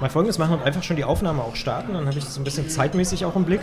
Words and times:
mal 0.00 0.10
folgendes 0.10 0.38
machen 0.38 0.54
und 0.54 0.62
einfach 0.62 0.82
schon 0.82 0.96
die 0.96 1.04
Aufnahme 1.04 1.42
auch 1.42 1.56
starten. 1.56 1.94
Dann 1.94 2.06
habe 2.06 2.18
ich 2.18 2.24
das 2.24 2.36
ein 2.36 2.44
bisschen 2.44 2.68
zeitmäßig 2.68 3.24
auch 3.24 3.36
im 3.36 3.44
Blick. 3.44 3.60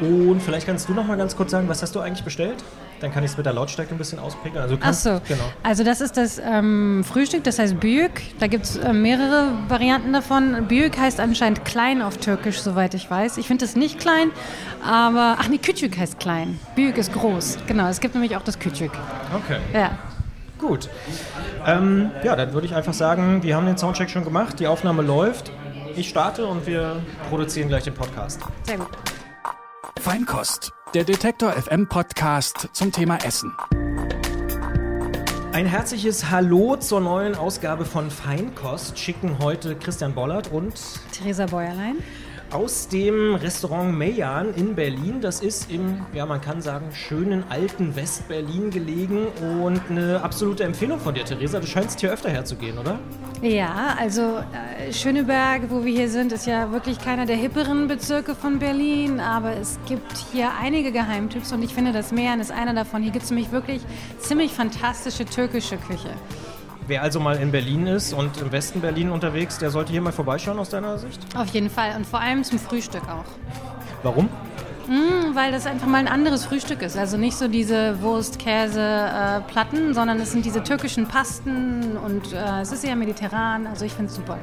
Und 0.00 0.40
vielleicht 0.40 0.66
kannst 0.66 0.88
du 0.88 0.94
noch 0.94 1.06
mal 1.06 1.16
ganz 1.16 1.36
kurz 1.36 1.50
sagen, 1.50 1.68
was 1.68 1.82
hast 1.82 1.94
du 1.94 2.00
eigentlich 2.00 2.22
bestellt? 2.22 2.62
Dann 3.00 3.12
kann 3.12 3.24
ich 3.24 3.32
es 3.32 3.36
mit 3.36 3.46
der 3.46 3.52
Lautstärke 3.52 3.94
ein 3.94 3.98
bisschen 3.98 4.18
ausprägen. 4.18 4.58
Also 4.58 4.76
Ach 4.80 4.92
so, 4.92 5.20
genau. 5.26 5.42
also 5.62 5.84
das 5.84 6.00
ist 6.00 6.16
das 6.16 6.40
ähm, 6.44 7.04
Frühstück, 7.04 7.44
das 7.44 7.58
heißt 7.58 7.78
Büyük. 7.78 8.22
Da 8.40 8.46
gibt 8.48 8.64
es 8.64 8.76
äh, 8.76 8.92
mehrere 8.92 9.52
Varianten 9.68 10.12
davon. 10.12 10.66
Büyük 10.68 10.98
heißt 10.98 11.20
anscheinend 11.20 11.64
klein 11.64 12.02
auf 12.02 12.16
Türkisch, 12.18 12.60
soweit 12.60 12.94
ich 12.94 13.08
weiß. 13.10 13.38
Ich 13.38 13.46
finde 13.46 13.64
es 13.64 13.76
nicht 13.76 13.98
klein, 13.98 14.30
aber, 14.84 15.36
ach 15.38 15.48
nee, 15.48 15.58
Küçük 15.58 15.96
heißt 15.96 16.18
klein. 16.18 16.58
Büyük 16.74 16.96
ist 16.98 17.12
groß. 17.12 17.58
Genau, 17.66 17.88
es 17.88 18.00
gibt 18.00 18.14
nämlich 18.14 18.36
auch 18.36 18.42
das 18.42 18.58
Küçük. 18.58 18.90
Okay. 19.34 19.58
Ja. 19.72 19.90
Gut. 20.58 20.88
Ähm, 21.66 22.10
ja, 22.24 22.34
dann 22.34 22.52
würde 22.52 22.66
ich 22.66 22.74
einfach 22.74 22.94
sagen, 22.94 23.42
wir 23.44 23.54
haben 23.54 23.66
den 23.66 23.78
Soundcheck 23.78 24.10
schon 24.10 24.24
gemacht, 24.24 24.58
die 24.58 24.66
Aufnahme 24.66 25.02
läuft. 25.02 25.52
Ich 25.98 26.10
starte 26.10 26.46
und 26.46 26.64
wir 26.64 27.02
produzieren 27.28 27.66
gleich 27.66 27.82
den 27.82 27.94
Podcast. 27.94 28.40
Sehr 28.62 28.78
gut. 28.78 28.86
Feinkost, 29.98 30.72
der 30.94 31.02
Detektor 31.02 31.50
FM 31.50 31.88
Podcast 31.88 32.68
zum 32.72 32.92
Thema 32.92 33.18
Essen. 33.24 33.52
Ein 35.52 35.66
herzliches 35.66 36.30
Hallo 36.30 36.76
zur 36.76 37.00
neuen 37.00 37.34
Ausgabe 37.34 37.84
von 37.84 38.12
Feinkost 38.12 38.96
schicken 38.96 39.40
heute 39.40 39.74
Christian 39.74 40.14
Bollert 40.14 40.52
und 40.52 40.74
Theresa 41.10 41.46
Bäuerlein 41.46 41.96
aus 42.50 42.88
dem 42.88 43.34
Restaurant 43.34 43.96
Meyan 43.96 44.54
in 44.54 44.74
Berlin. 44.74 45.20
Das 45.20 45.40
ist 45.40 45.70
im, 45.70 46.06
ja, 46.14 46.24
man 46.26 46.40
kann 46.40 46.62
sagen, 46.62 46.86
schönen 46.92 47.44
alten 47.50 47.94
West-Berlin 47.94 48.70
gelegen 48.70 49.26
und 49.62 49.80
eine 49.90 50.22
absolute 50.22 50.64
Empfehlung 50.64 50.98
von 50.98 51.14
dir, 51.14 51.24
Theresa. 51.24 51.60
Du 51.60 51.66
scheinst 51.66 52.00
hier 52.00 52.10
öfter 52.10 52.30
herzugehen, 52.30 52.78
oder? 52.78 52.98
Ja, 53.42 53.96
also 53.98 54.22
äh, 54.22 54.92
Schöneberg, 54.92 55.70
wo 55.70 55.84
wir 55.84 55.92
hier 55.92 56.08
sind, 56.08 56.32
ist 56.32 56.46
ja 56.46 56.72
wirklich 56.72 56.98
keiner 56.98 57.26
der 57.26 57.36
hipperen 57.36 57.86
Bezirke 57.86 58.34
von 58.34 58.58
Berlin, 58.58 59.20
aber 59.20 59.56
es 59.56 59.78
gibt 59.86 60.12
hier 60.32 60.50
einige 60.60 60.90
Geheimtipps 60.90 61.52
und 61.52 61.62
ich 61.62 61.74
finde, 61.74 61.92
das 61.92 62.12
Meyan 62.12 62.40
ist 62.40 62.50
einer 62.50 62.74
davon. 62.74 63.02
Hier 63.02 63.12
gibt 63.12 63.24
es 63.24 63.30
nämlich 63.30 63.52
wirklich 63.52 63.82
ziemlich 64.18 64.52
fantastische 64.52 65.24
türkische 65.24 65.76
Küche. 65.76 66.10
Wer 66.88 67.02
also 67.02 67.20
mal 67.20 67.36
in 67.36 67.52
Berlin 67.52 67.86
ist 67.86 68.14
und 68.14 68.40
im 68.40 68.50
Westen 68.50 68.80
Berlin 68.80 69.10
unterwegs, 69.10 69.58
der 69.58 69.68
sollte 69.68 69.92
hier 69.92 70.00
mal 70.00 70.10
vorbeischauen 70.10 70.58
aus 70.58 70.70
deiner 70.70 70.96
Sicht? 70.96 71.20
Auf 71.36 71.48
jeden 71.48 71.68
Fall 71.68 71.94
und 71.94 72.06
vor 72.06 72.18
allem 72.18 72.42
zum 72.44 72.58
Frühstück 72.58 73.02
auch. 73.02 73.26
Warum? 74.02 74.30
Mm, 74.86 75.34
weil 75.34 75.52
das 75.52 75.66
einfach 75.66 75.86
mal 75.86 75.98
ein 75.98 76.08
anderes 76.08 76.46
Frühstück 76.46 76.80
ist. 76.80 76.96
Also 76.96 77.18
nicht 77.18 77.36
so 77.36 77.46
diese 77.46 78.00
Wurst, 78.00 78.38
Käse, 78.38 78.80
äh, 78.80 79.92
sondern 79.92 80.18
es 80.18 80.32
sind 80.32 80.46
diese 80.46 80.62
türkischen 80.62 81.06
Pasten 81.06 81.98
und 81.98 82.32
äh, 82.32 82.62
es 82.62 82.72
ist 82.72 82.82
eher 82.84 82.96
mediterran. 82.96 83.66
Also 83.66 83.84
ich 83.84 83.92
finde 83.92 84.08
es 84.10 84.16
super. 84.16 84.38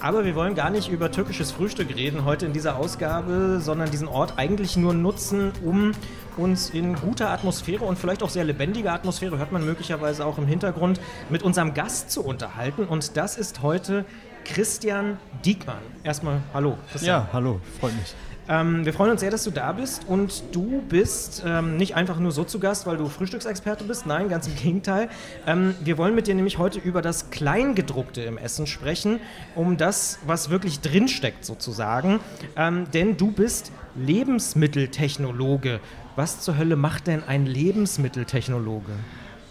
Aber 0.00 0.24
wir 0.24 0.36
wollen 0.36 0.54
gar 0.54 0.70
nicht 0.70 0.88
über 0.88 1.10
türkisches 1.10 1.50
Frühstück 1.50 1.94
reden 1.94 2.24
heute 2.24 2.46
in 2.46 2.52
dieser 2.52 2.76
Ausgabe, 2.76 3.58
sondern 3.60 3.90
diesen 3.90 4.06
Ort 4.06 4.34
eigentlich 4.36 4.76
nur 4.76 4.94
nutzen, 4.94 5.50
um 5.64 5.90
uns 6.36 6.70
in 6.70 6.94
guter 6.94 7.30
Atmosphäre 7.30 7.84
und 7.84 7.98
vielleicht 7.98 8.22
auch 8.22 8.30
sehr 8.30 8.44
lebendiger 8.44 8.92
Atmosphäre, 8.92 9.38
hört 9.38 9.50
man 9.50 9.64
möglicherweise 9.64 10.24
auch 10.24 10.38
im 10.38 10.46
Hintergrund, 10.46 11.00
mit 11.30 11.42
unserem 11.42 11.74
Gast 11.74 12.12
zu 12.12 12.24
unterhalten. 12.24 12.84
Und 12.84 13.16
das 13.16 13.36
ist 13.36 13.62
heute 13.62 14.04
Christian 14.44 15.18
Diekmann. 15.44 15.82
Erstmal 16.04 16.42
hallo. 16.54 16.78
Christian. 16.92 17.22
Ja, 17.22 17.28
hallo, 17.32 17.60
freut 17.80 17.94
mich. 17.94 18.14
Ähm, 18.48 18.86
wir 18.86 18.94
freuen 18.94 19.10
uns 19.10 19.20
sehr, 19.20 19.30
dass 19.30 19.44
du 19.44 19.50
da 19.50 19.72
bist 19.72 20.08
und 20.08 20.42
du 20.52 20.82
bist 20.88 21.42
ähm, 21.46 21.76
nicht 21.76 21.94
einfach 21.96 22.18
nur 22.18 22.32
so 22.32 22.44
zu 22.44 22.58
Gast, 22.58 22.86
weil 22.86 22.96
du 22.96 23.08
Frühstücksexperte 23.08 23.84
bist. 23.84 24.06
Nein, 24.06 24.30
ganz 24.30 24.46
im 24.46 24.56
Gegenteil. 24.56 25.10
Ähm, 25.46 25.74
wir 25.84 25.98
wollen 25.98 26.14
mit 26.14 26.26
dir 26.26 26.34
nämlich 26.34 26.56
heute 26.56 26.78
über 26.78 27.02
das 27.02 27.30
Kleingedruckte 27.30 28.22
im 28.22 28.38
Essen 28.38 28.66
sprechen, 28.66 29.20
um 29.54 29.76
das, 29.76 30.18
was 30.26 30.48
wirklich 30.48 30.80
drinsteckt 30.80 31.44
sozusagen. 31.44 32.20
Ähm, 32.56 32.86
denn 32.94 33.18
du 33.18 33.32
bist 33.32 33.70
Lebensmitteltechnologe. 33.96 35.80
Was 36.16 36.40
zur 36.40 36.56
Hölle 36.56 36.76
macht 36.76 37.06
denn 37.06 37.22
ein 37.24 37.44
Lebensmitteltechnologe? 37.44 38.92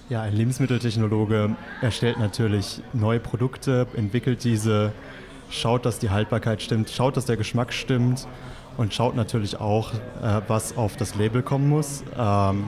Ja, 0.10 0.24
ein 0.24 0.34
Lebensmitteltechnologe 0.34 1.56
erstellt 1.82 2.18
natürlich 2.18 2.82
neue 2.94 3.20
Produkte, 3.20 3.88
entwickelt 3.96 4.44
diese, 4.44 4.92
schaut, 5.50 5.86
dass 5.86 6.00
die 6.00 6.10
Haltbarkeit 6.10 6.62
stimmt, 6.62 6.90
schaut, 6.90 7.16
dass 7.16 7.26
der 7.26 7.38
Geschmack 7.38 7.74
stimmt 7.74 8.28
und 8.78 8.94
schaut 8.94 9.16
natürlich 9.16 9.60
auch, 9.60 9.94
äh, 9.94 10.42
was 10.48 10.78
auf 10.78 10.96
das 10.96 11.16
Label 11.16 11.42
kommen 11.42 11.68
muss. 11.70 12.04
Ähm, 12.18 12.68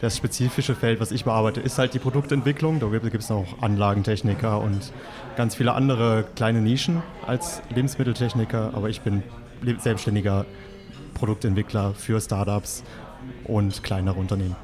das 0.00 0.16
spezifische 0.16 0.74
Feld, 0.74 1.00
was 1.00 1.10
ich 1.10 1.24
bearbeite, 1.24 1.60
ist 1.60 1.78
halt 1.78 1.94
die 1.94 1.98
Produktentwicklung. 1.98 2.80
Da 2.80 2.86
gibt 2.88 3.14
es 3.14 3.30
noch 3.30 3.62
Anlagentechniker 3.62 4.60
und 4.60 4.92
ganz 5.36 5.54
viele 5.54 5.72
andere 5.72 6.26
kleine 6.34 6.60
Nischen 6.60 7.02
als 7.26 7.62
Lebensmitteltechniker. 7.74 8.72
Aber 8.74 8.90
ich 8.90 9.00
bin 9.00 9.22
selbstständiger 9.78 10.44
Produktentwickler 11.14 11.94
für 11.94 12.20
Startups 12.20 12.84
und 13.44 13.82
kleinere 13.82 14.16
Unternehmen. 14.16 14.56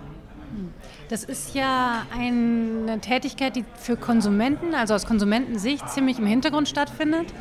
Das 1.08 1.24
ist 1.24 1.54
ja 1.54 2.02
eine 2.14 3.00
Tätigkeit, 3.00 3.56
die 3.56 3.64
für 3.76 3.96
Konsumenten, 3.96 4.74
also 4.74 4.92
aus 4.94 5.06
Konsumentensicht, 5.06 5.88
ziemlich 5.88 6.18
im 6.18 6.26
Hintergrund 6.26 6.68
stattfindet. 6.68 7.32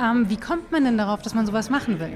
Ähm, 0.00 0.28
wie 0.28 0.36
kommt 0.36 0.70
man 0.70 0.84
denn 0.84 0.96
darauf, 0.96 1.22
dass 1.22 1.34
man 1.34 1.46
sowas 1.46 1.70
machen 1.70 1.98
will? 1.98 2.12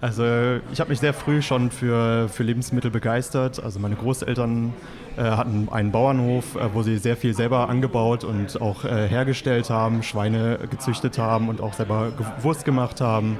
Also 0.00 0.24
ich 0.72 0.78
habe 0.78 0.90
mich 0.90 1.00
sehr 1.00 1.12
früh 1.12 1.42
schon 1.42 1.70
für, 1.70 2.28
für 2.28 2.44
Lebensmittel 2.44 2.90
begeistert. 2.90 3.62
Also 3.62 3.80
meine 3.80 3.96
Großeltern 3.96 4.72
äh, 5.16 5.22
hatten 5.22 5.68
einen 5.70 5.90
Bauernhof, 5.90 6.54
äh, 6.54 6.72
wo 6.72 6.82
sie 6.82 6.98
sehr 6.98 7.16
viel 7.16 7.34
selber 7.34 7.68
angebaut 7.68 8.22
und 8.22 8.60
auch 8.60 8.84
äh, 8.84 9.08
hergestellt 9.08 9.70
haben, 9.70 10.04
Schweine 10.04 10.60
gezüchtet 10.70 11.18
haben 11.18 11.48
und 11.48 11.60
auch 11.60 11.72
selber 11.72 12.12
Wurst 12.42 12.64
gemacht 12.64 13.00
haben. 13.00 13.38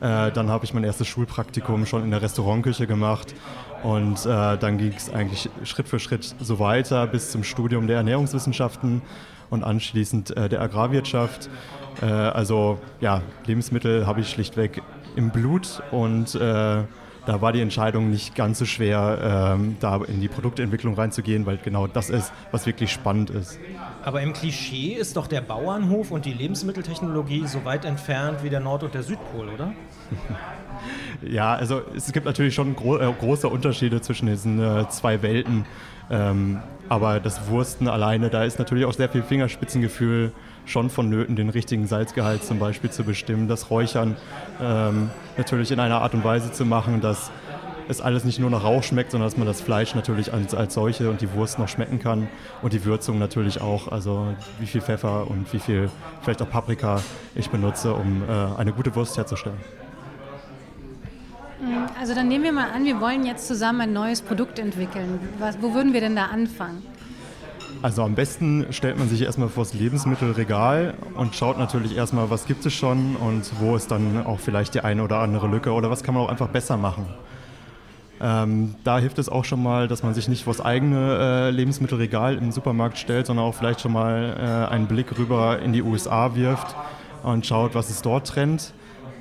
Äh, 0.00 0.30
dann 0.30 0.48
habe 0.48 0.64
ich 0.64 0.72
mein 0.72 0.84
erstes 0.84 1.08
Schulpraktikum 1.08 1.84
schon 1.84 2.04
in 2.04 2.12
der 2.12 2.22
Restaurantküche 2.22 2.86
gemacht 2.86 3.34
und 3.82 4.24
äh, 4.24 4.56
dann 4.56 4.78
ging 4.78 4.92
es 4.96 5.12
eigentlich 5.12 5.50
Schritt 5.64 5.88
für 5.88 5.98
Schritt 5.98 6.36
so 6.40 6.60
weiter 6.60 7.08
bis 7.08 7.32
zum 7.32 7.42
Studium 7.42 7.88
der 7.88 7.96
Ernährungswissenschaften 7.96 9.02
und 9.50 9.64
anschließend 9.64 10.36
äh, 10.36 10.48
der 10.48 10.60
Agrarwirtschaft. 10.60 11.48
also 12.00 12.78
ja, 13.00 13.22
Lebensmittel 13.46 14.06
habe 14.06 14.20
ich 14.20 14.30
schlichtweg 14.30 14.82
im 15.18 15.30
Blut 15.30 15.82
und 15.90 16.36
äh, 16.36 16.38
da 17.26 17.42
war 17.42 17.52
die 17.52 17.60
Entscheidung 17.60 18.08
nicht 18.08 18.34
ganz 18.34 18.58
so 18.58 18.64
schwer, 18.64 19.56
ähm, 19.58 19.76
da 19.80 19.96
in 19.96 20.20
die 20.20 20.28
Produktentwicklung 20.28 20.94
reinzugehen, 20.94 21.44
weil 21.44 21.58
genau 21.58 21.86
das 21.86 22.08
ist, 22.08 22.32
was 22.52 22.64
wirklich 22.64 22.90
spannend 22.90 23.28
ist. 23.28 23.58
Aber 24.02 24.22
im 24.22 24.32
Klischee 24.32 24.94
ist 24.94 25.16
doch 25.16 25.26
der 25.26 25.42
Bauernhof 25.42 26.12
und 26.12 26.24
die 26.24 26.32
Lebensmitteltechnologie 26.32 27.46
so 27.46 27.64
weit 27.64 27.84
entfernt 27.84 28.42
wie 28.44 28.48
der 28.48 28.60
Nord- 28.60 28.84
und 28.84 28.94
der 28.94 29.02
Südpol, 29.02 29.48
oder? 29.48 29.72
ja, 31.22 31.52
also 31.52 31.82
es 31.94 32.10
gibt 32.12 32.24
natürlich 32.24 32.54
schon 32.54 32.76
gro 32.76 32.96
äh, 32.96 33.12
große 33.12 33.48
Unterschiede 33.48 34.00
zwischen 34.00 34.28
diesen 34.28 34.60
äh, 34.60 34.88
zwei 34.88 35.20
Welten. 35.20 35.66
Ähm, 36.10 36.62
aber 36.88 37.20
das 37.20 37.48
Wursten 37.48 37.88
alleine, 37.88 38.30
da 38.30 38.44
ist 38.44 38.58
natürlich 38.58 38.86
auch 38.86 38.94
sehr 38.94 39.08
viel 39.08 39.22
Fingerspitzengefühl 39.22 40.32
schon 40.68 40.90
vonnöten, 40.90 41.36
den 41.36 41.48
richtigen 41.48 41.86
Salzgehalt 41.86 42.44
zum 42.44 42.58
Beispiel 42.58 42.90
zu 42.90 43.04
bestimmen, 43.04 43.48
das 43.48 43.70
Räuchern 43.70 44.16
ähm, 44.60 45.10
natürlich 45.36 45.70
in 45.72 45.80
einer 45.80 46.02
Art 46.02 46.14
und 46.14 46.24
Weise 46.24 46.52
zu 46.52 46.64
machen, 46.64 47.00
dass 47.00 47.30
es 47.88 48.02
alles 48.02 48.24
nicht 48.24 48.38
nur 48.38 48.50
nach 48.50 48.64
Rauch 48.64 48.82
schmeckt, 48.82 49.12
sondern 49.12 49.26
dass 49.28 49.38
man 49.38 49.46
das 49.46 49.62
Fleisch 49.62 49.94
natürlich 49.94 50.32
als, 50.32 50.54
als 50.54 50.74
solche 50.74 51.08
und 51.08 51.22
die 51.22 51.32
Wurst 51.32 51.58
noch 51.58 51.68
schmecken 51.68 51.98
kann 51.98 52.28
und 52.60 52.74
die 52.74 52.84
Würzung 52.84 53.18
natürlich 53.18 53.60
auch, 53.62 53.90
also 53.90 54.26
wie 54.60 54.66
viel 54.66 54.82
Pfeffer 54.82 55.28
und 55.28 55.50
wie 55.52 55.58
viel 55.58 55.90
vielleicht 56.22 56.42
auch 56.42 56.50
Paprika 56.50 57.00
ich 57.34 57.48
benutze, 57.48 57.94
um 57.94 58.22
äh, 58.28 58.58
eine 58.58 58.72
gute 58.72 58.94
Wurst 58.94 59.16
herzustellen. 59.16 59.56
Also 61.98 62.14
dann 62.14 62.28
nehmen 62.28 62.44
wir 62.44 62.52
mal 62.52 62.70
an, 62.70 62.84
wir 62.84 63.00
wollen 63.00 63.26
jetzt 63.26 63.48
zusammen 63.48 63.80
ein 63.80 63.92
neues 63.92 64.22
Produkt 64.22 64.58
entwickeln. 64.58 65.18
Was, 65.38 65.60
wo 65.60 65.74
würden 65.74 65.92
wir 65.92 66.00
denn 66.00 66.14
da 66.14 66.26
anfangen? 66.26 66.82
Also 67.80 68.02
am 68.02 68.16
besten 68.16 68.66
stellt 68.70 68.98
man 68.98 69.08
sich 69.08 69.22
erstmal 69.22 69.48
vor 69.48 69.62
das 69.62 69.72
Lebensmittelregal 69.72 70.94
und 71.14 71.36
schaut 71.36 71.58
natürlich 71.58 71.96
erstmal, 71.96 72.28
was 72.28 72.46
gibt 72.46 72.66
es 72.66 72.74
schon 72.74 73.14
und 73.14 73.48
wo 73.60 73.76
ist 73.76 73.92
dann 73.92 74.26
auch 74.26 74.40
vielleicht 74.40 74.74
die 74.74 74.80
eine 74.80 75.04
oder 75.04 75.18
andere 75.18 75.46
Lücke 75.46 75.72
oder 75.72 75.88
was 75.88 76.02
kann 76.02 76.14
man 76.14 76.24
auch 76.24 76.28
einfach 76.28 76.48
besser 76.48 76.76
machen. 76.76 77.06
Ähm, 78.20 78.74
da 78.82 78.98
hilft 78.98 79.20
es 79.20 79.28
auch 79.28 79.44
schon 79.44 79.62
mal, 79.62 79.86
dass 79.86 80.02
man 80.02 80.12
sich 80.12 80.26
nicht 80.26 80.42
vor 80.42 80.54
das 80.54 80.64
eigene 80.64 81.18
äh, 81.20 81.50
Lebensmittelregal 81.50 82.36
im 82.36 82.50
Supermarkt 82.50 82.98
stellt, 82.98 83.26
sondern 83.26 83.46
auch 83.46 83.54
vielleicht 83.54 83.80
schon 83.80 83.92
mal 83.92 84.66
äh, 84.68 84.72
einen 84.72 84.88
Blick 84.88 85.16
rüber 85.16 85.60
in 85.60 85.72
die 85.72 85.82
USA 85.82 86.34
wirft 86.34 86.74
und 87.22 87.46
schaut, 87.46 87.76
was 87.76 87.90
ist 87.90 88.04
dort 88.04 88.26
Trend 88.26 88.72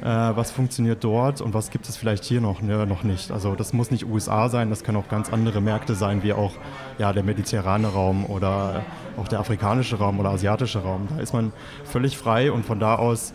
äh, 0.02 0.06
was 0.06 0.52
funktioniert 0.52 1.04
dort 1.04 1.42
und 1.42 1.54
was 1.54 1.72
gibt 1.72 1.90
es 1.90 1.98
vielleicht 1.98 2.24
hier 2.24 2.42
noch, 2.42 2.62
ne, 2.62 2.86
noch 2.86 3.04
nicht. 3.04 3.32
Also 3.32 3.56
das 3.56 3.74
muss 3.74 3.92
nicht 3.92 4.06
USA 4.06 4.50
sein, 4.50 4.70
das 4.70 4.84
können 4.84 4.98
auch 4.98 5.10
ganz 5.10 5.32
andere 5.32 5.62
Märkte 5.62 5.96
sein, 5.96 6.24
wie 6.24 6.34
auch 6.34 6.54
ja, 6.98 7.14
der 7.14 7.24
mediterrane 7.24 7.88
Raum 7.88 8.26
oder 8.26 8.84
auch 9.18 9.28
der 9.28 9.40
afrikanische 9.40 9.98
Raum 9.98 10.20
oder 10.20 10.30
asiatische 10.30 10.80
Raum. 10.80 11.08
Da 11.10 11.22
ist 11.22 11.34
man 11.34 11.52
völlig 11.84 12.18
frei 12.18 12.52
und 12.52 12.66
von 12.66 12.80
da 12.80 12.96
aus 12.96 13.34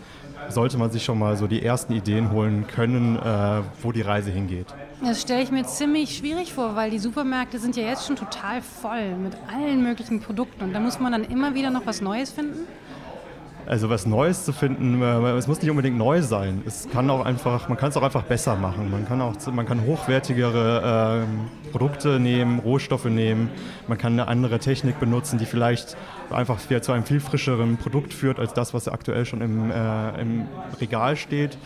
sollte 0.49 0.77
man 0.77 0.91
sich 0.91 1.03
schon 1.03 1.19
mal 1.19 1.37
so 1.37 1.47
die 1.47 1.63
ersten 1.63 1.93
Ideen 1.93 2.31
holen 2.31 2.67
können, 2.67 3.17
äh, 3.17 3.61
wo 3.81 3.91
die 3.91 4.01
Reise 4.01 4.31
hingeht. 4.31 4.67
Das 5.01 5.21
stelle 5.21 5.41
ich 5.41 5.51
mir 5.51 5.65
ziemlich 5.65 6.17
schwierig 6.17 6.53
vor, 6.53 6.75
weil 6.75 6.91
die 6.91 6.99
Supermärkte 6.99 7.59
sind 7.59 7.75
ja 7.75 7.83
jetzt 7.83 8.07
schon 8.07 8.15
total 8.15 8.61
voll 8.61 9.15
mit 9.15 9.33
allen 9.53 9.83
möglichen 9.83 10.19
Produkten 10.19 10.63
und 10.63 10.73
da 10.73 10.79
muss 10.79 10.99
man 10.99 11.11
dann 11.11 11.23
immer 11.23 11.55
wieder 11.55 11.69
noch 11.69 11.85
was 11.85 12.01
Neues 12.01 12.31
finden. 12.31 12.67
Also 13.65 13.89
was 13.89 14.05
Neues 14.05 14.45
zu 14.45 14.51
finden, 14.51 15.01
äh, 15.01 15.31
es 15.37 15.47
muss 15.47 15.61
nicht 15.61 15.69
unbedingt 15.69 15.97
neu 15.97 16.21
sein. 16.21 16.61
Es 16.65 16.87
kann 16.91 17.09
auch 17.09 17.25
einfach, 17.25 17.69
man 17.69 17.77
kann 17.77 17.89
es 17.89 17.97
auch 17.97 18.03
einfach 18.03 18.23
besser 18.23 18.55
machen. 18.55 18.91
Man 18.91 19.07
kann 19.07 19.21
auch, 19.21 19.35
man 19.51 19.65
kann 19.65 19.85
hochwertigere 19.85 21.25
äh, 21.25 21.69
Produkte 21.71 22.19
nehmen, 22.19 22.59
Rohstoffe 22.59 23.05
nehmen. 23.05 23.49
Man 23.87 23.97
kann 23.97 24.13
eine 24.13 24.27
andere 24.27 24.59
Technik 24.59 24.99
benutzen, 24.99 25.39
die 25.39 25.45
vielleicht 25.45 25.95
einfach 26.29 26.59
zu 26.59 26.91
einem 26.91 27.03
viel 27.03 27.19
frischeren 27.19 27.77
Produkt 27.77 28.13
führt 28.13 28.39
als 28.39 28.53
das, 28.53 28.73
was 28.73 28.87
aktuell 28.87 29.25
schon 29.25 29.41
im, 29.41 29.71
äh, 29.71 30.21
im 30.21 30.45
Regal 30.79 31.15
steht. 31.15 31.57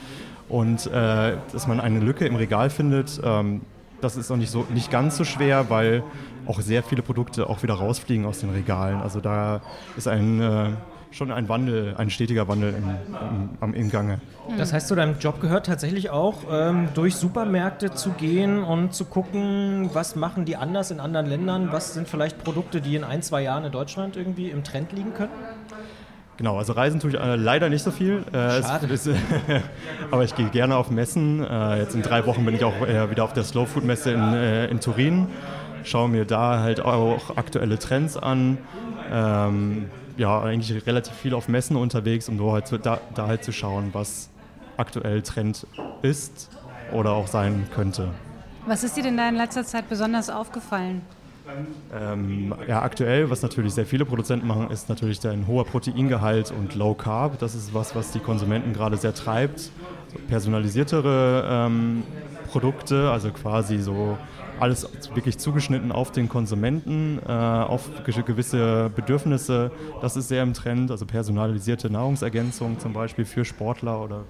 Und 0.49 0.88
äh, 0.88 1.38
dass 1.51 1.67
man 1.67 1.79
eine 1.79 1.99
Lücke 1.99 2.25
im 2.25 2.35
Regal 2.35 2.69
findet, 2.69 3.19
ähm, 3.23 3.61
das 4.01 4.15
ist 4.15 4.31
auch 4.31 4.38
nicht, 4.38 4.51
so, 4.51 4.65
nicht 4.73 4.91
ganz 4.91 5.17
so 5.17 5.23
schwer, 5.23 5.69
weil 5.69 6.03
auch 6.45 6.61
sehr 6.61 6.83
viele 6.83 7.01
Produkte 7.01 7.49
auch 7.49 7.63
wieder 7.63 7.73
rausfliegen 7.73 8.25
aus 8.25 8.39
den 8.39 8.51
Regalen. 8.51 9.01
Also 9.01 9.19
da 9.19 9.61
ist 9.97 10.07
ein 10.07 10.39
äh, 10.39 10.69
schon 11.12 11.31
ein 11.31 11.50
Wandel, 11.50 11.95
ein 11.98 12.09
stetiger 12.09 12.48
Wandel 12.48 12.74
im, 12.74 13.57
im, 13.62 13.74
im 13.74 13.89
Gange. 13.89 14.19
Das 14.57 14.74
heißt, 14.74 14.88
zu 14.88 14.95
deinem 14.95 15.18
Job 15.19 15.42
gehört 15.42 15.65
tatsächlich 15.65 16.09
auch, 16.09 16.44
ähm, 16.51 16.89
durch 16.94 17.15
Supermärkte 17.15 17.94
zu 17.94 18.12
gehen 18.12 18.63
und 18.63 18.94
zu 18.94 19.06
gucken, 19.06 19.89
was 19.94 20.15
machen 20.15 20.45
die 20.45 20.56
anders 20.56 20.92
in 20.92 21.00
anderen 21.00 21.25
Ländern, 21.25 21.71
was 21.71 21.94
sind 21.94 22.07
vielleicht 22.07 22.44
Produkte, 22.44 22.81
die 22.81 22.95
in 22.95 23.04
ein, 23.04 23.21
zwei 23.21 23.42
Jahren 23.42 23.65
in 23.65 23.71
Deutschland 23.71 24.15
irgendwie 24.15 24.50
im 24.50 24.63
Trend 24.63 24.92
liegen 24.92 25.13
können? 25.13 25.31
Genau, 26.38 26.57
also 26.57 26.74
reisen 26.74 27.00
tue 27.00 27.12
ich 27.12 27.19
äh, 27.19 27.36
leider 27.36 27.68
nicht 27.69 27.83
so 27.83 27.89
viel. 27.89 28.24
Äh, 28.31 28.62
Schade. 28.62 28.86
Ist, 28.88 29.09
aber 30.12 30.24
ich 30.24 30.36
gehe 30.36 30.50
gerne 30.50 30.77
auf 30.77 30.92
Messen. 30.92 31.44
Äh, 31.44 31.80
jetzt 31.80 31.95
in 31.95 32.04
drei 32.04 32.27
Wochen 32.27 32.45
bin 32.45 32.54
ich 32.54 32.63
auch 32.63 32.80
äh, 32.81 33.09
wieder 33.09 33.24
auf 33.24 33.33
der 33.33 33.44
Slow 33.44 33.65
Food 33.65 33.83
Messe 33.83 34.12
in, 34.12 34.33
äh, 34.33 34.68
in 34.68 34.80
Turin. 34.80 35.27
Schaue 35.83 36.09
mir 36.09 36.25
da 36.25 36.59
halt 36.59 36.80
auch 36.80 37.36
aktuelle 37.38 37.80
Trends 37.80 38.18
an. 38.18 38.59
Ähm, 39.12 39.86
ja, 40.17 40.41
eigentlich 40.41 40.85
relativ 40.85 41.13
viel 41.13 41.33
auf 41.33 41.47
Messen 41.47 41.75
unterwegs, 41.75 42.27
um 42.27 42.39
halt 42.51 42.67
zu, 42.67 42.77
da, 42.77 42.99
da 43.13 43.27
halt 43.27 43.43
zu 43.43 43.51
schauen, 43.51 43.89
was 43.93 44.29
aktuell 44.77 45.21
Trend 45.21 45.65
ist 46.01 46.49
oder 46.91 47.11
auch 47.11 47.27
sein 47.27 47.67
könnte. 47.73 48.09
Was 48.65 48.83
ist 48.83 48.97
dir 48.97 49.03
denn 49.03 49.17
da 49.17 49.29
in 49.29 49.35
letzter 49.35 49.63
Zeit 49.63 49.87
besonders 49.89 50.29
aufgefallen? 50.29 51.01
Ähm, 51.97 52.53
ja, 52.67 52.81
aktuell, 52.81 53.29
was 53.29 53.41
natürlich 53.41 53.73
sehr 53.73 53.85
viele 53.85 54.03
Produzenten 54.05 54.47
machen, 54.47 54.69
ist 54.69 54.89
natürlich 54.89 55.25
ein 55.25 55.47
hoher 55.47 55.65
Proteingehalt 55.65 56.51
und 56.51 56.75
Low 56.75 56.93
Carb. 56.93 57.39
Das 57.39 57.55
ist 57.55 57.73
was, 57.73 57.95
was 57.95 58.11
die 58.11 58.19
Konsumenten 58.19 58.73
gerade 58.73 58.97
sehr 58.97 59.13
treibt. 59.13 59.59
So 59.59 60.19
personalisiertere 60.27 61.47
ähm, 61.49 62.03
Produkte, 62.51 63.09
also 63.11 63.31
quasi 63.31 63.79
so 63.79 64.17
alles 64.59 64.89
wirklich 65.13 65.38
zugeschnitten 65.38 65.92
auf 65.92 66.12
den 66.12 66.30
Konsumenten, 66.30 67.19
äh, 67.25 67.31
auf 67.31 67.89
gewisse 68.06 68.92
Bedürfnisse. 68.95 69.71
Das 70.01 70.15
ist 70.15 70.27
sehr 70.27 70.44
im 70.44 70.54
Trend. 70.54 70.92
Also 70.92 71.06
personalisierte 71.06 71.89
Nahrungsergänzung 71.89 72.80
zum 72.80 72.94
Beispiel 72.94 73.25
für 73.25 73.45
Sportler 73.45 74.01
oder 74.01 74.25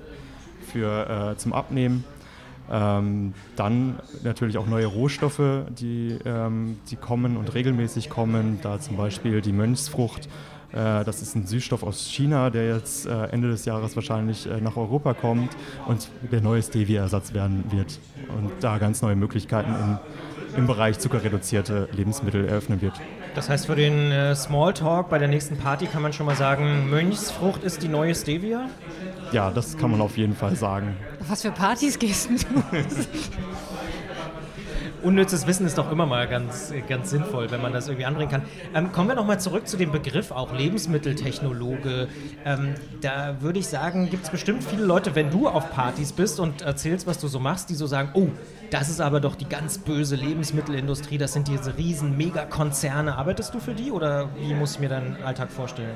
für, 0.72 1.32
äh, 1.34 1.38
zum 1.38 1.54
Abnehmen. 1.54 2.04
Ähm, 2.70 3.34
dann 3.56 4.00
natürlich 4.24 4.58
auch 4.58 4.68
neue 4.68 4.88
Rohstoffe, 4.88 5.42
die, 5.70 6.18
ähm, 6.26 6.78
die 6.90 6.98
kommen 6.98 7.38
und 7.38 7.54
regelmäßig 7.54 8.10
kommen. 8.10 8.60
Da 8.62 8.80
zum 8.80 8.98
Beispiel 8.98 9.42
die 9.42 9.54
Mönchsfrucht. 9.54 10.28
Äh, 10.72 11.04
das 11.04 11.22
ist 11.22 11.36
ein 11.36 11.46
Süßstoff 11.46 11.84
aus 11.84 12.08
China, 12.10 12.50
der 12.50 12.76
jetzt 12.76 13.06
äh, 13.06 13.26
Ende 13.26 13.50
des 13.50 13.66
Jahres 13.66 13.96
wahrscheinlich 13.96 14.50
äh, 14.50 14.62
nach 14.62 14.76
Europa 14.76 15.14
kommt 15.14 15.56
und 15.88 16.10
der 16.32 16.42
neue 16.42 16.62
Stevia-Ersatz 16.62 17.34
werden 17.34 17.64
wird. 17.72 18.00
Und 18.38 18.52
da 18.62 18.78
ganz 18.78 19.02
neue 19.02 19.16
Möglichkeiten 19.16 19.74
in, 19.74 20.58
im 20.58 20.68
Bereich 20.68 21.00
zuckerreduzierte 21.00 21.88
Lebensmittel 21.94 22.46
eröffnen 22.46 22.82
wird. 22.82 22.94
Das 23.36 23.50
heißt, 23.50 23.68
für 23.68 23.76
den 23.76 24.12
äh, 24.12 24.36
Smalltalk 24.36 25.10
bei 25.10 25.20
der 25.20 25.28
nächsten 25.28 25.58
Party 25.58 25.86
kann 25.86 26.02
man 26.02 26.12
schon 26.12 26.26
mal 26.26 26.36
sagen, 26.36 26.90
Mönchsfrucht 26.90 27.64
ist 27.64 27.84
die 27.84 27.88
neue 27.88 28.16
Stevia? 28.16 28.68
Ja, 29.32 29.52
das 29.52 29.78
kann 29.78 29.92
man 29.92 30.02
auf 30.02 30.18
jeden 30.18 30.36
Fall 30.36 30.56
sagen. 30.56 30.98
Was 31.28 31.44
für 31.44 31.52
Partys 31.52 32.00
gehst 32.00 32.30
du? 32.30 32.34
Unnützes 35.08 35.48
Wissen 35.48 35.66
ist 35.66 35.78
doch 35.78 35.90
immer 35.90 36.06
mal 36.06 36.28
ganz, 36.28 36.74
ganz 36.90 37.12
sinnvoll, 37.12 37.50
wenn 37.50 37.62
man 37.62 37.72
das 37.72 37.88
irgendwie 37.88 38.04
anbringen 38.04 38.30
kann. 38.30 38.42
Ähm, 38.76 38.92
kommen 38.92 39.08
wir 39.08 39.16
nochmal 39.16 39.40
zurück 39.40 39.66
zu 39.66 39.78
dem 39.78 39.94
Begriff 39.94 40.32
auch 40.32 40.54
Lebensmitteltechnologe. 40.54 42.10
Ähm, 42.44 42.76
da 43.00 43.38
würde 43.40 43.58
ich 43.60 43.68
sagen, 43.68 44.10
gibt 44.10 44.26
es 44.26 44.30
bestimmt 44.30 44.66
viele 44.66 44.84
Leute, 44.84 45.16
wenn 45.16 45.30
du 45.30 45.48
auf 45.48 45.72
Partys 45.72 46.12
bist 46.12 46.42
und 46.42 46.62
erzählst, 46.62 47.08
was 47.08 47.20
du 47.20 47.30
so 47.30 47.40
machst, 47.40 47.70
die 47.70 47.76
so 47.76 47.88
sagen, 47.88 48.10
oh, 48.16 48.28
das 48.70 48.90
ist 48.90 49.00
aber 49.00 49.22
doch 49.22 49.36
die 49.36 49.48
ganz 49.48 49.78
böse 49.78 50.18
Lebensmittelindustrie, 50.18 51.18
das 51.18 51.32
sind 51.32 51.48
diese 51.48 51.78
riesen 51.78 52.18
Megakonzerne. 52.18 53.16
Arbeitest 53.18 53.54
du 53.54 53.62
für 53.62 53.74
die 53.74 53.92
oder 53.92 54.28
wie 54.42 54.54
muss 54.54 54.74
ich 54.74 54.82
mir 54.82 54.90
deinen 54.90 55.24
Alltag 55.24 55.54
vorstellen? 55.54 55.96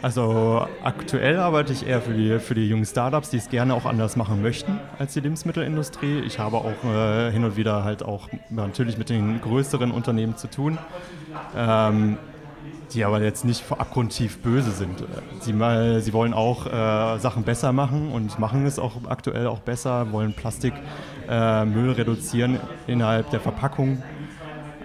Also 0.00 0.66
aktuell 0.84 1.38
arbeite 1.38 1.72
ich 1.72 1.86
eher 1.86 2.00
für 2.00 2.14
die, 2.14 2.38
für 2.38 2.54
die 2.54 2.68
jungen 2.68 2.84
Startups, 2.84 3.30
die 3.30 3.36
es 3.38 3.48
gerne 3.48 3.74
auch 3.74 3.84
anders 3.84 4.14
machen 4.14 4.42
möchten 4.42 4.78
als 4.98 5.14
die 5.14 5.20
Lebensmittelindustrie. 5.20 6.20
Ich 6.20 6.38
habe 6.38 6.58
auch 6.58 6.84
äh, 6.84 7.32
hin 7.32 7.44
und 7.44 7.56
wieder 7.56 7.82
halt 7.82 8.04
auch 8.04 8.28
natürlich 8.48 8.96
mit 8.96 9.10
den 9.10 9.40
größeren 9.40 9.90
Unternehmen 9.90 10.36
zu 10.36 10.48
tun, 10.48 10.78
ähm, 11.56 12.16
die 12.92 13.04
aber 13.04 13.20
jetzt 13.20 13.44
nicht 13.44 13.64
abgrundtief 13.72 14.38
böse 14.38 14.70
sind. 14.70 15.02
Sie, 15.40 15.52
mal, 15.52 16.00
sie 16.00 16.12
wollen 16.12 16.32
auch 16.32 16.66
äh, 16.66 17.18
Sachen 17.18 17.42
besser 17.42 17.72
machen 17.72 18.12
und 18.12 18.38
machen 18.38 18.66
es 18.66 18.78
auch 18.78 18.92
aktuell 19.08 19.48
auch 19.48 19.58
besser, 19.58 20.12
wollen 20.12 20.32
Plastikmüll 20.32 20.80
äh, 21.28 21.92
reduzieren 21.92 22.60
innerhalb 22.86 23.30
der 23.30 23.40
Verpackung 23.40 24.00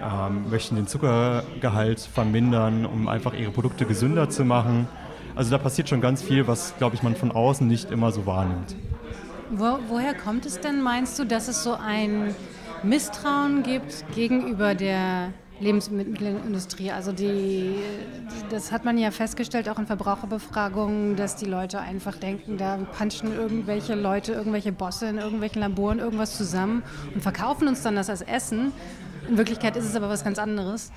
ähm, 0.04 0.50
möchten 0.50 0.76
den 0.76 0.88
Zuckergehalt 0.88 2.00
vermindern, 2.00 2.86
um 2.86 3.08
einfach 3.08 3.34
ihre 3.34 3.52
Produkte 3.52 3.86
gesünder 3.86 4.30
zu 4.30 4.44
machen. 4.44 4.88
Also 5.36 5.50
da 5.50 5.58
passiert 5.58 5.90
schon 5.90 6.02
ganz 6.02 6.22
viel, 6.22 6.48
was, 6.48 6.76
glaube 6.78 6.96
ich, 6.96 7.04
man 7.04 7.16
von 7.16 7.32
außen 7.32 7.68
nicht 7.68 7.92
immer 7.92 8.12
so 8.12 8.26
wahrnimmt. 8.26 8.76
Wo, 9.50 9.80
woher 9.88 10.14
kommt 10.14 10.46
es 10.46 10.60
denn, 10.60 10.82
meinst 10.82 11.18
du, 11.18 11.26
dass 11.26 11.48
es 11.48 11.64
so 11.64 11.74
ein 11.74 12.36
Misstrauen 12.84 13.64
gibt 13.64 14.06
gegenüber 14.14 14.76
der 14.76 15.34
Lebensmittelindustrie? 15.60 16.92
Also 16.92 17.12
die, 17.12 17.76
das 18.50 18.72
hat 18.72 18.86
man 18.86 18.98
ja 18.98 19.10
festgestellt, 19.12 19.70
auch 19.70 19.80
in 19.80 19.88
Verbraucherbefragungen, 19.88 21.16
dass 21.16 21.36
die 21.36 21.46
Leute 21.46 21.80
einfach 21.80 22.18
denken, 22.18 22.58
da 22.58 22.78
punchen 22.98 23.34
irgendwelche 23.36 23.96
Leute, 23.96 24.34
irgendwelche 24.34 24.72
Bosse 24.72 25.08
in 25.08 25.18
irgendwelchen 25.18 25.62
Laboren 25.62 26.00
irgendwas 26.00 26.38
zusammen 26.38 26.84
und 27.14 27.22
verkaufen 27.22 27.68
uns 27.68 27.82
dann 27.82 27.96
das 27.96 28.10
als 28.10 28.22
Essen. 28.22 28.72
In 29.28 29.38
Wirklichkeit 29.38 29.76
ist 29.78 29.86
es 29.86 29.96
aber 29.96 30.10
was 30.10 30.24
ganz 30.24 30.38
anderes. 30.38 30.92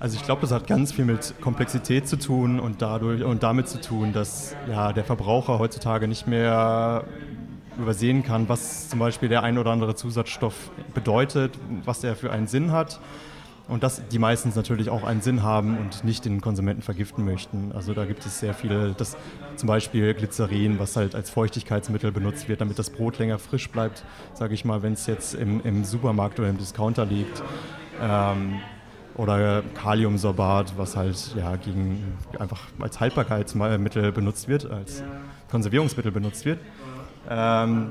Also 0.00 0.16
ich 0.16 0.24
glaube, 0.24 0.40
das 0.40 0.50
hat 0.50 0.66
ganz 0.66 0.92
viel 0.92 1.04
mit 1.04 1.34
Komplexität 1.42 2.08
zu 2.08 2.18
tun 2.18 2.58
und 2.58 2.80
dadurch 2.80 3.22
und 3.22 3.42
damit 3.42 3.68
zu 3.68 3.78
tun, 3.82 4.14
dass 4.14 4.56
ja, 4.66 4.94
der 4.94 5.04
Verbraucher 5.04 5.58
heutzutage 5.58 6.08
nicht 6.08 6.26
mehr 6.26 7.04
übersehen 7.78 8.22
kann, 8.22 8.48
was 8.48 8.88
zum 8.88 8.98
Beispiel 8.98 9.28
der 9.28 9.42
ein 9.42 9.58
oder 9.58 9.70
andere 9.70 9.94
Zusatzstoff 9.94 10.54
bedeutet, 10.94 11.52
was 11.84 12.02
er 12.02 12.16
für 12.16 12.32
einen 12.32 12.46
Sinn 12.46 12.72
hat. 12.72 12.98
Und 13.68 13.84
dass 13.84 14.02
die 14.08 14.18
meistens 14.18 14.56
natürlich 14.56 14.88
auch 14.88 15.04
einen 15.04 15.20
Sinn 15.20 15.44
haben 15.44 15.78
und 15.78 16.02
nicht 16.02 16.24
den 16.24 16.40
Konsumenten 16.40 16.82
vergiften 16.82 17.24
möchten. 17.24 17.70
Also 17.72 17.92
da 17.92 18.04
gibt 18.04 18.26
es 18.26 18.40
sehr 18.40 18.52
viele, 18.52 18.94
das, 18.94 19.16
zum 19.54 19.68
Beispiel 19.68 20.12
Glycerin, 20.14 20.80
was 20.80 20.96
halt 20.96 21.14
als 21.14 21.30
Feuchtigkeitsmittel 21.30 22.10
benutzt 22.10 22.48
wird, 22.48 22.62
damit 22.62 22.80
das 22.80 22.90
Brot 22.90 23.18
länger 23.18 23.38
frisch 23.38 23.70
bleibt, 23.70 24.02
sage 24.34 24.54
ich 24.54 24.64
mal, 24.64 24.82
wenn 24.82 24.94
es 24.94 25.06
jetzt 25.06 25.34
im, 25.34 25.60
im, 25.62 25.84
Supermarkt 25.84 26.40
oder 26.40 26.48
im 26.48 26.58
Discounter 26.58 27.04
liegt. 27.04 27.44
Ähm, 28.02 28.60
oder 29.16 29.62
Kaliumsorbat, 29.74 30.74
was 30.76 30.96
halt 30.96 31.34
ja, 31.36 31.56
gegen, 31.56 32.16
einfach 32.38 32.60
als 32.78 33.00
Haltbarkeitsmittel 33.00 34.12
benutzt 34.12 34.48
wird, 34.48 34.70
als 34.70 35.02
Konservierungsmittel 35.50 36.12
benutzt 36.12 36.44
wird. 36.44 36.58
Ähm, 37.28 37.90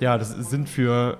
ja, 0.00 0.18
das 0.18 0.30
sind 0.30 0.68
für, 0.68 1.18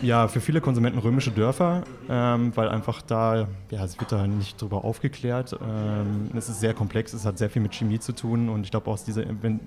ja, 0.00 0.28
für 0.28 0.40
viele 0.40 0.60
Konsumenten 0.60 0.98
römische 0.98 1.30
Dörfer, 1.30 1.82
ähm, 2.08 2.52
weil 2.54 2.68
einfach 2.68 3.02
da, 3.02 3.48
ja, 3.70 3.84
es 3.84 3.98
wird 3.98 4.12
da 4.12 4.26
nicht 4.26 4.60
drüber 4.60 4.84
aufgeklärt. 4.84 5.58
Ähm, 5.62 6.30
es 6.36 6.48
ist 6.48 6.60
sehr 6.60 6.74
komplex, 6.74 7.12
es 7.12 7.24
hat 7.24 7.38
sehr 7.38 7.50
viel 7.50 7.62
mit 7.62 7.74
Chemie 7.74 7.98
zu 7.98 8.12
tun 8.12 8.48
und 8.48 8.64
ich 8.64 8.70
glaube, 8.70 8.90
aus 8.90 9.04
dieser, 9.04 9.24
wenn 9.42 9.60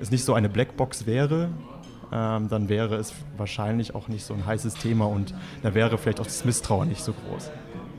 es 0.00 0.10
nicht 0.10 0.24
so 0.24 0.34
eine 0.34 0.48
Blackbox 0.48 1.06
wäre, 1.06 1.50
ähm, 2.12 2.48
dann 2.48 2.68
wäre 2.68 2.96
es 2.96 3.12
wahrscheinlich 3.36 3.94
auch 3.94 4.08
nicht 4.08 4.24
so 4.24 4.34
ein 4.34 4.44
heißes 4.44 4.74
Thema 4.74 5.06
und 5.06 5.34
da 5.62 5.74
wäre 5.74 5.96
vielleicht 5.98 6.20
auch 6.20 6.24
das 6.26 6.44
Misstrauen 6.44 6.88
nicht 6.88 7.04
so 7.04 7.12
groß. 7.12 7.50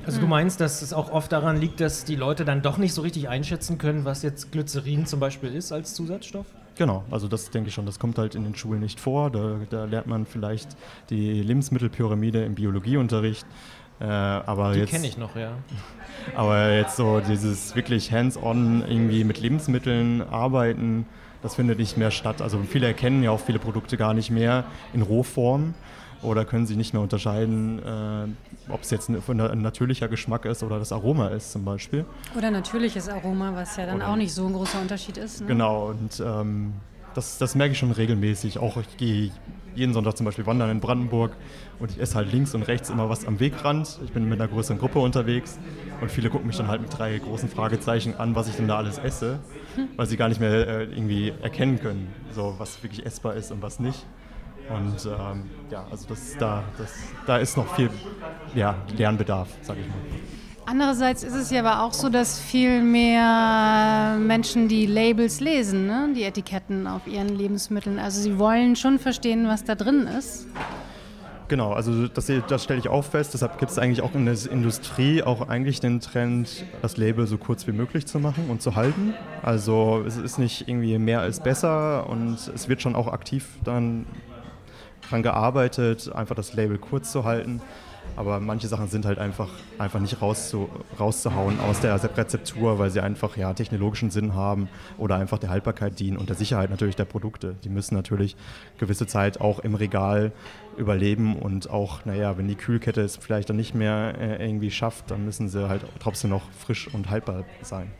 Also 0.05 0.19
du 0.19 0.27
meinst, 0.27 0.59
dass 0.59 0.81
es 0.81 0.93
auch 0.93 1.11
oft 1.11 1.31
daran 1.31 1.57
liegt, 1.57 1.79
dass 1.79 2.05
die 2.05 2.15
Leute 2.15 2.43
dann 2.43 2.61
doch 2.61 2.77
nicht 2.77 2.93
so 2.93 3.01
richtig 3.01 3.29
einschätzen 3.29 3.77
können, 3.77 4.03
was 4.03 4.23
jetzt 4.23 4.51
Glycerin 4.51 5.05
zum 5.05 5.19
Beispiel 5.19 5.53
ist 5.53 5.71
als 5.71 5.93
Zusatzstoff? 5.93 6.47
Genau, 6.75 7.03
also 7.11 7.27
das 7.27 7.51
denke 7.51 7.69
ich 7.69 7.75
schon, 7.75 7.85
das 7.85 7.99
kommt 7.99 8.17
halt 8.17 8.33
in 8.33 8.43
den 8.43 8.55
Schulen 8.55 8.79
nicht 8.79 8.99
vor. 8.99 9.29
Da, 9.29 9.59
da 9.69 9.85
lernt 9.85 10.07
man 10.07 10.25
vielleicht 10.25 10.69
die 11.09 11.41
Lebensmittelpyramide 11.43 12.43
im 12.43 12.55
Biologieunterricht. 12.55 13.45
Äh, 13.99 14.05
aber 14.05 14.73
die 14.73 14.85
kenne 14.85 15.05
ich 15.05 15.17
noch, 15.17 15.35
ja. 15.35 15.51
Aber 16.35 16.71
jetzt 16.71 16.95
so 16.95 17.19
dieses 17.19 17.75
wirklich 17.75 18.11
hands-on 18.11 18.83
irgendwie 18.87 19.23
mit 19.23 19.39
Lebensmitteln 19.39 20.21
arbeiten, 20.21 21.05
das 21.43 21.55
findet 21.55 21.77
nicht 21.77 21.97
mehr 21.97 22.09
statt. 22.09 22.41
Also 22.41 22.59
viele 22.67 22.87
erkennen 22.87 23.21
ja 23.21 23.29
auch 23.29 23.39
viele 23.39 23.59
Produkte 23.59 23.97
gar 23.97 24.15
nicht 24.15 24.31
mehr 24.31 24.63
in 24.93 25.03
Rohform 25.03 25.75
oder 26.21 26.45
können 26.45 26.65
sie 26.65 26.75
nicht 26.75 26.93
mehr 26.93 27.01
unterscheiden, 27.01 27.79
äh, 27.79 28.71
ob 28.71 28.81
es 28.81 28.91
jetzt 28.91 29.09
ein, 29.09 29.21
ein, 29.39 29.61
natürlicher 29.61 30.07
Geschmack 30.07 30.45
ist 30.45 30.63
oder 30.63 30.79
das 30.79 30.91
Aroma 30.91 31.29
ist 31.29 31.51
zum 31.51 31.65
Beispiel. 31.65 32.05
Oder 32.37 32.51
natürliches 32.51 33.09
Aroma, 33.09 33.53
was 33.55 33.77
ja 33.77 33.85
dann 33.85 33.97
oder 33.97 34.09
auch 34.09 34.15
nicht 34.15 34.33
so 34.33 34.45
ein 34.45 34.53
großer 34.53 34.79
Unterschied 34.81 35.17
ist. 35.17 35.41
Ne? 35.41 35.47
Genau, 35.47 35.89
und 35.89 36.21
ähm, 36.23 36.73
das, 37.13 37.37
das 37.37 37.55
merke 37.55 37.73
ich 37.73 37.79
schon 37.79 37.91
regelmäßig. 37.91 38.59
Auch 38.59 38.77
ich 38.77 38.97
gehe 38.97 39.31
jeden 39.75 39.93
Sonntag 39.93 40.17
zum 40.17 40.25
Beispiel 40.25 40.45
wandern 40.45 40.69
in 40.69 40.79
Brandenburg 40.79 41.31
und 41.79 41.91
ich 41.91 41.99
esse 41.99 42.15
halt 42.15 42.31
links 42.31 42.53
und 42.53 42.63
rechts 42.63 42.89
immer 42.89 43.09
was 43.09 43.25
am 43.25 43.39
Wegrand. 43.39 43.99
Ich 44.03 44.11
bin 44.11 44.27
mit 44.27 44.39
einer 44.39 44.49
größeren 44.49 44.77
Gruppe 44.77 44.99
unterwegs 44.99 45.59
und 46.01 46.11
viele 46.11 46.29
gucken 46.29 46.47
mich 46.47 46.57
dann 46.57 46.67
halt 46.67 46.81
mit 46.81 46.97
drei 46.97 47.17
großen 47.17 47.49
Fragezeichen 47.49 48.15
an, 48.15 48.35
was 48.35 48.47
ich 48.47 48.55
denn 48.55 48.67
da 48.67 48.77
alles 48.77 48.97
esse, 48.97 49.39
weil 49.95 50.07
sie 50.07 50.17
gar 50.17 50.29
nicht 50.29 50.41
mehr 50.41 50.67
äh, 50.67 50.83
irgendwie 50.83 51.33
erkennen 51.41 51.79
können, 51.79 52.13
so 52.31 52.55
was 52.57 52.83
wirklich 52.83 53.05
essbar 53.05 53.35
ist 53.35 53.51
und 53.51 53.61
was 53.61 53.79
nicht. 53.79 54.05
Und 54.69 55.05
ähm, 55.05 55.49
ja, 55.69 55.85
also 55.89 56.07
das, 56.07 56.37
da, 56.37 56.63
das, 56.77 56.93
da 57.25 57.37
ist 57.37 57.57
noch 57.57 57.75
viel 57.75 57.89
ja, 58.55 58.75
Lernbedarf, 58.97 59.49
sage 59.61 59.81
ich 59.81 59.87
mal. 59.87 59.95
Andererseits 60.65 61.23
ist 61.23 61.33
es 61.33 61.51
ja 61.51 61.59
aber 61.59 61.83
auch 61.83 61.93
so, 61.93 62.09
dass 62.09 62.39
viel 62.39 62.81
mehr 62.81 64.17
Menschen 64.19 64.67
die 64.67 64.85
Labels 64.85 65.39
lesen, 65.39 65.87
ne? 65.87 66.09
die 66.15 66.23
Etiketten 66.23 66.87
auf 66.87 67.07
ihren 67.07 67.29
Lebensmitteln. 67.29 67.99
Also 67.99 68.21
sie 68.21 68.37
wollen 68.37 68.75
schon 68.75 68.99
verstehen, 68.99 69.47
was 69.47 69.63
da 69.63 69.75
drin 69.75 70.07
ist. 70.07 70.47
Genau, 71.51 71.73
also 71.73 72.07
das, 72.07 72.31
das 72.47 72.63
stelle 72.63 72.79
ich 72.79 72.87
auch 72.87 73.03
fest. 73.03 73.33
Deshalb 73.33 73.57
gibt 73.57 73.71
es 73.71 73.77
eigentlich 73.77 74.01
auch 74.01 74.15
in 74.15 74.25
der 74.25 74.37
Industrie 74.49 75.21
auch 75.21 75.49
eigentlich 75.49 75.81
den 75.81 75.99
Trend, 75.99 76.63
das 76.81 76.95
Label 76.95 77.27
so 77.27 77.37
kurz 77.37 77.67
wie 77.67 77.73
möglich 77.73 78.05
zu 78.05 78.19
machen 78.19 78.45
und 78.47 78.61
zu 78.61 78.77
halten. 78.77 79.13
Also 79.41 80.01
es 80.07 80.15
ist 80.15 80.39
nicht 80.39 80.69
irgendwie 80.69 80.97
mehr 80.97 81.19
als 81.19 81.41
besser 81.41 82.09
und 82.09 82.35
es 82.55 82.69
wird 82.69 82.81
schon 82.81 82.95
auch 82.95 83.09
aktiv 83.09 83.49
dann 83.65 84.05
daran 85.11 85.23
gearbeitet, 85.23 86.11
einfach 86.13 86.35
das 86.35 86.53
Label 86.53 86.77
kurz 86.77 87.11
zu 87.11 87.25
halten. 87.25 87.61
Aber 88.15 88.39
manche 88.39 88.67
Sachen 88.67 88.87
sind 88.87 89.05
halt 89.05 89.19
einfach, 89.19 89.49
einfach 89.77 89.99
nicht 89.99 90.21
rauszu, 90.21 90.69
rauszuhauen 90.99 91.59
aus 91.61 91.79
der 91.79 91.95
Rezeptur, 92.17 92.77
weil 92.79 92.89
sie 92.89 92.99
einfach 92.99 93.37
ja, 93.37 93.53
technologischen 93.53 94.09
Sinn 94.09 94.33
haben 94.33 94.69
oder 94.97 95.15
einfach 95.15 95.37
der 95.37 95.49
Haltbarkeit 95.49 95.99
dienen 95.99 96.17
und 96.17 96.27
der 96.27 96.35
Sicherheit 96.35 96.69
natürlich 96.71 96.95
der 96.95 97.05
Produkte. 97.05 97.55
Die 97.63 97.69
müssen 97.69 97.95
natürlich 97.95 98.35
gewisse 98.79 99.05
Zeit 99.07 99.39
auch 99.39 99.59
im 99.59 99.75
Regal 99.75 100.33
überleben 100.77 101.37
und 101.37 101.69
auch, 101.69 102.03
naja, 102.05 102.37
wenn 102.37 102.47
die 102.47 102.55
Kühlkette 102.55 103.01
es 103.01 103.17
vielleicht 103.17 103.49
dann 103.49 103.57
nicht 103.57 103.75
mehr 103.75 104.15
äh, 104.19 104.45
irgendwie 104.45 104.71
schafft, 104.71 105.11
dann 105.11 105.23
müssen 105.23 105.47
sie 105.47 105.69
halt 105.69 105.85
trotzdem 105.99 106.31
noch 106.31 106.51
frisch 106.51 106.89
und 106.93 107.09
haltbar 107.09 107.45
sein. 107.61 107.91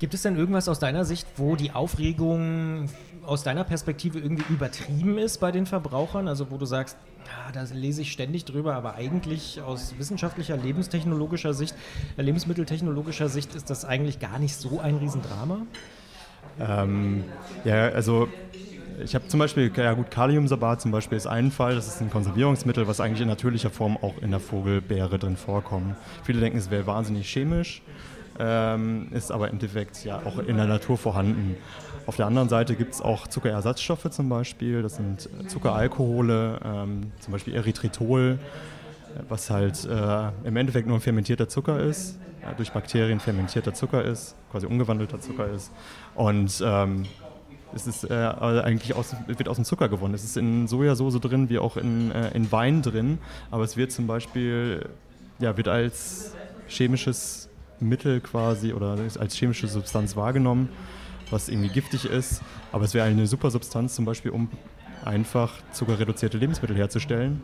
Gibt 0.00 0.12
es 0.12 0.22
denn 0.22 0.36
irgendwas 0.36 0.68
aus 0.68 0.80
deiner 0.80 1.04
Sicht, 1.04 1.26
wo 1.36 1.56
die 1.56 1.70
Aufregung 1.70 2.90
aus 3.26 3.42
deiner 3.42 3.64
Perspektive 3.64 4.18
irgendwie 4.18 4.52
übertrieben 4.52 5.18
ist 5.18 5.38
bei 5.38 5.52
den 5.52 5.66
Verbrauchern? 5.66 6.28
Also 6.28 6.50
wo 6.50 6.56
du 6.56 6.66
sagst, 6.66 6.96
ja, 7.26 7.52
da 7.52 7.66
lese 7.74 8.02
ich 8.02 8.12
ständig 8.12 8.44
drüber, 8.44 8.74
aber 8.74 8.94
eigentlich 8.94 9.60
aus 9.62 9.94
wissenschaftlicher, 9.98 10.56
lebenstechnologischer 10.56 11.54
Sicht, 11.54 11.74
äh, 12.16 12.22
lebensmitteltechnologischer 12.22 13.28
Sicht 13.28 13.54
ist 13.54 13.70
das 13.70 13.84
eigentlich 13.84 14.18
gar 14.18 14.38
nicht 14.38 14.56
so 14.56 14.80
ein 14.80 14.96
Riesendrama? 14.96 15.62
Ähm, 16.60 17.24
ja, 17.64 17.88
also 17.88 18.28
ich 19.02 19.14
habe 19.14 19.26
zum 19.26 19.40
Beispiel, 19.40 19.72
ja 19.76 19.92
gut, 19.94 20.10
Kaliumsorbat 20.10 20.80
zum 20.80 20.92
Beispiel 20.92 21.18
ist 21.18 21.26
ein 21.26 21.50
Fall, 21.50 21.74
das 21.74 21.88
ist 21.88 22.00
ein 22.00 22.10
Konservierungsmittel, 22.10 22.86
was 22.86 23.00
eigentlich 23.00 23.22
in 23.22 23.28
natürlicher 23.28 23.70
Form 23.70 23.96
auch 23.96 24.18
in 24.20 24.30
der 24.30 24.40
Vogelbeere 24.40 25.18
drin 25.18 25.36
vorkommt. 25.36 25.96
Viele 26.22 26.40
denken, 26.40 26.58
es 26.58 26.70
wäre 26.70 26.86
wahnsinnig 26.86 27.28
chemisch, 27.28 27.82
ähm, 28.38 29.08
ist 29.12 29.32
aber 29.32 29.48
im 29.48 29.54
Endeffekt 29.54 30.04
ja 30.04 30.22
auch 30.24 30.38
in 30.38 30.56
der 30.56 30.66
Natur 30.66 30.96
vorhanden. 30.96 31.56
Auf 32.06 32.16
der 32.16 32.26
anderen 32.26 32.48
Seite 32.48 32.74
gibt 32.74 32.94
es 32.94 33.00
auch 33.00 33.26
Zuckerersatzstoffe 33.26 34.10
zum 34.10 34.28
Beispiel, 34.28 34.82
das 34.82 34.96
sind 34.96 35.28
Zuckeralkohole, 35.48 36.60
ähm, 36.62 37.12
zum 37.20 37.32
Beispiel 37.32 37.54
Erythritol, 37.54 38.38
was 39.28 39.48
halt 39.48 39.84
äh, 39.86 40.28
im 40.44 40.56
Endeffekt 40.56 40.86
nur 40.86 40.98
ein 40.98 41.00
fermentierter 41.00 41.48
Zucker 41.48 41.80
ist, 41.80 42.18
äh, 42.42 42.54
durch 42.56 42.72
Bakterien 42.72 43.20
fermentierter 43.20 43.72
Zucker 43.72 44.04
ist, 44.04 44.34
quasi 44.50 44.66
umgewandelter 44.66 45.18
Zucker 45.20 45.48
ist. 45.48 45.72
Und 46.14 46.62
ähm, 46.64 47.06
es 47.74 47.86
ist 47.86 48.04
äh, 48.10 48.14
eigentlich 48.14 48.94
aus, 48.94 49.16
wird 49.26 49.48
aus 49.48 49.56
dem 49.56 49.64
Zucker 49.64 49.88
gewonnen. 49.88 50.14
Es 50.14 50.24
ist 50.24 50.36
in 50.36 50.68
Sojasauce 50.68 51.18
drin, 51.20 51.48
wie 51.48 51.58
auch 51.58 51.78
in, 51.78 52.10
äh, 52.12 52.30
in 52.32 52.52
Wein 52.52 52.82
drin, 52.82 53.18
aber 53.50 53.64
es 53.64 53.78
wird 53.78 53.92
zum 53.92 54.06
Beispiel 54.06 54.88
ja, 55.38 55.56
wird 55.56 55.68
als 55.68 56.34
chemisches 56.68 57.48
Mittel 57.80 58.20
quasi 58.20 58.74
oder 58.74 58.98
als 59.18 59.34
chemische 59.34 59.68
Substanz 59.68 60.16
wahrgenommen 60.16 60.68
was 61.30 61.48
irgendwie 61.48 61.68
giftig 61.68 62.04
ist. 62.04 62.42
Aber 62.72 62.84
es 62.84 62.94
wäre 62.94 63.06
eine 63.06 63.26
super 63.26 63.50
Substanz 63.50 63.94
zum 63.94 64.04
Beispiel, 64.04 64.30
um 64.30 64.48
einfach 65.04 65.52
zuckerreduzierte 65.72 66.38
Lebensmittel 66.38 66.76
herzustellen. 66.76 67.42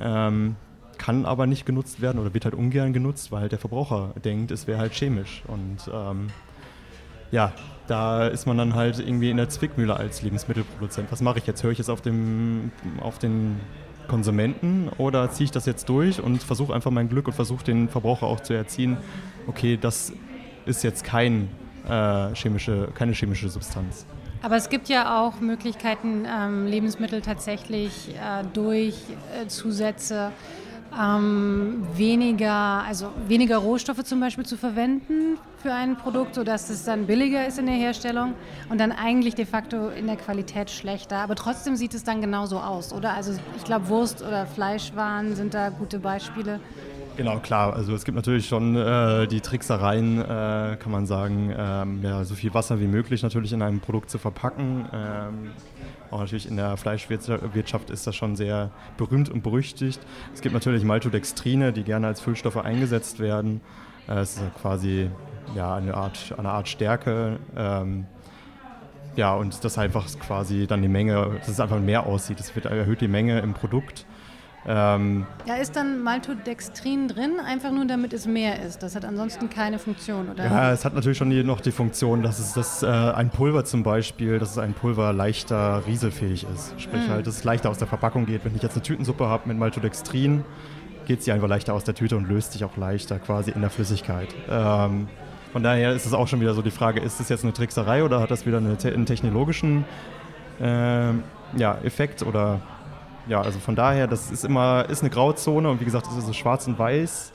Ähm, 0.00 0.56
kann 0.98 1.24
aber 1.24 1.46
nicht 1.46 1.64
genutzt 1.64 2.02
werden 2.02 2.18
oder 2.18 2.34
wird 2.34 2.44
halt 2.44 2.54
ungern 2.54 2.92
genutzt, 2.92 3.32
weil 3.32 3.42
halt 3.42 3.52
der 3.52 3.58
Verbraucher 3.58 4.12
denkt, 4.22 4.50
es 4.50 4.66
wäre 4.66 4.78
halt 4.78 4.92
chemisch. 4.92 5.42
Und 5.46 5.78
ähm, 5.92 6.28
ja, 7.30 7.52
da 7.86 8.26
ist 8.26 8.46
man 8.46 8.58
dann 8.58 8.74
halt 8.74 8.98
irgendwie 8.98 9.30
in 9.30 9.36
der 9.36 9.48
Zwickmühle 9.48 9.96
als 9.96 10.22
Lebensmittelproduzent. 10.22 11.10
Was 11.10 11.22
mache 11.22 11.38
ich 11.38 11.46
jetzt? 11.46 11.62
Höre 11.62 11.70
ich 11.70 11.78
jetzt 11.78 11.88
auf, 11.88 12.02
dem, 12.02 12.70
auf 13.00 13.18
den 13.18 13.58
Konsumenten 14.08 14.88
oder 14.98 15.30
ziehe 15.30 15.44
ich 15.44 15.50
das 15.50 15.66
jetzt 15.66 15.88
durch 15.88 16.20
und 16.20 16.42
versuche 16.42 16.74
einfach 16.74 16.90
mein 16.90 17.08
Glück 17.08 17.28
und 17.28 17.34
versuche 17.34 17.64
den 17.64 17.88
Verbraucher 17.88 18.26
auch 18.26 18.40
zu 18.40 18.52
erziehen, 18.52 18.96
okay, 19.46 19.78
das 19.80 20.12
ist 20.66 20.82
jetzt 20.82 21.04
kein 21.04 21.48
äh, 21.88 22.34
chemische, 22.34 22.88
keine 22.94 23.12
chemische 23.12 23.48
Substanz. 23.48 24.06
Aber 24.42 24.56
es 24.56 24.70
gibt 24.70 24.88
ja 24.88 25.20
auch 25.20 25.40
Möglichkeiten, 25.40 26.26
ähm, 26.26 26.66
Lebensmittel 26.66 27.20
tatsächlich 27.20 28.10
äh, 28.14 28.44
durch 28.54 28.94
äh, 29.38 29.46
Zusätze 29.48 30.32
ähm, 30.98 31.86
weniger, 31.94 32.82
also 32.86 33.10
weniger 33.28 33.58
Rohstoffe 33.58 34.02
zum 34.04 34.20
Beispiel 34.20 34.44
zu 34.44 34.56
verwenden 34.56 35.38
für 35.58 35.72
ein 35.72 35.96
Produkt, 35.96 36.34
sodass 36.34 36.70
es 36.70 36.84
dann 36.84 37.06
billiger 37.06 37.46
ist 37.46 37.58
in 37.58 37.66
der 37.66 37.74
Herstellung 37.74 38.34
und 38.70 38.80
dann 38.80 38.92
eigentlich 38.92 39.34
de 39.34 39.44
facto 39.44 39.90
in 39.90 40.06
der 40.06 40.16
Qualität 40.16 40.70
schlechter. 40.70 41.18
Aber 41.18 41.36
trotzdem 41.36 41.76
sieht 41.76 41.94
es 41.94 42.02
dann 42.02 42.20
genauso 42.20 42.58
aus, 42.58 42.92
oder? 42.92 43.12
Also 43.12 43.34
ich 43.56 43.64
glaube, 43.64 43.88
Wurst- 43.88 44.22
oder 44.22 44.46
Fleischwaren 44.46 45.36
sind 45.36 45.54
da 45.54 45.68
gute 45.68 45.98
Beispiele. 45.98 46.60
Genau, 47.16 47.38
klar. 47.38 47.74
Also 47.74 47.94
es 47.94 48.04
gibt 48.04 48.16
natürlich 48.16 48.48
schon 48.48 48.76
äh, 48.76 49.26
die 49.26 49.40
Tricksereien, 49.40 50.20
äh, 50.20 50.76
kann 50.78 50.90
man 50.90 51.06
sagen, 51.06 51.52
ähm, 51.56 52.00
ja, 52.02 52.24
so 52.24 52.34
viel 52.34 52.54
Wasser 52.54 52.80
wie 52.80 52.86
möglich 52.86 53.22
natürlich 53.22 53.52
in 53.52 53.62
einem 53.62 53.80
Produkt 53.80 54.10
zu 54.10 54.18
verpacken. 54.18 54.86
Ähm, 54.92 55.50
auch 56.10 56.20
natürlich 56.20 56.48
in 56.48 56.56
der 56.56 56.76
Fleischwirtschaft 56.76 57.90
ist 57.90 58.06
das 58.06 58.16
schon 58.16 58.36
sehr 58.36 58.70
berühmt 58.96 59.28
und 59.28 59.42
berüchtigt. 59.42 60.00
Es 60.34 60.40
gibt 60.40 60.54
natürlich 60.54 60.82
Maltodextrine, 60.82 61.72
die 61.72 61.84
gerne 61.84 62.06
als 62.06 62.20
Füllstoffe 62.20 62.56
eingesetzt 62.56 63.20
werden. 63.20 63.60
Äh, 64.08 64.20
es 64.20 64.36
ist 64.36 64.54
quasi 64.60 65.10
ja, 65.54 65.74
eine, 65.74 65.94
Art, 65.94 66.34
eine 66.36 66.50
Art 66.50 66.68
Stärke. 66.68 67.38
Ähm, 67.56 68.06
ja, 69.16 69.34
und 69.34 69.64
das 69.64 69.76
einfach 69.76 70.06
quasi 70.20 70.66
dann 70.66 70.82
die 70.82 70.88
Menge, 70.88 71.38
dass 71.38 71.48
es 71.48 71.60
einfach 71.60 71.80
mehr 71.80 72.06
aussieht. 72.06 72.40
Es 72.40 72.54
wird 72.54 72.66
erhöht 72.66 73.00
die 73.00 73.08
Menge 73.08 73.40
im 73.40 73.54
Produkt. 73.54 74.06
Ähm, 74.66 75.26
da 75.46 75.56
ist 75.56 75.74
dann 75.74 76.02
Maltodextrin 76.02 77.08
drin, 77.08 77.40
einfach 77.44 77.70
nur 77.70 77.86
damit 77.86 78.12
es 78.12 78.26
mehr 78.26 78.62
ist. 78.62 78.82
Das 78.82 78.94
hat 78.94 79.04
ansonsten 79.04 79.48
keine 79.48 79.78
Funktion, 79.78 80.28
oder? 80.28 80.44
Ja, 80.44 80.72
es 80.72 80.84
hat 80.84 80.94
natürlich 80.94 81.16
schon 81.16 81.30
die, 81.30 81.42
noch 81.42 81.60
die 81.60 81.72
Funktion, 81.72 82.22
dass 82.22 82.38
es 82.38 82.52
das, 82.52 82.82
äh, 82.82 82.86
ein 82.86 83.30
Pulver 83.30 83.64
zum 83.64 83.82
Beispiel, 83.82 84.38
dass 84.38 84.50
es 84.50 84.58
ein 84.58 84.74
Pulver 84.74 85.12
leichter 85.12 85.82
rieselfähig 85.86 86.46
ist. 86.52 86.74
Sprich 86.78 87.06
mhm. 87.06 87.10
halt, 87.10 87.26
dass 87.26 87.38
es 87.38 87.44
leichter 87.44 87.70
aus 87.70 87.78
der 87.78 87.88
Verpackung 87.88 88.26
geht. 88.26 88.44
Wenn 88.44 88.54
ich 88.54 88.62
jetzt 88.62 88.74
eine 88.74 88.82
Tütensuppe 88.82 89.26
habe 89.26 89.48
mit 89.48 89.58
Maltodextrin, 89.58 90.44
geht 91.06 91.22
sie 91.22 91.32
einfach 91.32 91.48
leichter 91.48 91.72
aus 91.72 91.84
der 91.84 91.94
Tüte 91.94 92.16
und 92.16 92.28
löst 92.28 92.52
sich 92.52 92.64
auch 92.64 92.76
leichter 92.76 93.18
quasi 93.18 93.50
in 93.50 93.62
der 93.62 93.70
Flüssigkeit. 93.70 94.28
Ähm, 94.48 95.08
von 95.52 95.62
daher 95.62 95.92
ist 95.92 96.06
es 96.06 96.12
auch 96.12 96.28
schon 96.28 96.40
wieder 96.40 96.54
so 96.54 96.62
die 96.62 96.70
Frage, 96.70 97.00
ist 97.00 97.18
das 97.18 97.28
jetzt 97.28 97.44
eine 97.44 97.52
Trickserei 97.52 98.04
oder 98.04 98.20
hat 98.20 98.30
das 98.30 98.46
wieder 98.46 98.58
eine, 98.58 98.76
einen 98.84 99.06
technologischen 99.06 99.84
äh, 100.60 101.12
ja, 101.56 101.78
Effekt 101.82 102.22
oder 102.22 102.60
ja, 103.28 103.40
also 103.40 103.58
von 103.58 103.76
daher, 103.76 104.06
das 104.06 104.30
ist 104.30 104.44
immer 104.44 104.86
ist 104.88 105.02
eine 105.02 105.10
Grauzone 105.10 105.70
und 105.70 105.80
wie 105.80 105.84
gesagt, 105.84 106.06
das 106.06 106.16
ist 106.16 106.26
so 106.26 106.32
schwarz 106.32 106.66
und 106.66 106.78
weiß 106.78 107.32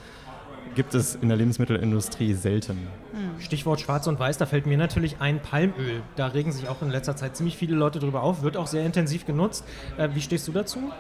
gibt 0.76 0.94
es 0.94 1.16
in 1.16 1.30
der 1.30 1.38
Lebensmittelindustrie 1.38 2.34
selten. 2.34 2.88
Hm. 3.14 3.42
Stichwort 3.42 3.80
Schwarz 3.80 4.08
und 4.08 4.20
Weiß, 4.20 4.38
da 4.38 4.46
fällt 4.46 4.66
mir 4.66 4.78
natürlich 4.78 5.18
ein 5.20 5.42
Palmöl. 5.42 6.04
Da 6.16 6.28
regen 6.28 6.52
sich 6.52 6.68
auch 6.68 6.82
in 6.82 6.90
letzter 6.90 7.16
Zeit 7.16 7.36
ziemlich 7.36 7.58
viele 7.58 7.76
Leute 7.76 8.00
drüber 8.00 8.22
auf, 8.22 8.44
wird 8.44 8.58
auch 8.58 8.68
sehr 8.68 8.86
intensiv 8.86 9.26
genutzt. 9.26 9.66
Äh, 9.98 10.10
wie 10.14 10.22
stehst 10.22 10.48
du 10.48 10.52
dazu? 10.52 10.92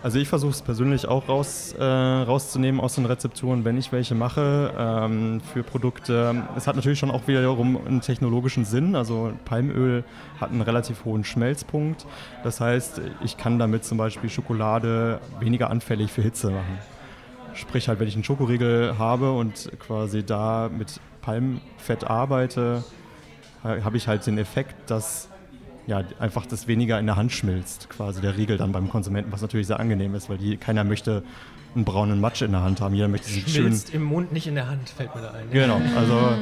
Also 0.00 0.20
ich 0.20 0.28
versuche 0.28 0.52
es 0.52 0.62
persönlich 0.62 1.08
auch 1.08 1.28
raus, 1.28 1.74
äh, 1.76 1.82
rauszunehmen 1.82 2.80
aus 2.80 2.94
den 2.94 3.04
Rezepturen, 3.04 3.64
wenn 3.64 3.76
ich 3.76 3.90
welche 3.90 4.14
mache 4.14 4.72
ähm, 4.78 5.40
für 5.52 5.64
Produkte. 5.64 6.44
Es 6.56 6.68
hat 6.68 6.76
natürlich 6.76 7.00
schon 7.00 7.10
auch 7.10 7.26
wiederum 7.26 7.76
einen 7.84 8.00
technologischen 8.00 8.64
Sinn. 8.64 8.94
Also 8.94 9.32
Palmöl 9.44 10.04
hat 10.40 10.50
einen 10.50 10.60
relativ 10.60 11.04
hohen 11.04 11.24
Schmelzpunkt. 11.24 12.06
Das 12.44 12.60
heißt, 12.60 13.00
ich 13.24 13.36
kann 13.36 13.58
damit 13.58 13.84
zum 13.84 13.98
Beispiel 13.98 14.30
Schokolade 14.30 15.18
weniger 15.40 15.68
anfällig 15.68 16.12
für 16.12 16.22
Hitze 16.22 16.50
machen. 16.50 16.78
Sprich 17.54 17.88
halt, 17.88 17.98
wenn 17.98 18.06
ich 18.06 18.14
einen 18.14 18.24
Schokoriegel 18.24 18.98
habe 18.98 19.32
und 19.32 19.68
quasi 19.80 20.22
da 20.22 20.70
mit 20.72 21.00
Palmfett 21.22 22.04
arbeite, 22.04 22.84
habe 23.64 23.96
ich 23.96 24.06
halt 24.06 24.24
den 24.24 24.38
Effekt, 24.38 24.76
dass 24.88 25.28
ja, 25.88 26.04
einfach 26.18 26.44
das 26.44 26.68
weniger 26.68 27.00
in 27.00 27.06
der 27.06 27.16
Hand 27.16 27.32
schmilzt, 27.32 27.88
quasi 27.88 28.20
der 28.20 28.36
Riegel 28.36 28.58
dann 28.58 28.72
beim 28.72 28.90
Konsumenten, 28.90 29.32
was 29.32 29.40
natürlich 29.40 29.66
sehr 29.66 29.80
angenehm 29.80 30.14
ist, 30.14 30.28
weil 30.28 30.36
die, 30.36 30.58
keiner 30.58 30.84
möchte 30.84 31.22
einen 31.74 31.86
braunen 31.86 32.20
Matsch 32.20 32.42
in 32.42 32.52
der 32.52 32.62
Hand 32.62 32.82
haben. 32.82 32.94
Jeder 32.94 33.08
möchte 33.08 33.28
sich 33.28 33.48
schön. 33.48 33.74
im 33.92 34.02
Mund, 34.02 34.30
nicht 34.30 34.46
in 34.46 34.54
der 34.54 34.68
Hand, 34.68 34.90
fällt 34.90 35.14
mir 35.14 35.22
da 35.22 35.30
ein. 35.30 35.50
Genau, 35.50 35.80
also 35.96 36.32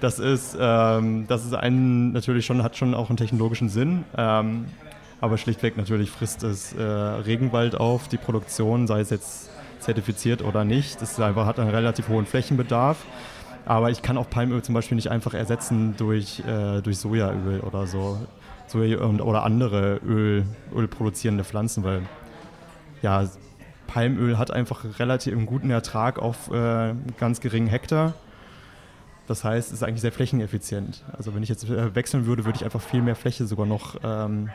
das 0.00 0.20
ist, 0.20 0.56
ähm, 0.60 1.26
das 1.26 1.44
ist 1.44 1.52
ein, 1.52 2.12
natürlich 2.12 2.46
schon, 2.46 2.62
hat 2.62 2.76
schon 2.76 2.94
auch 2.94 3.08
einen 3.10 3.16
technologischen 3.16 3.68
Sinn. 3.68 4.04
Ähm, 4.16 4.66
aber 5.20 5.36
schlichtweg 5.36 5.76
natürlich 5.76 6.10
frisst 6.10 6.44
es 6.44 6.72
äh, 6.74 6.82
Regenwald 6.82 7.74
auf, 7.74 8.06
die 8.06 8.18
Produktion, 8.18 8.86
sei 8.86 9.00
es 9.00 9.10
jetzt 9.10 9.50
zertifiziert 9.80 10.44
oder 10.44 10.64
nicht. 10.64 11.02
Das 11.02 11.18
einfach, 11.18 11.46
hat 11.46 11.58
einen 11.58 11.70
relativ 11.70 12.08
hohen 12.08 12.26
Flächenbedarf. 12.26 12.98
Aber 13.64 13.90
ich 13.90 14.02
kann 14.02 14.16
auch 14.16 14.30
Palmöl 14.30 14.62
zum 14.62 14.76
Beispiel 14.76 14.94
nicht 14.94 15.10
einfach 15.10 15.34
ersetzen 15.34 15.96
durch, 15.96 16.40
äh, 16.46 16.82
durch 16.82 16.98
Sojaöl 16.98 17.60
oder 17.60 17.88
so. 17.88 18.18
Soja 18.66 18.98
oder 19.00 19.44
andere 19.44 20.00
Öl, 20.06 20.44
ölproduzierende 20.74 21.44
Pflanzen, 21.44 21.84
weil 21.84 22.02
ja, 23.02 23.28
Palmöl 23.86 24.38
hat 24.38 24.50
einfach 24.50 24.84
relativ 24.98 25.32
einen 25.32 25.46
guten 25.46 25.70
Ertrag 25.70 26.18
auf 26.18 26.50
äh, 26.50 26.94
ganz 27.18 27.40
geringen 27.40 27.68
Hektar. 27.68 28.14
Das 29.26 29.42
heißt, 29.44 29.68
es 29.68 29.74
ist 29.74 29.82
eigentlich 29.82 30.00
sehr 30.00 30.12
flächeneffizient. 30.12 31.04
Also 31.16 31.34
wenn 31.34 31.42
ich 31.42 31.48
jetzt 31.48 31.68
äh, 31.68 31.94
wechseln 31.94 32.26
würde, 32.26 32.44
würde 32.44 32.56
ich 32.56 32.64
einfach 32.64 32.80
viel 32.80 33.02
mehr 33.02 33.16
Fläche 33.16 33.46
sogar 33.46 33.66
noch 33.66 33.96
ähm, 34.04 34.50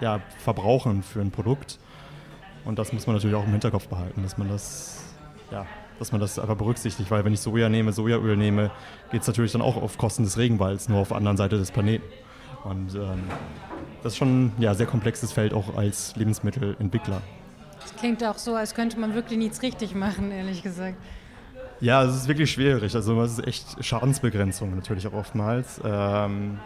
ja, 0.00 0.20
verbrauchen 0.38 1.02
für 1.02 1.20
ein 1.20 1.30
Produkt. 1.30 1.78
Und 2.64 2.78
das 2.78 2.92
muss 2.92 3.06
man 3.06 3.16
natürlich 3.16 3.36
auch 3.36 3.44
im 3.44 3.52
Hinterkopf 3.52 3.88
behalten, 3.88 4.22
dass 4.22 4.38
man 4.38 4.48
das, 4.48 5.14
ja, 5.50 5.66
dass 5.98 6.12
man 6.12 6.20
das 6.20 6.38
einfach 6.38 6.56
berücksichtigt, 6.56 7.10
weil 7.10 7.24
wenn 7.24 7.32
ich 7.32 7.40
Soja 7.40 7.68
nehme, 7.68 7.92
Sojaöl 7.92 8.36
nehme, 8.36 8.70
geht 9.10 9.22
es 9.22 9.26
natürlich 9.26 9.52
dann 9.52 9.62
auch 9.62 9.76
auf 9.76 9.98
Kosten 9.98 10.24
des 10.24 10.38
Regenwalds, 10.38 10.88
nur 10.88 11.00
auf 11.00 11.08
der 11.08 11.16
anderen 11.16 11.36
Seite 11.36 11.58
des 11.58 11.70
Planeten. 11.70 12.04
Und 12.64 12.94
ähm, 12.94 13.24
das 14.02 14.12
ist 14.12 14.18
schon 14.18 14.46
ein 14.46 14.52
ja, 14.58 14.74
sehr 14.74 14.86
komplexes 14.86 15.32
Feld 15.32 15.54
auch 15.54 15.76
als 15.76 16.14
Lebensmittelentwickler. 16.16 17.20
Das 17.80 17.94
klingt 17.96 18.22
auch 18.24 18.38
so, 18.38 18.54
als 18.54 18.74
könnte 18.74 18.98
man 18.98 19.14
wirklich 19.14 19.38
nichts 19.38 19.62
richtig 19.62 19.94
machen, 19.94 20.30
ehrlich 20.30 20.62
gesagt. 20.62 20.96
Ja, 21.80 22.04
es 22.04 22.14
ist 22.14 22.28
wirklich 22.28 22.50
schwierig. 22.50 22.94
Also 22.94 23.20
es 23.22 23.38
ist 23.38 23.46
echt 23.46 23.84
Schadensbegrenzung 23.84 24.74
natürlich 24.74 25.06
auch 25.06 25.14
oftmals. 25.14 25.80
Ähm, 25.82 26.58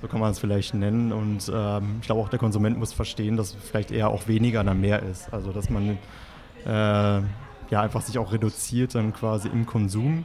so 0.00 0.08
kann 0.08 0.20
man 0.20 0.30
es 0.30 0.38
vielleicht 0.38 0.74
nennen. 0.74 1.12
Und 1.12 1.50
ähm, 1.52 1.96
ich 2.00 2.06
glaube 2.06 2.20
auch 2.20 2.28
der 2.28 2.38
Konsument 2.38 2.78
muss 2.78 2.92
verstehen, 2.92 3.36
dass 3.36 3.54
vielleicht 3.54 3.90
eher 3.90 4.08
auch 4.08 4.28
weniger 4.28 4.62
dann 4.62 4.80
mehr 4.80 5.02
ist. 5.02 5.32
Also 5.32 5.52
dass 5.52 5.68
man 5.68 5.98
äh, 6.64 6.68
ja 6.68 7.80
einfach 7.80 8.02
sich 8.02 8.18
auch 8.18 8.32
reduziert 8.32 8.94
dann 8.94 9.12
quasi 9.12 9.48
im 9.48 9.66
Konsum 9.66 10.24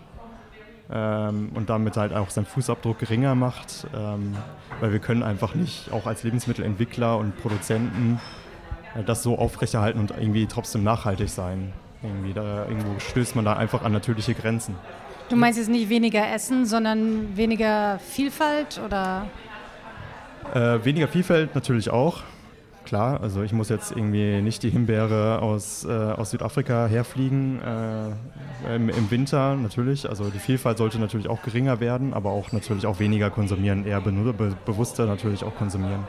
ähm, 0.92 1.50
und 1.54 1.70
damit 1.70 1.98
halt 1.98 2.14
auch 2.14 2.30
seinen 2.30 2.46
Fußabdruck 2.46 3.00
geringer 3.00 3.36
macht. 3.36 3.88
Ähm, 3.96 4.36
weil 4.80 4.92
wir 4.92 5.00
können 5.00 5.24
einfach 5.24 5.56
nicht 5.56 5.92
auch 5.92 6.06
als 6.06 6.24
Lebensmittelentwickler 6.24 7.18
und 7.18 7.38
Produzenten 7.42 8.20
äh, 8.96 9.04
das 9.04 9.24
so 9.24 9.38
aufrechterhalten 9.38 10.00
und 10.00 10.12
irgendwie 10.12 10.46
trotzdem 10.46 10.84
nachhaltig 10.84 11.30
sein. 11.30 11.74
Irgendwie 12.04 12.34
da, 12.34 12.66
irgendwo 12.68 13.00
stößt 13.00 13.36
man 13.36 13.46
da 13.46 13.54
einfach 13.54 13.84
an 13.84 13.92
natürliche 13.92 14.34
Grenzen. 14.34 14.76
Du 15.30 15.36
meinst 15.36 15.60
jetzt 15.60 15.70
nicht 15.70 15.90
weniger 15.90 16.32
Essen, 16.32 16.66
sondern 16.66 17.36
weniger 17.36 18.00
Vielfalt 18.00 18.80
oder? 18.86 19.28
Äh, 20.54 20.86
weniger 20.86 21.08
Vielfalt 21.08 21.54
natürlich 21.54 21.90
auch. 21.90 22.22
Klar, 22.88 23.20
also 23.20 23.44
ich 23.44 23.52
muss 23.52 23.68
jetzt 23.68 23.92
irgendwie 23.92 24.42
nicht 24.42 24.64
die 24.64 24.70
Himbeere 24.70 25.42
aus, 25.42 25.84
äh, 25.84 25.90
aus 25.90 26.32
Südafrika 26.32 26.88
herfliegen 26.88 27.60
äh, 27.62 28.76
im, 28.76 28.88
im, 28.88 29.12
Winter 29.12 29.58
natürlich. 29.58 30.08
Also 30.08 30.30
die 30.30 30.40
Vielfalt 30.40 30.78
sollte 30.78 30.98
natürlich 30.98 31.28
auch 31.28 31.42
geringer 31.42 31.82
werden, 31.82 32.14
aber 32.14 32.30
auch 32.30 32.54
natürlich 32.54 32.86
auch 32.86 33.02
weniger 33.02 33.30
konsumieren, 33.30 33.86
eher 33.86 34.00
be 34.00 34.12
be 34.32 34.56
bewusster 34.66 35.06
natürlich 35.06 35.44
auch 35.44 35.54
konsumieren. 35.58 36.08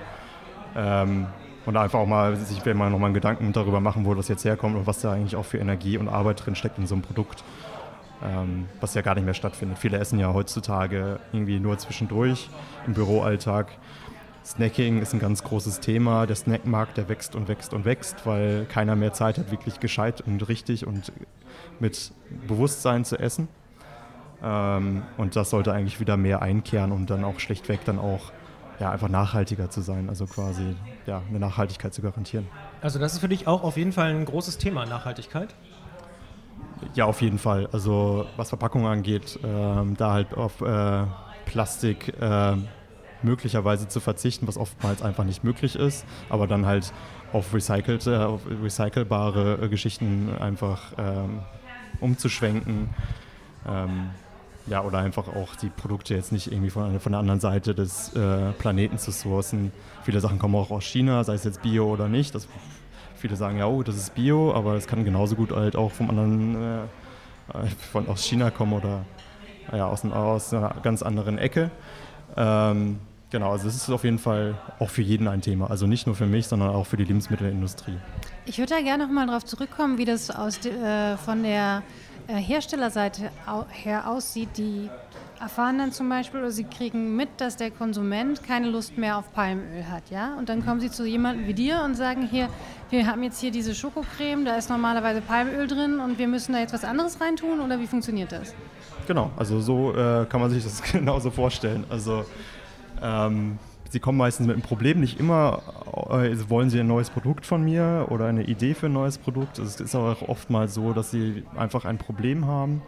Ähm, 0.77 1.27
und 1.67 1.77
einfach 1.77 1.99
auch 1.99 2.07
mal 2.07 2.37
sich 2.37 2.65
wenn 2.65 2.77
man 2.77 2.93
noch 2.93 3.01
mal 3.01 3.07
einen 3.07 3.15
Gedanken 3.15 3.53
darüber 3.53 3.81
machen, 3.81 4.07
wo 4.07 4.15
das 4.15 4.29
jetzt 4.29 4.45
herkommt 4.45 4.77
und 4.77 4.87
was 4.87 5.01
da 5.01 5.13
eigentlich 5.13 5.35
auch 5.35 5.47
für 5.47 5.59
Energie 5.59 5.99
und 5.99 6.07
Arbeit 6.07 6.47
drin 6.47 6.55
steckt 6.55 6.79
in 6.79 6.87
so 6.87 6.95
einem 6.95 7.03
Produkt, 7.03 7.43
ähm, 8.25 8.67
was 8.81 8.95
ja 8.95 9.03
gar 9.03 9.17
nicht 9.17 9.25
mehr 9.25 9.35
stattfindet. 9.35 9.79
Viele 9.79 9.99
essen 9.99 10.21
ja 10.21 10.33
heutzutage 10.33 11.19
irgendwie 11.33 11.59
nur 11.59 11.77
zwischendurch 11.77 12.49
im 12.87 12.95
Büroalltag 12.95 13.67
Snacking 14.49 15.03
ist 15.03 15.13
ein 15.13 15.19
ganz 15.19 15.45
großes 15.45 15.81
Thema. 15.81 16.25
Der 16.27 16.35
Snackmarkt, 16.35 16.97
der 16.97 17.11
wächst 17.11 17.37
und 17.37 17.49
wächst 17.49 17.75
und 17.75 17.85
wächst, 17.85 18.25
weil 18.25 18.65
keiner 18.65 18.97
mehr 18.97 19.13
Zeit 19.13 19.37
hat, 19.37 19.51
wirklich 19.51 19.79
gescheit 19.79 20.23
und 20.23 20.49
richtig 20.49 20.87
und 20.87 21.13
mit 21.81 22.13
Bewusstsein 22.47 23.05
zu 23.05 23.19
essen. 23.19 23.49
Ähm, 24.43 25.03
und 25.19 25.37
das 25.37 25.51
sollte 25.51 25.75
eigentlich 25.75 26.01
wieder 26.01 26.17
mehr 26.17 26.41
einkehren 26.41 26.93
und 26.93 27.11
dann 27.11 27.25
auch 27.25 27.41
schlechtweg 27.41 27.85
dann 27.85 27.99
auch 27.99 28.33
ja, 28.81 28.91
einfach 28.91 29.11
nachhaltiger 29.11 29.69
zu 29.69 29.83
sein, 29.83 30.09
also 30.09 30.25
quasi 30.25 30.77
ja, 31.05 31.21
eine 31.29 31.41
Nachhaltigkeit 31.41 31.93
zu 31.93 32.01
garantieren. 32.01 32.47
Also 32.81 32.99
das 32.99 33.13
ist 33.13 33.19
für 33.19 33.29
dich 33.29 33.47
auch 33.47 33.63
auf 33.63 33.77
jeden 33.77 33.93
Fall 33.93 34.15
ein 34.15 34.25
großes 34.25 34.57
Thema, 34.57 34.87
Nachhaltigkeit? 34.87 35.55
Ja, 36.95 37.05
auf 37.05 37.21
jeden 37.21 37.39
Fall. 37.39 37.69
Also 37.73 38.25
was 38.39 38.49
Verpackungen 38.49 38.87
angeht, 38.87 39.39
ähm, 39.45 39.95
da 39.99 40.13
halt 40.13 40.33
auf 40.35 40.63
äh, 40.63 41.05
Plastik 41.45 42.15
äh, 42.19 42.57
möglicherweise 43.23 43.89
zu 43.89 44.01
verzichten, 44.01 44.47
was 44.47 44.57
oftmals 44.57 45.03
einfach 45.03 45.25
nicht 45.25 45.45
möglich 45.45 45.77
ist, 45.77 46.05
aber 46.29 46.47
dann 46.47 46.67
halt 46.67 46.93
auf, 47.33 47.53
recycelte, 47.53 48.27
auf 48.27 48.43
recycelbare 48.63 49.59
äh, 49.63 49.69
Geschichten 49.69 50.31
einfach 50.39 50.93
ähm, 50.99 51.41
umzuschwenken. 52.01 52.91
Ähm, 53.67 54.11
ja, 54.67 54.83
oder 54.83 54.99
einfach 54.99 55.29
auch 55.29 55.57
die 55.57 55.71
Produkte 55.71 56.15
jetzt 56.15 56.31
nicht 56.31 56.53
irgendwie 56.53 56.71
von, 56.71 57.01
von 57.01 57.13
der 57.13 57.21
anderen 57.21 57.41
Seite 57.41 57.75
des 57.75 58.15
äh, 58.15 58.53
Planeten 58.53 58.99
zu 58.99 59.11
sourcen. 59.11 59.73
Viele 60.03 60.21
Sachen 60.21 60.39
kommen 60.39 60.55
auch 60.55 60.71
aus 60.71 60.85
China, 60.85 61.25
sei 61.25 61.35
es 61.35 61.45
jetzt 61.45 61.63
Bio 61.63 61.87
oder 61.87 62.09
nicht. 62.09 62.35
Das, 62.35 62.49
viele 63.17 63.37
sagen 63.37 63.59
ja, 63.59 63.67
oh, 63.67 63.83
das 63.83 63.97
ist 63.97 64.15
Bio, 64.15 64.53
aber 64.55 64.75
es 64.75 64.87
kann 64.87 65.05
genauso 65.05 65.37
gut 65.37 65.53
halt 65.53 65.75
auch 65.75 65.93
vom 65.93 66.11
anderen, 66.11 66.55
äh, 66.55 67.67
von 67.93 68.09
aus 68.09 68.25
China 68.25 68.51
kommen 68.51 68.75
oder 68.75 69.05
ja, 69.73 69.87
aus, 69.87 70.05
aus 70.05 70.53
einer 70.53 70.75
ganz 70.83 71.03
anderen 71.03 71.39
Ecke. 71.39 71.71
Ähm, 72.37 72.99
Genau, 73.31 73.53
also 73.53 73.69
es 73.69 73.77
ist 73.77 73.91
auf 73.91 74.05
jeden 74.05 74.19
Fall 74.19 74.55
auch 74.79 74.89
für 74.89 75.03
jeden 75.03 75.29
ein 75.29 75.43
Thema. 75.43 75.69
Also 75.69 75.87
nicht 75.87 76.07
nur 76.07 76.17
für 76.17 76.25
mich, 76.25 76.47
sondern 76.47 76.71
auch 76.71 76.87
für 76.87 76.97
die 76.97 77.05
Lebensmittelindustrie. 77.05 77.99
Ich 78.47 78.59
würde 78.59 78.75
da 78.75 78.81
gerne 78.81 79.05
noch 79.05 79.13
mal 79.13 79.27
darauf 79.27 79.45
zurückkommen, 79.45 79.99
wie 79.99 80.07
das 80.07 80.31
aus 80.31 80.65
äh, 80.65 81.17
von 81.19 81.43
der 81.43 81.83
äh, 82.27 82.37
Herstellerseite 82.37 83.31
her 83.71 84.09
aussieht. 84.09 84.49
Die 84.57 84.89
erfahren 85.41 85.79
dann 85.79 85.93
zum 85.93 86.09
Beispiel 86.09 86.41
oder 86.41 86.51
sie 86.51 86.65
kriegen 86.65 87.17
mit, 87.17 87.29
dass 87.39 87.57
der 87.57 87.71
Konsument 87.71 88.43
keine 88.43 88.69
Lust 88.69 88.99
mehr 88.99 89.19
auf 89.19 89.33
Palmöl 89.33 89.89
hat. 89.91 90.11
Ja? 90.11 90.35
Und 90.37 90.49
dann 90.49 90.65
kommen 90.65 90.81
sie 90.81 90.91
zu 90.91 91.07
jemandem 91.07 91.47
wie 91.47 91.55
dir 91.55 91.83
und 91.85 91.95
sagen, 91.95 92.29
hier, 92.31 92.49
wir 92.91 93.07
haben 93.07 93.23
jetzt 93.23 93.41
hier 93.41 93.51
diese 93.51 93.75
Schokocreme, 93.75 94.45
da 94.45 94.57
ist 94.57 94.71
normalerweise 94.71 95.21
Palmöl 95.21 95.67
drin 95.67 96.01
und 96.01 96.19
wir 96.19 96.29
müssen 96.29 96.53
da 96.53 96.61
jetzt 96.61 96.73
was 96.73 96.85
anderes 96.85 97.21
reintun 97.21 97.61
oder 97.61 97.79
wie 97.81 97.87
funktioniert 97.87 98.33
das? 98.33 98.55
Genau, 99.07 99.31
also 99.37 99.61
so 99.61 99.95
äh, 99.95 100.27
kann 100.27 100.41
man 100.41 100.51
sich 100.51 100.65
das 100.65 100.83
genauso 100.93 101.31
vorstellen. 101.31 101.85
Also 101.89 102.25
ähm, 103.03 103.59
sie 103.91 104.01
kommen 104.01 104.19
meistens 104.19 104.47
mit 104.47 104.55
einem 104.55 104.63
Problem, 104.63 105.01
nicht 105.01 105.19
immer 105.19 105.63
äh, 106.11 106.37
wollen 106.49 106.71
sie 106.71 106.81
ein 106.81 106.87
neues 106.87 107.11
Produkt 107.11 107.47
von 107.47 107.65
mir 107.65 108.07
oder 108.11 108.27
eine 108.27 108.45
Idee 108.45 108.75
für 108.75 108.87
ein 108.87 108.93
neues 108.93 109.19
Produkt. 109.19 109.59
Es 109.59 109.81
ist 109.81 109.95
auch 109.95 110.29
oftmals 110.29 110.75
so, 110.75 110.93
dass 110.93 111.11
sie 111.11 111.45
einfach 111.57 111.85
ein 111.85 111.99
Problem 111.99 112.47
haben, 112.47 112.83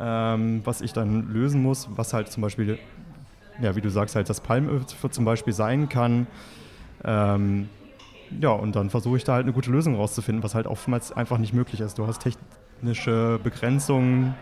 ähm, 0.00 0.60
was 0.64 0.80
ich 0.80 0.92
dann 0.92 1.32
lösen 1.32 1.62
muss, 1.62 1.88
was 1.94 2.12
halt 2.12 2.30
zum 2.30 2.42
Beispiel, 2.42 2.78
ja, 3.60 3.76
wie 3.76 3.80
du 3.80 3.90
sagst, 3.90 4.16
halt 4.16 4.28
das 4.28 4.40
Palmöl 4.40 4.84
zum 4.86 5.24
Beispiel 5.24 5.52
sein 5.52 5.88
kann. 5.88 6.26
Ähm, 7.04 7.68
ja, 8.40 8.50
und 8.50 8.74
dann 8.74 8.90
versuche 8.90 9.16
ich 9.16 9.24
da 9.24 9.34
halt 9.34 9.44
eine 9.44 9.52
gute 9.52 9.70
Lösung 9.70 9.94
rauszufinden, 9.94 10.42
was 10.42 10.54
halt 10.54 10.66
oftmals 10.66 11.12
einfach 11.12 11.38
nicht 11.38 11.52
möglich 11.52 11.80
ist. 11.80 11.98
Du 11.98 12.06
hast 12.06 12.22
technische 12.22 13.38
Begrenzungen, 13.42 14.34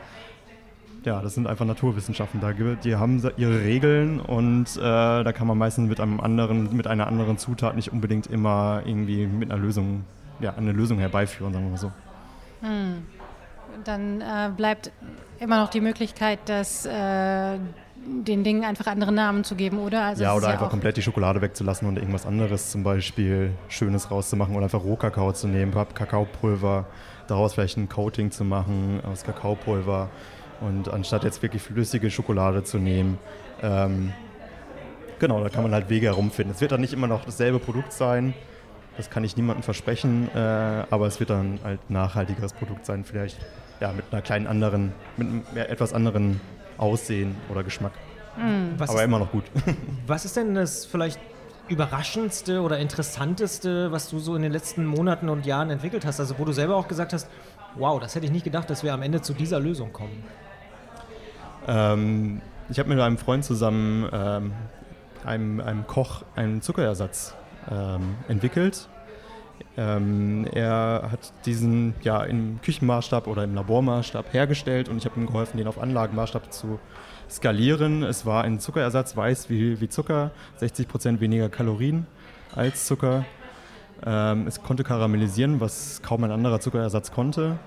ja, 1.05 1.21
das 1.21 1.35
sind 1.35 1.47
einfach 1.47 1.65
Naturwissenschaften. 1.65 2.41
Da, 2.41 2.53
die 2.53 2.97
haben 2.97 3.23
ihre 3.37 3.61
Regeln 3.61 4.21
und 4.21 4.77
äh, 4.77 4.81
da 4.81 5.33
kann 5.33 5.47
man 5.47 5.59
meistens 5.59 5.89
mit 5.89 6.01
einem 6.01 6.21
anderen, 6.21 6.75
mit 6.77 6.87
einer 6.87 7.07
anderen 7.07 7.39
Zutat 7.39 7.77
nicht 7.77 7.93
unbedingt 7.93 8.27
immer 8.29 8.83
irgendwie 8.85 9.27
mit 9.27 9.51
einer 9.51 9.61
Lösung, 9.61 10.05
ja, 10.41 10.55
eine 10.55 10.73
Lösung 10.73 10.99
herbeiführen, 10.99 11.53
sagen 11.53 11.65
wir 11.67 11.71
mal 11.71 11.77
so. 11.77 11.93
Hm. 12.61 13.07
Dann 13.85 14.21
äh, 14.21 14.51
bleibt 14.57 14.93
immer 15.43 15.59
noch 15.59 15.71
die 15.71 15.81
Möglichkeit, 15.81 16.39
dass 16.47 16.87
äh, 16.87 17.59
den 18.05 18.45
Dingen 18.45 18.65
einfach 18.65 18.87
andere 18.87 19.13
Namen 19.13 19.45
zu 19.45 19.55
geben, 19.55 19.79
oder? 19.79 20.05
Also 20.05 20.23
ja, 20.23 20.35
oder 20.35 20.49
einfach 20.49 20.63
ja 20.63 20.69
komplett 20.69 20.97
die 20.97 21.03
Schokolade 21.03 21.41
wegzulassen 21.43 21.87
und 21.89 21.97
irgendwas 21.97 22.27
anderes, 22.27 22.71
zum 22.71 22.85
Beispiel 22.85 23.53
Schönes 23.69 24.11
rauszumachen 24.11 24.55
oder 24.55 24.65
einfach 24.65 24.83
Rohkakao 24.83 25.33
zu 25.33 25.49
nehmen, 25.49 25.73
Kakaopulver, 25.73 26.87
daraus 27.27 27.55
vielleicht 27.55 27.77
ein 27.77 27.89
Coating 27.89 28.31
zu 28.31 28.45
machen 28.45 29.01
aus 29.05 29.25
Kakaopulver 29.25 30.11
und 30.61 30.89
anstatt 30.89 31.25
jetzt 31.25 31.43
wirklich 31.43 31.63
flüssige 31.63 32.11
Schokolade 32.11 32.63
zu 32.63 32.79
nehmen, 32.79 33.19
ähm, 33.63 34.13
genau, 35.19 35.43
da 35.43 35.49
kann 35.49 35.63
man 35.63 35.73
halt 35.73 35.89
Wege 35.89 36.07
herumfinden. 36.07 36.55
Es 36.55 36.61
wird 36.61 36.73
dann 36.73 36.81
nicht 36.81 36.93
immer 36.93 37.09
noch 37.09 37.25
dasselbe 37.25 37.59
Produkt 37.59 37.93
sein, 37.93 38.35
das 38.97 39.11
kann 39.11 39.25
ich 39.25 39.37
niemandem 39.37 39.63
versprechen, 39.63 40.29
äh, 40.35 40.39
aber 40.39 41.07
es 41.07 41.19
wird 41.19 41.31
dann 41.31 41.59
halt 41.65 41.91
nachhaltigeres 41.91 42.53
Produkt 42.53 42.87
sein, 42.87 43.05
vielleicht 43.05 43.39
ja, 43.83 43.93
mit 43.93 44.05
einer 44.13 44.23
kleinen 44.23 44.47
anderen, 44.47 44.93
mit 45.17 45.27
einem 45.27 45.43
etwas 45.55 45.93
anderen 45.93 46.41
Aussehen 46.79 47.35
oder 47.51 47.65
Geschmack. 47.65 47.93
Mhm. 48.37 48.77
aber 48.79 49.03
immer 49.03 49.19
noch 49.19 49.33
gut. 49.33 49.45
Was 50.07 50.25
ist 50.25 50.37
denn 50.37 50.55
das 50.55 50.87
vielleicht 50.87 51.19
überraschendste 51.69 52.63
oder 52.63 52.79
interessanteste, 52.79 53.93
was 53.93 54.11
du 54.11 54.19
so 54.19 54.35
in 54.35 54.43
den 54.43 54.53
letzten 54.53 54.85
Monaten 54.85 55.29
und 55.29 55.47
Jahren 55.47 55.71
entwickelt 55.71 56.05
hast? 56.05 56.19
Also 56.19 56.39
wo 56.39 56.45
du 56.45 56.53
selber 56.53 56.77
auch 56.77 56.89
gesagt 56.89 57.13
hast, 57.13 57.29
wow, 57.77 58.01
das 58.01 58.15
hätte 58.15 58.27
ich 58.27 58.33
nicht 58.33 58.45
gedacht, 58.45 58.69
dass 58.71 58.83
wir 58.83 58.93
am 58.93 59.03
Ende 59.03 59.21
zu 59.21 59.33
dieser 59.33 59.61
Lösung 59.61 59.93
kommen. 59.93 60.25
Ähm, 61.69 62.41
ich 62.69 62.79
habe 62.79 62.89
mit 62.89 62.99
einem 62.99 63.19
Freund 63.19 63.45
zusammen, 63.45 64.09
ähm, 64.13 64.53
einem, 65.25 65.61
einem 65.61 65.87
Koch, 65.87 66.23
einen 66.37 66.63
Zuckerersatz 66.63 67.35
ähm, 67.71 68.17
entwickelt. 68.29 68.89
Ähm, 69.77 70.47
er 70.53 71.09
hat 71.11 71.33
diesen 71.47 71.95
ja 72.03 72.23
im 72.23 72.61
Küchenmaßstab 72.63 73.27
oder 73.27 73.45
im 73.45 73.55
Labormaßstab 73.55 74.33
hergestellt 74.33 74.89
und 74.89 74.99
ich 74.99 75.05
habe 75.05 75.19
ihm 75.19 75.27
geholfen, 75.27 75.57
den 75.57 75.67
auf 75.67 75.81
Anlagenmaßstab 75.81 76.53
zu 76.53 76.79
skalieren. 77.31 78.03
Es 78.03 78.27
war 78.27 78.45
ein 78.45 78.61
Zuckerersatz, 78.61 79.17
weiß 79.17 79.49
wie, 79.51 79.81
wie 79.81 79.89
Zucker, 79.89 80.31
60% 80.61 81.21
weniger 81.21 81.49
Kalorien 81.49 82.07
als 82.55 82.87
Zucker. 82.87 83.25
Ähm, 84.05 84.47
es 84.47 84.63
konnte 84.63 84.85
karamellisieren, 84.85 85.61
was 85.61 86.03
kaum 86.03 86.25
ein 86.25 86.31
anderer 86.31 86.61
Zuckerersatz 86.61 87.13
konnte 87.13 87.59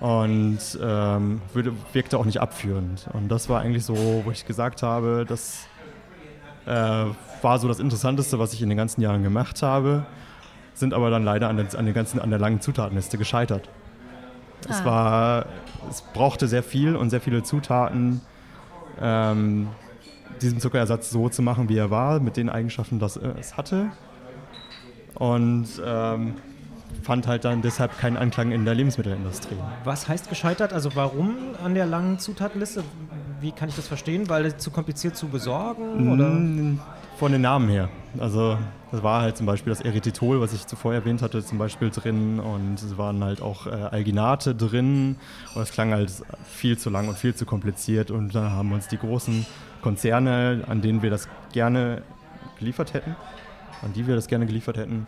und 0.00 0.58
ähm, 0.82 1.40
wirkte 1.92 2.18
auch 2.18 2.24
nicht 2.24 2.40
abführend. 2.40 3.08
Und 3.12 3.28
das 3.28 3.48
war 3.48 3.60
eigentlich 3.60 3.84
so, 3.84 4.22
wo 4.24 4.30
ich 4.30 4.46
gesagt 4.46 4.82
habe, 4.82 5.24
das 5.28 5.66
äh, 6.66 6.70
war 7.42 7.58
so 7.58 7.68
das 7.68 7.78
Interessanteste, 7.78 8.38
was 8.38 8.52
ich 8.52 8.62
in 8.62 8.68
den 8.68 8.78
ganzen 8.78 9.00
Jahren 9.00 9.22
gemacht 9.22 9.62
habe, 9.62 10.06
sind 10.74 10.92
aber 10.92 11.10
dann 11.10 11.24
leider 11.24 11.48
an 11.48 11.56
der, 11.56 11.78
an 11.78 11.84
der, 11.84 11.94
ganzen, 11.94 12.20
an 12.20 12.30
der 12.30 12.38
langen 12.38 12.60
Zutatenliste 12.60 13.18
gescheitert. 13.18 13.68
Ah. 14.66 14.70
Es, 14.70 14.84
war, 14.84 15.46
es 15.90 16.02
brauchte 16.02 16.48
sehr 16.48 16.62
viel 16.62 16.96
und 16.96 17.10
sehr 17.10 17.20
viele 17.20 17.42
Zutaten, 17.42 18.20
ähm, 19.00 19.68
diesen 20.42 20.60
Zuckerersatz 20.60 21.10
so 21.10 21.28
zu 21.28 21.42
machen, 21.42 21.68
wie 21.68 21.76
er 21.76 21.90
war, 21.90 22.20
mit 22.20 22.36
den 22.36 22.48
Eigenschaften, 22.48 22.98
dass 22.98 23.16
es 23.16 23.56
hatte. 23.56 23.90
Und 25.14 25.68
ähm, 25.84 26.34
fand 27.02 27.26
halt 27.26 27.44
dann 27.44 27.62
deshalb 27.62 27.98
keinen 27.98 28.16
Anklang 28.16 28.50
in 28.50 28.64
der 28.64 28.74
Lebensmittelindustrie. 28.74 29.56
Was 29.84 30.08
heißt 30.08 30.28
gescheitert? 30.28 30.72
Also 30.72 30.94
warum 30.94 31.36
an 31.62 31.74
der 31.74 31.86
langen 31.86 32.18
Zutatenliste? 32.18 32.82
Wie 33.40 33.52
kann 33.52 33.68
ich 33.68 33.76
das 33.76 33.86
verstehen? 33.86 34.28
Weil 34.28 34.46
es 34.46 34.56
zu 34.58 34.70
kompliziert 34.70 35.16
zu 35.16 35.28
besorgen? 35.28 36.12
Oder? 36.12 36.30
Von 37.24 37.32
den 37.32 37.40
Namen 37.40 37.70
her. 37.70 37.88
Also 38.18 38.58
das 38.92 39.02
war 39.02 39.22
halt 39.22 39.38
zum 39.38 39.46
Beispiel 39.46 39.70
das 39.70 39.80
Erythritol, 39.80 40.42
was 40.42 40.52
ich 40.52 40.66
zuvor 40.66 40.92
erwähnt 40.92 41.22
hatte, 41.22 41.42
zum 41.42 41.56
Beispiel 41.56 41.88
drin 41.88 42.38
und 42.38 42.74
es 42.74 42.98
waren 42.98 43.24
halt 43.24 43.40
auch 43.40 43.66
äh, 43.66 43.70
Alginate 43.70 44.54
drin 44.54 45.16
und 45.54 45.62
es 45.62 45.72
klang 45.72 45.92
halt 45.92 46.12
viel 46.44 46.76
zu 46.76 46.90
lang 46.90 47.08
und 47.08 47.16
viel 47.16 47.34
zu 47.34 47.46
kompliziert 47.46 48.10
und 48.10 48.34
dann 48.34 48.50
haben 48.50 48.72
uns 48.72 48.88
die 48.88 48.98
großen 48.98 49.46
Konzerne, 49.80 50.64
an 50.68 50.82
denen 50.82 51.00
wir 51.00 51.08
das 51.08 51.26
gerne 51.54 52.02
geliefert 52.58 52.92
hätten, 52.92 53.16
an 53.80 53.94
die 53.94 54.06
wir 54.06 54.16
das 54.16 54.26
gerne 54.26 54.44
geliefert 54.44 54.76
hätten, 54.76 55.06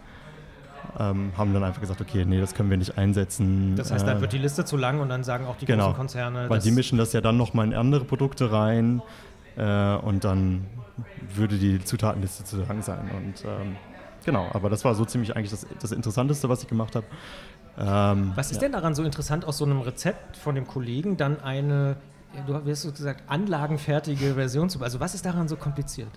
ähm, 0.98 1.32
haben 1.36 1.52
dann 1.52 1.64
einfach 1.64 1.82
gesagt, 1.82 2.00
okay, 2.00 2.24
nee, 2.24 2.40
das 2.40 2.54
können 2.54 2.70
wir 2.70 2.78
nicht 2.78 2.96
einsetzen. 2.96 3.76
Das 3.76 3.90
heißt, 3.90 4.06
dann 4.06 4.16
äh, 4.16 4.20
wird 4.22 4.32
die 4.32 4.38
Liste 4.38 4.64
zu 4.64 4.78
lang 4.78 5.00
und 5.00 5.10
dann 5.10 5.22
sagen 5.22 5.44
auch 5.44 5.56
die 5.56 5.66
genau, 5.66 5.88
großen 5.88 5.98
Konzerne. 5.98 6.48
Weil 6.48 6.60
die 6.60 6.70
mischen 6.70 6.96
das 6.96 7.12
ja 7.12 7.20
dann 7.20 7.36
nochmal 7.36 7.66
in 7.66 7.74
andere 7.74 8.06
Produkte 8.06 8.50
rein 8.50 9.02
äh, 9.56 9.96
und 9.96 10.24
dann 10.24 10.66
würde 11.34 11.58
die 11.58 11.82
Zutatenliste 11.82 12.44
zu 12.44 12.58
lang 12.58 12.82
sein. 12.82 13.10
Und 13.14 13.44
ähm, 13.44 13.76
genau, 14.24 14.48
aber 14.52 14.70
das 14.70 14.84
war 14.84 14.94
so 14.94 15.04
ziemlich 15.04 15.36
eigentlich 15.36 15.50
das, 15.50 15.66
das 15.80 15.92
Interessanteste, 15.92 16.48
was 16.48 16.62
ich 16.62 16.68
gemacht 16.68 16.96
habe. 16.96 17.06
Ähm, 17.78 18.32
was 18.34 18.50
ist 18.50 18.56
ja. 18.56 18.62
denn 18.62 18.72
daran 18.72 18.94
so 18.94 19.02
interessant, 19.02 19.44
aus 19.44 19.58
so 19.58 19.64
einem 19.64 19.80
Rezept 19.80 20.36
von 20.36 20.54
dem 20.54 20.66
Kollegen 20.66 21.16
dann 21.16 21.40
eine, 21.42 21.96
du 22.46 22.54
hast 22.54 22.82
gesagt, 22.82 23.24
anlagenfertige 23.28 24.34
Version 24.34 24.70
zu. 24.70 24.82
Also 24.82 25.00
was 25.00 25.14
ist 25.14 25.26
daran 25.26 25.48
so 25.48 25.56
kompliziert? 25.56 26.10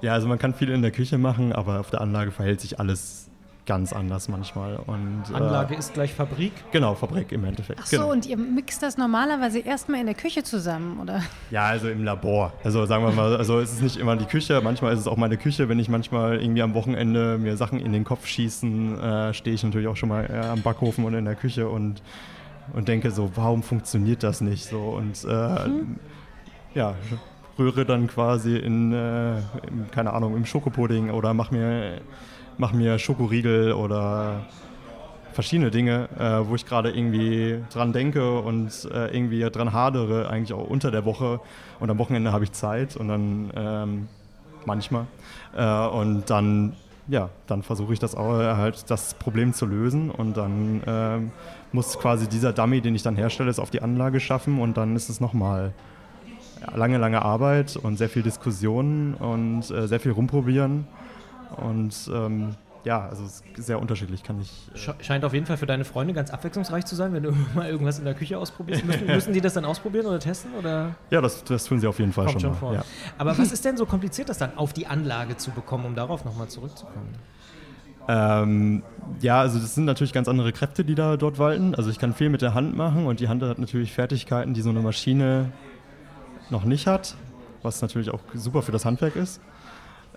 Ja, 0.00 0.12
also 0.12 0.26
man 0.26 0.38
kann 0.38 0.52
viel 0.54 0.70
in 0.70 0.82
der 0.82 0.90
Küche 0.90 1.16
machen, 1.16 1.52
aber 1.52 1.80
auf 1.80 1.90
der 1.90 2.00
Anlage 2.00 2.30
verhält 2.30 2.60
sich 2.60 2.80
alles 2.80 3.23
ganz 3.66 3.92
anders 3.92 4.28
manchmal. 4.28 4.76
Und, 4.76 5.24
Anlage 5.32 5.74
äh, 5.74 5.78
ist 5.78 5.94
gleich 5.94 6.12
Fabrik? 6.12 6.52
Genau, 6.72 6.94
Fabrik 6.94 7.32
im 7.32 7.44
Endeffekt. 7.44 7.80
Ach 7.82 7.86
so, 7.86 7.96
genau. 7.96 8.12
und 8.12 8.26
ihr 8.26 8.36
mixt 8.36 8.82
das 8.82 8.98
normalerweise 8.98 9.60
erstmal 9.60 10.00
in 10.00 10.06
der 10.06 10.14
Küche 10.14 10.42
zusammen, 10.42 11.00
oder? 11.00 11.22
Ja, 11.50 11.64
also 11.66 11.88
im 11.88 12.04
Labor. 12.04 12.52
Also 12.62 12.84
sagen 12.86 13.04
wir 13.04 13.12
mal, 13.12 13.36
also 13.36 13.60
es 13.60 13.72
ist 13.72 13.82
nicht 13.82 13.96
immer 13.96 14.16
die 14.16 14.26
Küche, 14.26 14.60
manchmal 14.62 14.92
ist 14.92 15.00
es 15.00 15.06
auch 15.06 15.16
meine 15.16 15.36
Küche. 15.36 15.68
Wenn 15.68 15.78
ich 15.78 15.88
manchmal 15.88 16.40
irgendwie 16.40 16.62
am 16.62 16.74
Wochenende 16.74 17.38
mir 17.38 17.56
Sachen 17.56 17.80
in 17.80 17.92
den 17.92 18.04
Kopf 18.04 18.26
schießen, 18.26 19.00
äh, 19.00 19.34
stehe 19.34 19.54
ich 19.54 19.64
natürlich 19.64 19.88
auch 19.88 19.96
schon 19.96 20.08
mal 20.08 20.28
äh, 20.30 20.46
am 20.46 20.62
Backofen 20.62 21.04
und 21.04 21.14
in 21.14 21.24
der 21.24 21.36
Küche 21.36 21.68
und, 21.68 22.02
und 22.74 22.88
denke 22.88 23.10
so, 23.10 23.30
warum 23.34 23.62
funktioniert 23.62 24.22
das 24.22 24.40
nicht 24.40 24.66
so? 24.66 24.80
Und 24.80 25.24
äh, 25.24 25.68
mhm. 25.68 25.96
ja, 26.74 26.94
rühre 27.58 27.84
dann 27.84 28.08
quasi 28.08 28.56
in, 28.56 28.92
äh, 28.92 29.36
in, 29.38 29.90
keine 29.90 30.12
Ahnung, 30.12 30.36
im 30.36 30.44
Schokopudding 30.44 31.10
oder 31.10 31.34
mach 31.34 31.50
mir 31.50 32.00
mache 32.58 32.76
mir 32.76 32.98
Schokoriegel 32.98 33.72
oder 33.72 34.42
verschiedene 35.32 35.70
Dinge, 35.70 36.08
äh, 36.18 36.48
wo 36.48 36.54
ich 36.54 36.64
gerade 36.64 36.90
irgendwie 36.90 37.60
dran 37.72 37.92
denke 37.92 38.38
und 38.40 38.88
äh, 38.92 39.14
irgendwie 39.14 39.40
dran 39.50 39.72
hadere, 39.72 40.28
eigentlich 40.28 40.52
auch 40.52 40.66
unter 40.66 40.90
der 40.90 41.04
Woche. 41.04 41.40
Und 41.80 41.90
am 41.90 41.98
Wochenende 41.98 42.32
habe 42.32 42.44
ich 42.44 42.52
Zeit 42.52 42.96
und 42.96 43.08
dann 43.08 43.50
ähm, 43.56 44.08
manchmal. 44.64 45.06
Äh, 45.56 45.86
und 45.88 46.30
dann, 46.30 46.74
ja, 47.08 47.30
dann 47.46 47.62
versuche 47.62 47.92
ich 47.92 47.98
das 47.98 48.14
auch 48.14 48.32
halt 48.32 48.90
das 48.90 49.14
Problem 49.14 49.52
zu 49.52 49.66
lösen 49.66 50.10
und 50.10 50.36
dann 50.36 50.82
ähm, 50.86 51.32
muss 51.72 51.98
quasi 51.98 52.28
dieser 52.28 52.52
Dummy, 52.52 52.80
den 52.80 52.94
ich 52.94 53.02
dann 53.02 53.16
herstelle, 53.16 53.50
es 53.50 53.58
auf 53.58 53.70
die 53.70 53.82
Anlage 53.82 54.20
schaffen 54.20 54.60
und 54.60 54.76
dann 54.76 54.94
ist 54.94 55.08
es 55.08 55.20
nochmal 55.20 55.72
lange, 56.74 56.98
lange 56.98 57.22
Arbeit 57.22 57.76
und 57.76 57.96
sehr 57.96 58.08
viel 58.08 58.22
Diskussion 58.22 59.14
und 59.14 59.70
äh, 59.70 59.86
sehr 59.88 60.00
viel 60.00 60.12
rumprobieren. 60.12 60.86
Und 61.54 62.10
ähm, 62.12 62.54
ja, 62.84 63.08
also 63.08 63.24
sehr 63.56 63.80
unterschiedlich, 63.80 64.22
kann 64.22 64.40
ich. 64.40 64.68
Äh 64.74 65.02
Scheint 65.02 65.24
auf 65.24 65.32
jeden 65.32 65.46
Fall 65.46 65.56
für 65.56 65.66
deine 65.66 65.84
Freunde 65.84 66.12
ganz 66.12 66.30
abwechslungsreich 66.30 66.84
zu 66.84 66.94
sein, 66.94 67.12
wenn 67.14 67.22
du 67.22 67.32
mal 67.54 67.68
irgendwas 67.68 67.98
in 67.98 68.04
der 68.04 68.14
Küche 68.14 68.38
ausprobierst. 68.38 68.84
Müssen, 68.84 69.06
müssen 69.08 69.32
die 69.32 69.40
das 69.40 69.54
dann 69.54 69.64
ausprobieren 69.64 70.06
oder 70.06 70.18
testen? 70.18 70.54
Oder? 70.54 70.94
Ja, 71.10 71.20
das, 71.20 71.44
das 71.44 71.64
tun 71.64 71.80
sie 71.80 71.86
auf 71.86 71.98
jeden 71.98 72.12
Fall 72.12 72.26
Kommt 72.26 72.42
schon, 72.42 72.56
schon. 72.56 72.74
Ja. 72.74 72.84
Aber 73.16 73.36
was 73.38 73.52
ist 73.52 73.64
denn 73.64 73.76
so 73.76 73.86
kompliziert, 73.86 74.28
das 74.28 74.38
dann 74.38 74.56
auf 74.58 74.72
die 74.72 74.86
Anlage 74.86 75.36
zu 75.36 75.50
bekommen, 75.50 75.86
um 75.86 75.94
darauf 75.94 76.24
nochmal 76.24 76.48
zurückzukommen? 76.48 77.14
Ähm, 78.06 78.82
ja, 79.20 79.40
also 79.40 79.58
das 79.58 79.74
sind 79.74 79.86
natürlich 79.86 80.12
ganz 80.12 80.28
andere 80.28 80.52
Kräfte, 80.52 80.84
die 80.84 80.94
da 80.94 81.16
dort 81.16 81.38
walten. 81.38 81.74
Also 81.74 81.88
ich 81.88 81.98
kann 81.98 82.12
viel 82.12 82.28
mit 82.28 82.42
der 82.42 82.52
Hand 82.52 82.76
machen 82.76 83.06
und 83.06 83.20
die 83.20 83.28
Hand 83.28 83.42
hat 83.42 83.58
natürlich 83.58 83.92
Fertigkeiten, 83.92 84.52
die 84.52 84.60
so 84.60 84.70
eine 84.70 84.80
Maschine 84.80 85.52
noch 86.50 86.64
nicht 86.64 86.86
hat, 86.86 87.16
was 87.62 87.80
natürlich 87.80 88.10
auch 88.10 88.20
super 88.34 88.60
für 88.60 88.72
das 88.72 88.84
Handwerk 88.84 89.16
ist. 89.16 89.40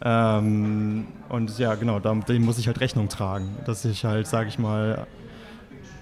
Ähm, 0.02 1.08
und 1.30 1.58
ja, 1.58 1.76
genau, 1.76 2.00
dem 2.00 2.46
muss 2.46 2.60
ich 2.60 2.68
halt 2.68 2.80
Rechnung 2.80 3.10
tragen, 3.10 3.58
dass 3.66 3.84
ich 3.86 4.06
halt, 4.06 4.28
sage 4.28 4.50
ich 4.50 4.60
mal, 4.60 5.08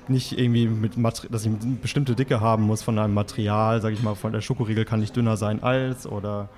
nicht 0.08 0.38
irgendwie 0.38 0.68
mit 0.68 0.98
Mater 0.98 1.28
dass 1.30 1.46
ich 1.46 1.52
eine 1.52 1.76
bestimmte 1.82 2.16
Dicke 2.16 2.42
haben 2.42 2.64
muss 2.64 2.84
von 2.84 3.00
einem 3.00 3.14
Material, 3.14 3.82
sage 3.82 3.96
ich 3.96 4.04
mal, 4.04 4.16
von 4.16 4.34
der 4.34 4.42
Schokoriegel 4.42 4.86
kann 4.86 5.00
nicht 5.00 5.16
dünner 5.16 5.38
sein 5.38 5.64
als 5.64 6.06
oder 6.06 6.50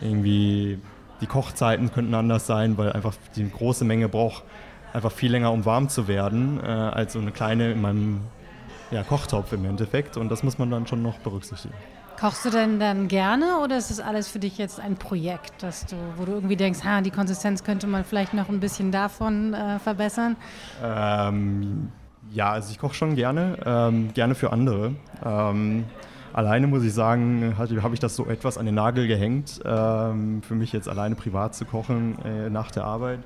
irgendwie 0.00 0.78
die 1.20 1.26
Kochzeiten 1.26 1.92
könnten 1.92 2.14
anders 2.14 2.46
sein, 2.46 2.78
weil 2.78 2.92
einfach 2.92 3.14
die 3.36 3.48
große 3.48 3.84
Menge 3.84 4.08
braucht 4.08 4.42
einfach 4.92 5.12
viel 5.12 5.30
länger, 5.30 5.52
um 5.52 5.64
warm 5.64 5.88
zu 5.88 6.08
werden, 6.08 6.60
äh, 6.62 6.66
als 6.66 7.12
so 7.12 7.18
eine 7.18 7.30
kleine 7.30 7.72
in 7.72 7.80
meinem 7.80 8.20
ja, 8.90 9.02
Kochtopf 9.04 9.52
im 9.52 9.64
Endeffekt. 9.64 10.16
Und 10.16 10.30
das 10.30 10.42
muss 10.42 10.58
man 10.58 10.70
dann 10.70 10.86
schon 10.86 11.02
noch 11.02 11.18
berücksichtigen. 11.18 11.74
Kochst 12.20 12.44
du 12.44 12.50
denn 12.50 12.78
dann 12.78 13.08
gerne 13.08 13.60
oder 13.64 13.78
ist 13.78 13.90
das 13.90 13.98
alles 13.98 14.28
für 14.28 14.38
dich 14.38 14.58
jetzt 14.58 14.78
ein 14.78 14.96
Projekt, 14.96 15.62
dass 15.62 15.86
du, 15.86 15.96
wo 16.18 16.26
du 16.26 16.32
irgendwie 16.32 16.56
denkst, 16.56 16.80
ha, 16.84 17.00
die 17.00 17.10
Konsistenz 17.10 17.64
könnte 17.64 17.86
man 17.86 18.04
vielleicht 18.04 18.34
noch 18.34 18.50
ein 18.50 18.60
bisschen 18.60 18.92
davon 18.92 19.54
äh, 19.54 19.78
verbessern? 19.78 20.36
Ähm, 20.84 21.90
ja, 22.30 22.50
also 22.50 22.72
ich 22.72 22.78
koche 22.78 22.92
schon 22.92 23.16
gerne, 23.16 23.56
ähm, 23.64 24.12
gerne 24.12 24.34
für 24.34 24.52
andere. 24.52 24.96
Ähm, 25.24 25.84
alleine 26.34 26.66
muss 26.66 26.84
ich 26.84 26.92
sagen, 26.92 27.54
habe 27.56 27.94
ich 27.94 28.00
das 28.00 28.16
so 28.16 28.26
etwas 28.26 28.58
an 28.58 28.66
den 28.66 28.74
Nagel 28.74 29.06
gehängt, 29.06 29.62
ähm, 29.64 30.42
für 30.42 30.54
mich 30.54 30.74
jetzt 30.74 30.90
alleine 30.90 31.14
privat 31.14 31.54
zu 31.54 31.64
kochen 31.64 32.18
äh, 32.22 32.50
nach 32.50 32.70
der 32.70 32.84
Arbeit. 32.84 33.20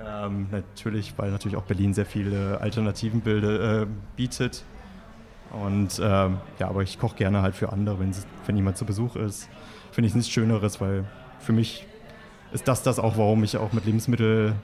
Ähm, 0.00 0.46
natürlich, 0.52 1.14
weil 1.16 1.32
natürlich 1.32 1.56
auch 1.56 1.64
Berlin 1.64 1.92
sehr 1.92 2.06
viele 2.06 2.60
Alternativen 2.60 3.20
bilde, 3.20 3.82
äh, 3.82 3.86
bietet. 4.14 4.64
Und 5.52 6.00
ähm, 6.02 6.38
ja, 6.58 6.68
aber 6.68 6.82
ich 6.82 6.98
koche 6.98 7.16
gerne 7.16 7.42
halt 7.42 7.54
für 7.54 7.72
andere, 7.72 8.00
wenn, 8.00 8.14
wenn 8.46 8.56
jemand 8.56 8.76
zu 8.76 8.84
Besuch 8.84 9.16
ist. 9.16 9.48
Finde 9.90 10.08
ich 10.08 10.14
nichts 10.14 10.30
Schöneres, 10.30 10.80
weil 10.80 11.04
für 11.38 11.52
mich 11.52 11.86
ist 12.52 12.66
das 12.68 12.82
das 12.82 12.98
auch, 12.98 13.16
warum 13.18 13.44
ich 13.44 13.56
auch 13.56 13.72
mit 13.72 13.84
Lebensmitteln 13.84 14.54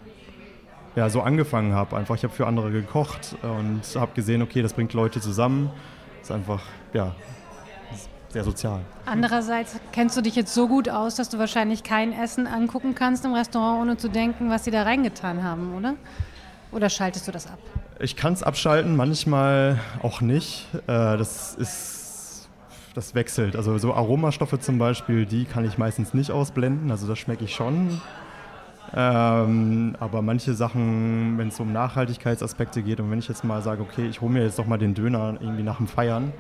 ja, 0.96 1.11
so 1.11 1.20
angefangen 1.20 1.74
habe. 1.74 1.96
Einfach, 1.96 2.14
ich 2.14 2.24
habe 2.24 2.35
für 2.35 2.46
andere 2.46 2.70
gekocht 2.70 3.37
und 3.42 3.83
habe 3.94 4.12
gesehen, 4.14 4.42
okay, 4.42 4.62
das 4.62 4.72
bringt 4.72 4.94
Leute 4.94 5.20
zusammen. 5.20 5.70
Ist 6.22 6.33
einfach, 6.33 6.62
ja, 6.92 7.14
sehr 8.31 8.44
sozial. 8.44 8.81
Andererseits 9.07 9.79
kennst 9.92 10.16
du 10.16 10.20
dich 10.20 10.37
jetzt 10.37 10.53
so 10.53 10.68
gut 10.68 10.88
aus, 10.88 11.14
dass 11.14 11.29
du 11.29 11.38
wahrscheinlich 11.38 11.83
kein 11.83 12.12
Essen 12.12 12.46
angucken 12.46 12.94
kannst 12.94 13.24
im 13.24 13.33
Restaurant, 13.33 13.81
ohne 13.81 13.96
zu 13.96 14.09
denken, 14.09 14.51
was 14.51 14.64
sie 14.64 14.70
da 14.70 14.83
reingetan 14.83 15.42
haben, 15.42 15.74
oder? 15.74 15.94
Oder 16.72 16.90
schaltest 16.90 17.27
du 17.27 17.33
das 17.33 17.46
ab? 17.46 17.59
Ich 18.01 18.15
kann 18.15 18.33
es 18.33 18.45
abschalten, 18.45 18.95
manchmal 18.95 19.81
auch 20.03 20.21
nicht. 20.21 20.67
Äh, 20.87 21.17
das 21.17 21.57
ist, 21.57 22.49
das 22.95 23.17
wechselt. 23.17 23.57
Also 23.57 23.77
so 23.79 23.93
Aromastoffe 23.93 24.61
zum 24.61 24.79
Beispiel, 24.79 25.27
die 25.27 25.45
kann 25.47 25.65
ich 25.65 25.79
meistens 25.79 26.15
nicht 26.15 26.31
ausblenden. 26.31 26.93
Also 26.93 27.09
das 27.09 27.19
schmecke 27.19 27.45
ich 27.45 27.57
schon. 27.57 28.01
Ähm, 28.95 29.97
aber 29.99 30.23
manche 30.23 30.55
Sachen, 30.55 31.39
wenn 31.39 31.49
es 31.49 31.59
um 31.59 31.73
Nachhaltigkeitsaspekte 31.73 32.83
geht 32.83 33.01
und 33.01 33.11
wenn 33.11 33.19
ich 33.19 33.27
jetzt 33.27 33.43
mal 33.43 33.63
sage, 33.63 33.83
okay, 33.83 34.07
ich 34.07 34.21
hole 34.21 34.33
mir 34.33 34.45
jetzt 34.45 34.61
doch 34.61 34.67
mal 34.67 34.79
den 34.79 34.95
Döner 34.95 35.35
irgendwie 35.41 35.65
nach 35.65 35.79
dem 35.79 35.89
Feiern 35.89 36.33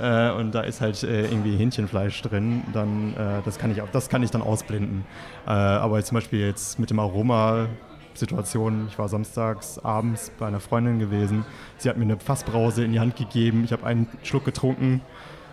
äh, 0.00 0.32
und 0.32 0.52
da 0.52 0.62
ist 0.62 0.80
halt 0.80 1.02
äh, 1.04 1.26
irgendwie 1.26 1.56
Hähnchenfleisch 1.56 2.20
drin, 2.22 2.64
dann 2.74 3.14
das 3.44 3.58
kann 3.58 3.70
ich 3.70 3.80
das 3.92 4.08
kann 4.10 4.22
ich 4.22 4.30
dann 4.30 4.42
ausblenden. 4.42 5.04
Aber 5.46 6.02
zum 6.02 6.16
Beispiel 6.16 6.40
jetzt 6.40 6.78
mit 6.78 6.90
dem 6.90 6.98
Aroma 6.98 7.68
Situation. 8.18 8.86
Ich 8.88 8.98
war 8.98 9.08
samstags 9.08 9.78
abends 9.78 10.30
bei 10.38 10.46
einer 10.46 10.60
Freundin 10.60 10.98
gewesen. 10.98 11.44
Sie 11.78 11.88
hat 11.88 11.96
mir 11.96 12.04
eine 12.04 12.18
Fassbrause 12.18 12.84
in 12.84 12.92
die 12.92 13.00
Hand 13.00 13.16
gegeben. 13.16 13.64
Ich 13.64 13.72
habe 13.72 13.86
einen 13.86 14.08
Schluck 14.22 14.44
getrunken. 14.44 15.00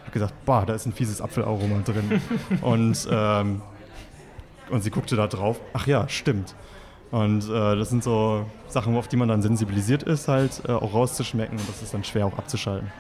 Habe 0.02 0.12
gesagt, 0.12 0.34
boah, 0.46 0.66
da 0.66 0.74
ist 0.74 0.86
ein 0.86 0.94
fieses 0.94 1.22
Apfelaroma 1.22 1.80
drin. 1.86 2.22
und, 2.62 3.08
ähm, 3.10 3.62
und 4.70 4.84
sie 4.84 4.92
guckte 4.92 5.16
da 5.16 5.28
drauf. 5.28 5.60
Ach 5.74 5.88
ja, 5.88 6.08
stimmt. 6.10 6.56
Und 7.12 7.48
äh, 7.50 7.76
das 7.76 7.90
sind 7.90 8.04
so 8.04 8.46
Sachen, 8.68 8.96
auf 8.98 9.08
die 9.08 9.16
man 9.16 9.28
dann 9.28 9.42
sensibilisiert 9.42 10.04
ist, 10.04 10.28
halt 10.28 10.64
äh, 10.68 10.72
auch 10.72 10.94
rauszuschmecken. 10.94 11.58
Und 11.58 11.70
das 11.70 11.82
ist 11.82 11.94
dann 11.94 12.04
schwer 12.04 12.26
auch 12.26 12.38
abzuschalten. 12.38 12.92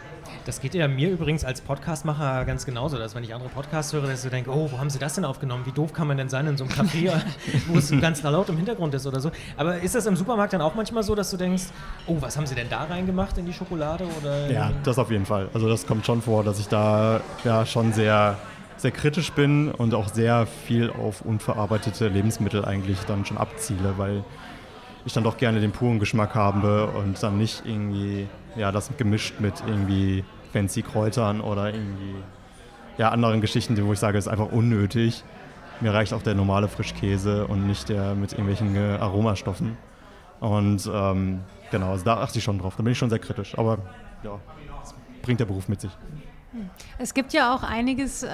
Das 0.45 0.61
geht 0.61 0.75
ja 0.75 0.87
mir 0.87 1.09
übrigens 1.09 1.43
als 1.43 1.59
Podcastmacher 1.59 2.45
ganz 2.45 2.67
genauso, 2.67 2.99
dass 2.99 3.15
wenn 3.15 3.23
ich 3.23 3.33
andere 3.33 3.49
Podcasts 3.49 3.91
höre, 3.93 4.03
dass 4.03 4.11
ich 4.11 4.19
so 4.19 4.29
denke, 4.29 4.51
oh, 4.51 4.69
wo 4.71 4.77
haben 4.77 4.91
sie 4.91 4.99
das 4.99 5.15
denn 5.15 5.25
aufgenommen? 5.25 5.65
Wie 5.65 5.71
doof 5.71 5.91
kann 5.91 6.07
man 6.07 6.17
denn 6.17 6.29
sein 6.29 6.45
in 6.45 6.55
so 6.55 6.65
einem 6.65 6.73
Café, 6.73 7.11
wo 7.67 7.79
es 7.79 7.89
ganz 7.99 8.21
laut 8.21 8.47
im 8.49 8.57
Hintergrund 8.57 8.93
ist 8.93 9.07
oder 9.07 9.19
so. 9.19 9.31
Aber 9.57 9.79
ist 9.79 9.95
das 9.95 10.05
im 10.05 10.15
Supermarkt 10.15 10.53
dann 10.53 10.61
auch 10.61 10.75
manchmal 10.75 11.01
so, 11.01 11.15
dass 11.15 11.31
du 11.31 11.37
denkst, 11.37 11.63
oh, 12.05 12.17
was 12.19 12.37
haben 12.37 12.45
sie 12.45 12.53
denn 12.53 12.69
da 12.69 12.83
reingemacht 12.83 13.39
in 13.39 13.47
die 13.47 13.53
Schokolade? 13.53 14.05
Oder 14.21 14.51
ja, 14.51 14.71
das 14.83 14.99
auf 14.99 15.09
jeden 15.09 15.25
Fall. 15.25 15.49
Also 15.51 15.67
das 15.67 15.87
kommt 15.87 16.05
schon 16.05 16.21
vor, 16.21 16.43
dass 16.43 16.59
ich 16.59 16.67
da 16.67 17.21
ja 17.43 17.65
schon 17.65 17.91
sehr 17.91 18.37
sehr 18.77 18.91
kritisch 18.91 19.31
bin 19.31 19.71
und 19.71 19.95
auch 19.95 20.09
sehr 20.09 20.45
viel 20.45 20.91
auf 20.91 21.21
unverarbeitete 21.21 22.07
Lebensmittel 22.07 22.65
eigentlich 22.65 22.99
dann 23.07 23.25
schon 23.25 23.37
abziele, 23.37 23.95
weil 23.97 24.23
ich 25.05 25.13
dann 25.13 25.23
doch 25.23 25.37
gerne 25.37 25.59
den 25.59 25.71
puren 25.71 25.97
Geschmack 25.97 26.35
habe 26.35 26.87
und 26.87 27.23
dann 27.23 27.37
nicht 27.37 27.63
irgendwie 27.65 28.27
ja, 28.55 28.71
das 28.71 28.89
gemischt 28.97 29.39
mit 29.39 29.53
irgendwie 29.65 30.23
fancy 30.55 30.83
Kräutern 30.83 31.41
oder 31.41 31.73
irgendwie 31.73 32.15
ja, 32.97 33.09
anderen 33.09 33.41
Geschichten, 33.41 33.75
wo 33.85 33.91
ich 33.91 33.99
sage, 33.99 34.17
ist 34.17 34.29
einfach 34.29 34.53
unnötig. 34.53 35.25
Mir 35.81 35.93
reicht 35.93 36.13
auch 36.13 36.21
der 36.21 36.33
normale 36.33 36.69
Frischkäse 36.69 37.45
und 37.45 37.67
nicht 37.67 37.89
der 37.89 38.15
mit 38.15 38.31
irgendwelchen 38.31 38.73
äh, 38.77 38.97
Aromastoffen. 39.01 39.77
Und 40.39 40.89
ähm, 40.93 41.41
genau, 41.71 41.91
also 41.91 42.05
da 42.05 42.21
achte 42.21 42.37
ich 42.37 42.45
schon 42.45 42.57
drauf. 42.57 42.75
Da 42.77 42.83
bin 42.83 42.93
ich 42.93 42.97
schon 42.97 43.09
sehr 43.09 43.19
kritisch. 43.19 43.57
Aber 43.57 43.79
ja, 44.23 44.39
das 44.79 44.95
bringt 45.21 45.41
der 45.41 45.45
Beruf 45.45 45.67
mit 45.67 45.81
sich. 45.81 45.91
Es 46.97 47.13
gibt 47.13 47.33
ja 47.33 47.53
auch 47.53 47.63
einiges, 47.63 48.23
äh, 48.23 48.27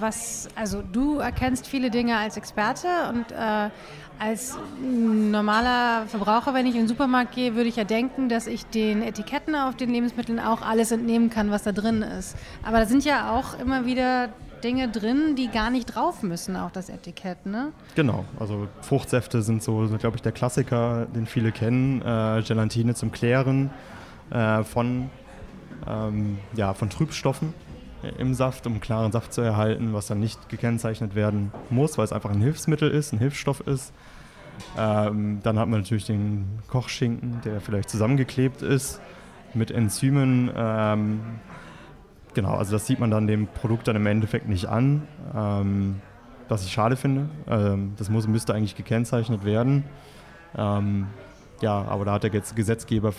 was, 0.00 0.48
also 0.54 0.82
du 0.82 1.18
erkennst 1.18 1.66
viele 1.66 1.90
Dinge 1.90 2.16
als 2.16 2.36
Experte 2.36 2.88
und 3.10 3.32
äh, 3.32 3.70
als 4.18 4.58
normaler 4.80 6.06
Verbraucher, 6.06 6.52
wenn 6.54 6.66
ich 6.66 6.74
in 6.74 6.82
den 6.82 6.88
Supermarkt 6.88 7.34
gehe, 7.34 7.54
würde 7.54 7.68
ich 7.68 7.76
ja 7.76 7.84
denken, 7.84 8.28
dass 8.28 8.46
ich 8.46 8.66
den 8.66 9.02
Etiketten 9.02 9.54
auf 9.54 9.76
den 9.76 9.90
Lebensmitteln 9.90 10.40
auch 10.40 10.62
alles 10.62 10.90
entnehmen 10.90 11.30
kann, 11.30 11.50
was 11.50 11.62
da 11.62 11.72
drin 11.72 12.02
ist. 12.02 12.36
Aber 12.64 12.78
da 12.78 12.86
sind 12.86 13.04
ja 13.04 13.30
auch 13.30 13.58
immer 13.60 13.86
wieder 13.86 14.30
Dinge 14.64 14.88
drin, 14.88 15.36
die 15.36 15.48
gar 15.48 15.70
nicht 15.70 15.94
drauf 15.94 16.22
müssen 16.22 16.56
auf 16.56 16.72
das 16.72 16.88
Etikett, 16.88 17.46
ne? 17.46 17.72
Genau, 17.94 18.24
also 18.40 18.66
Fruchtsäfte 18.80 19.42
sind 19.42 19.62
so, 19.62 19.86
so 19.86 19.96
glaube 19.98 20.16
ich, 20.16 20.22
der 20.22 20.32
Klassiker, 20.32 21.06
den 21.06 21.26
viele 21.26 21.52
kennen. 21.52 22.02
Äh, 22.02 22.42
Gelatine 22.42 22.94
zum 22.94 23.12
Klären 23.12 23.70
äh, 24.30 24.64
von, 24.64 25.10
ähm, 25.86 26.38
ja, 26.54 26.74
von 26.74 26.90
Trübstoffen 26.90 27.54
im 28.18 28.34
Saft, 28.34 28.66
um 28.66 28.80
klaren 28.80 29.12
Saft 29.12 29.32
zu 29.32 29.40
erhalten, 29.40 29.92
was 29.92 30.06
dann 30.06 30.20
nicht 30.20 30.48
gekennzeichnet 30.48 31.14
werden 31.14 31.52
muss, 31.70 31.98
weil 31.98 32.04
es 32.04 32.12
einfach 32.12 32.30
ein 32.30 32.40
Hilfsmittel 32.40 32.90
ist, 32.90 33.12
ein 33.12 33.18
Hilfsstoff 33.18 33.60
ist. 33.60 33.92
Ähm, 34.76 35.40
dann 35.42 35.58
hat 35.58 35.68
man 35.68 35.80
natürlich 35.80 36.06
den 36.06 36.60
Kochschinken, 36.68 37.40
der 37.44 37.60
vielleicht 37.60 37.90
zusammengeklebt 37.90 38.62
ist 38.62 39.00
mit 39.54 39.70
Enzymen. 39.70 40.50
Ähm, 40.54 41.20
genau, 42.34 42.54
also 42.54 42.72
das 42.72 42.86
sieht 42.86 42.98
man 42.98 43.10
dann 43.10 43.26
dem 43.26 43.46
Produkt 43.46 43.88
dann 43.88 43.96
im 43.96 44.06
Endeffekt 44.06 44.48
nicht 44.48 44.66
an, 44.66 45.06
ähm, 45.34 46.00
was 46.48 46.64
ich 46.64 46.72
schade 46.72 46.96
finde. 46.96 47.28
Ähm, 47.48 47.94
das 47.96 48.10
muss, 48.10 48.26
müsste 48.26 48.54
eigentlich 48.54 48.76
gekennzeichnet 48.76 49.44
werden. 49.44 49.84
Ähm, 50.56 51.06
ja, 51.60 51.82
aber 51.88 52.04
da 52.04 52.12
hat 52.12 52.22
der 52.22 52.30
Gesetzgeber 52.30 53.12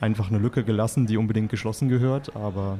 einfach 0.00 0.28
eine 0.28 0.38
Lücke 0.38 0.64
gelassen, 0.64 1.06
die 1.06 1.16
unbedingt 1.16 1.50
geschlossen 1.50 1.88
gehört. 1.88 2.34
Aber 2.36 2.78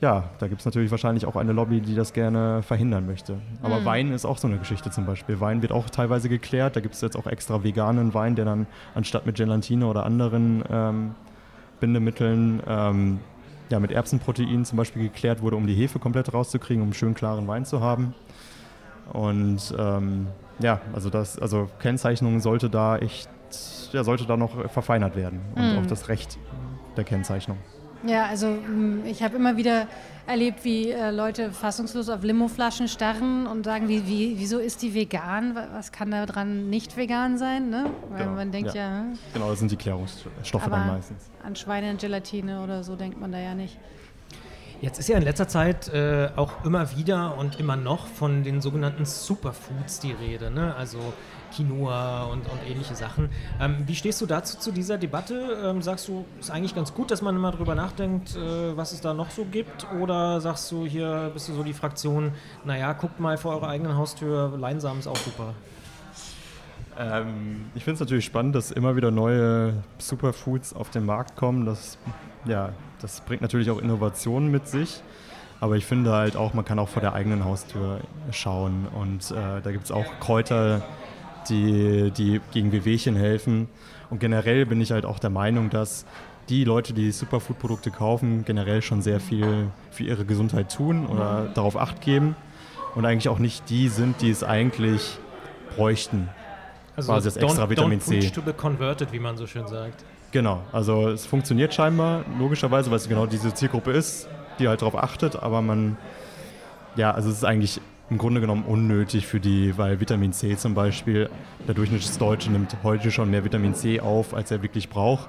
ja, 0.00 0.30
da 0.38 0.46
gibt 0.46 0.60
es 0.60 0.64
natürlich 0.64 0.90
wahrscheinlich 0.90 1.26
auch 1.26 1.36
eine 1.36 1.52
Lobby, 1.52 1.80
die 1.80 1.94
das 1.94 2.12
gerne 2.12 2.62
verhindern 2.62 3.06
möchte. 3.06 3.38
Aber 3.62 3.80
mhm. 3.80 3.84
Wein 3.84 4.12
ist 4.12 4.24
auch 4.24 4.38
so 4.38 4.46
eine 4.46 4.58
Geschichte 4.58 4.90
zum 4.90 5.06
Beispiel. 5.06 5.40
Wein 5.40 5.62
wird 5.62 5.72
auch 5.72 5.90
teilweise 5.90 6.28
geklärt. 6.28 6.76
Da 6.76 6.80
gibt 6.80 6.94
es 6.94 7.00
jetzt 7.00 7.16
auch 7.16 7.26
extra 7.26 7.64
veganen 7.64 8.14
Wein, 8.14 8.36
der 8.36 8.44
dann 8.44 8.66
anstatt 8.94 9.26
mit 9.26 9.36
Gelatine 9.36 9.86
oder 9.86 10.06
anderen 10.06 10.62
ähm, 10.70 11.14
Bindemitteln 11.80 12.62
ähm, 12.66 13.18
ja, 13.70 13.80
mit 13.80 13.90
Erbsenprotein 13.90 14.64
zum 14.64 14.78
Beispiel 14.78 15.02
geklärt 15.02 15.42
wurde, 15.42 15.56
um 15.56 15.66
die 15.66 15.74
Hefe 15.74 15.98
komplett 15.98 16.32
rauszukriegen, 16.32 16.82
um 16.82 16.92
schön 16.92 17.14
klaren 17.14 17.46
Wein 17.48 17.64
zu 17.64 17.80
haben. 17.80 18.14
Und 19.12 19.74
ähm, 19.78 20.28
ja, 20.58 20.80
also 20.92 21.10
das, 21.10 21.38
also 21.38 21.68
Kennzeichnung 21.80 22.40
sollte 22.40 22.70
da 22.70 22.98
echt, 22.98 23.28
ja, 23.92 24.04
sollte 24.04 24.26
da 24.26 24.36
noch 24.36 24.70
verfeinert 24.70 25.16
werden 25.16 25.40
und 25.54 25.72
mhm. 25.72 25.78
auch 25.78 25.86
das 25.86 26.08
Recht 26.08 26.38
der 26.96 27.04
Kennzeichnung. 27.04 27.58
Ja, 28.06 28.26
also 28.26 28.46
hm, 28.46 29.04
ich 29.06 29.22
habe 29.22 29.36
immer 29.36 29.56
wieder 29.56 29.88
erlebt, 30.26 30.64
wie 30.64 30.90
äh, 30.90 31.10
Leute 31.10 31.50
fassungslos 31.50 32.08
auf 32.08 32.22
Limoflaschen 32.22 32.86
starren 32.86 33.46
und 33.46 33.64
sagen, 33.64 33.88
wie, 33.88 34.06
wie, 34.06 34.38
wieso 34.38 34.58
ist 34.58 34.82
die 34.82 34.94
vegan? 34.94 35.56
Was 35.72 35.90
kann 35.90 36.10
da 36.10 36.26
dran 36.26 36.70
nicht 36.70 36.96
vegan 36.96 37.38
sein? 37.38 37.70
Ne? 37.70 37.86
Weil 38.10 38.24
genau, 38.24 38.36
man 38.36 38.52
denkt 38.52 38.74
ja, 38.74 38.82
ja 38.82 39.00
hm. 39.00 39.18
Genau, 39.32 39.50
das 39.50 39.58
sind 39.58 39.70
die 39.70 39.76
Klärungsstoffe 39.76 40.68
dann 40.68 40.86
meistens. 40.86 41.30
An 41.42 41.56
Schweinegelatine 41.56 42.62
oder 42.62 42.84
so 42.84 42.94
denkt 42.94 43.18
man 43.18 43.32
da 43.32 43.38
ja 43.38 43.54
nicht. 43.54 43.78
Jetzt 44.80 45.00
ist 45.00 45.08
ja 45.08 45.16
in 45.16 45.24
letzter 45.24 45.48
Zeit 45.48 45.88
äh, 45.88 46.28
auch 46.36 46.64
immer 46.64 46.96
wieder 46.96 47.36
und 47.36 47.58
immer 47.58 47.74
noch 47.74 48.06
von 48.06 48.44
den 48.44 48.60
sogenannten 48.60 49.04
Superfoods 49.06 49.98
die 49.98 50.12
Rede. 50.12 50.52
Ne? 50.52 50.72
Also 50.76 50.98
Quinoa 51.54 52.24
und, 52.24 52.48
und 52.48 52.58
ähnliche 52.68 52.94
Sachen. 52.94 53.28
Ähm, 53.60 53.84
wie 53.86 53.94
stehst 53.94 54.20
du 54.20 54.26
dazu 54.26 54.58
zu 54.58 54.72
dieser 54.72 54.98
Debatte? 54.98 55.58
Ähm, 55.64 55.82
sagst 55.82 56.08
du, 56.08 56.24
ist 56.40 56.50
eigentlich 56.50 56.74
ganz 56.74 56.94
gut, 56.94 57.10
dass 57.10 57.22
man 57.22 57.36
immer 57.36 57.52
darüber 57.52 57.74
nachdenkt, 57.74 58.36
äh, 58.36 58.76
was 58.76 58.92
es 58.92 59.00
da 59.00 59.14
noch 59.14 59.30
so 59.30 59.44
gibt? 59.44 59.86
Oder 60.00 60.40
sagst 60.40 60.70
du, 60.72 60.86
hier 60.86 61.30
bist 61.32 61.48
du 61.48 61.54
so 61.54 61.62
die 61.62 61.72
Fraktion, 61.72 62.32
naja, 62.64 62.92
guckt 62.92 63.20
mal 63.20 63.36
vor 63.36 63.54
eurer 63.54 63.68
eigenen 63.68 63.96
Haustür, 63.96 64.56
Leinsamen 64.58 65.00
ist 65.00 65.06
auch 65.06 65.16
super? 65.16 65.54
Ähm, 66.98 67.66
ich 67.74 67.84
finde 67.84 67.94
es 67.94 68.00
natürlich 68.00 68.24
spannend, 68.24 68.54
dass 68.54 68.70
immer 68.70 68.96
wieder 68.96 69.10
neue 69.10 69.82
Superfoods 69.98 70.74
auf 70.74 70.90
den 70.90 71.06
Markt 71.06 71.36
kommen. 71.36 71.64
Das, 71.64 71.96
ja, 72.44 72.70
das 73.00 73.20
bringt 73.20 73.40
natürlich 73.40 73.70
auch 73.70 73.78
Innovationen 73.78 74.50
mit 74.50 74.66
sich. 74.66 75.02
Aber 75.60 75.76
ich 75.76 75.86
finde 75.86 76.12
halt 76.12 76.36
auch, 76.36 76.54
man 76.54 76.64
kann 76.64 76.78
auch 76.78 76.88
vor 76.88 77.02
der 77.02 77.14
eigenen 77.14 77.44
Haustür 77.44 78.00
schauen. 78.30 78.86
Und 78.94 79.30
äh, 79.30 79.60
da 79.62 79.72
gibt 79.72 79.84
es 79.84 79.90
auch 79.90 80.06
Kräuter, 80.20 80.82
die, 81.48 82.10
die 82.10 82.40
gegen 82.52 82.72
Wehwehchen 82.72 83.16
helfen. 83.16 83.68
Und 84.10 84.20
generell 84.20 84.66
bin 84.66 84.80
ich 84.80 84.92
halt 84.92 85.04
auch 85.04 85.18
der 85.18 85.30
Meinung, 85.30 85.70
dass 85.70 86.06
die 86.48 86.64
Leute, 86.64 86.92
die 86.92 87.10
Superfood-Produkte 87.10 87.90
kaufen, 87.90 88.44
generell 88.44 88.80
schon 88.80 89.02
sehr 89.02 89.20
viel 89.20 89.68
für 89.90 90.04
ihre 90.04 90.24
Gesundheit 90.24 90.74
tun 90.74 91.06
oder 91.06 91.50
darauf 91.54 91.76
acht 91.76 92.00
geben 92.00 92.36
und 92.94 93.04
eigentlich 93.04 93.28
auch 93.28 93.38
nicht 93.38 93.68
die 93.68 93.88
sind, 93.88 94.22
die 94.22 94.30
es 94.30 94.42
eigentlich 94.42 95.18
bräuchten. 95.76 96.28
Also 96.96 97.12
quasi 97.12 97.28
das 97.28 97.36
extra 97.36 97.64
don't, 97.64 97.70
Vitamin 97.70 98.00
don't 98.00 98.20
C. 98.20 98.30
to 98.30 98.42
be 98.42 98.52
converted, 98.52 99.12
wie 99.12 99.18
man 99.18 99.36
so 99.36 99.46
schön 99.46 99.66
sagt. 99.68 100.04
Genau, 100.32 100.62
also 100.72 101.08
es 101.10 101.26
funktioniert 101.26 101.72
scheinbar, 101.72 102.24
logischerweise, 102.38 102.90
weil 102.90 102.96
es 102.96 103.08
genau 103.08 103.26
diese 103.26 103.54
Zielgruppe 103.54 103.92
ist, 103.92 104.28
die 104.58 104.68
halt 104.68 104.82
darauf 104.82 104.96
achtet, 104.96 105.36
aber 105.36 105.62
man, 105.62 105.96
ja, 106.96 107.12
also 107.12 107.30
es 107.30 107.36
ist 107.36 107.44
eigentlich 107.44 107.80
im 108.10 108.18
Grunde 108.18 108.40
genommen 108.40 108.64
unnötig 108.64 109.26
für 109.26 109.40
die, 109.40 109.76
weil 109.76 110.00
Vitamin 110.00 110.32
C 110.32 110.56
zum 110.56 110.74
Beispiel, 110.74 111.28
der 111.66 111.74
Durchschnittsdeutsche 111.74 112.50
nimmt 112.50 112.76
heute 112.82 113.10
schon 113.10 113.30
mehr 113.30 113.44
Vitamin 113.44 113.74
C 113.74 114.00
auf, 114.00 114.34
als 114.34 114.50
er 114.50 114.62
wirklich 114.62 114.88
braucht. 114.88 115.28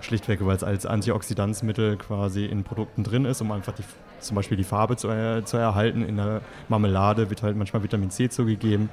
Schlichtweg, 0.00 0.44
weil 0.44 0.56
es 0.56 0.64
als 0.64 0.84
Antioxidanzmittel 0.84 1.96
quasi 1.96 2.44
in 2.44 2.64
Produkten 2.64 3.04
drin 3.04 3.24
ist, 3.24 3.40
um 3.40 3.52
einfach 3.52 3.72
die, 3.72 3.84
zum 4.18 4.34
Beispiel 4.34 4.56
die 4.56 4.64
Farbe 4.64 4.96
zu, 4.96 5.08
äh, 5.08 5.44
zu 5.44 5.56
erhalten. 5.56 6.02
In 6.02 6.16
der 6.16 6.42
Marmelade 6.68 7.30
wird 7.30 7.42
halt 7.42 7.56
manchmal 7.56 7.82
Vitamin 7.82 8.10
C 8.10 8.28
zugegeben, 8.28 8.90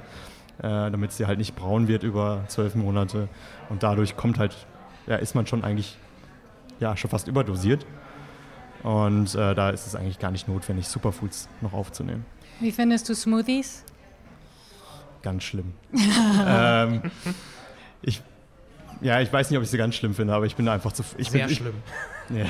äh, 0.58 0.62
damit 0.62 1.12
sie 1.12 1.26
halt 1.26 1.38
nicht 1.38 1.56
braun 1.56 1.88
wird 1.88 2.04
über 2.04 2.44
zwölf 2.46 2.74
Monate. 2.74 3.28
Und 3.68 3.82
dadurch 3.82 4.16
kommt 4.16 4.38
halt, 4.38 4.56
ja, 5.06 5.16
ist 5.16 5.34
man 5.34 5.46
schon 5.46 5.64
eigentlich 5.64 5.98
ja, 6.78 6.96
schon 6.96 7.10
fast 7.10 7.28
überdosiert. 7.28 7.84
Und 8.82 9.34
äh, 9.34 9.54
da 9.54 9.70
ist 9.70 9.86
es 9.86 9.94
eigentlich 9.94 10.18
gar 10.18 10.30
nicht 10.30 10.48
notwendig, 10.48 10.88
Superfoods 10.88 11.48
noch 11.60 11.74
aufzunehmen. 11.74 12.24
Wie 12.60 12.72
findest 12.72 13.08
du 13.08 13.14
Smoothies? 13.14 13.84
Ganz 15.22 15.44
schlimm. 15.44 15.72
ähm, 16.46 17.02
ich, 18.02 18.22
ja, 19.00 19.20
ich 19.20 19.32
weiß 19.32 19.50
nicht, 19.50 19.58
ob 19.58 19.64
ich 19.64 19.70
sie 19.70 19.78
ganz 19.78 19.94
schlimm 19.94 20.14
finde, 20.14 20.34
aber 20.34 20.46
ich 20.46 20.56
bin 20.56 20.68
einfach 20.68 20.92
zu. 20.92 21.02
Ich 21.18 21.30
Sehr 21.30 21.46
bin, 21.46 21.56
schlimm. 21.56 21.74
Ich, 22.30 22.36
ja, 22.36 22.44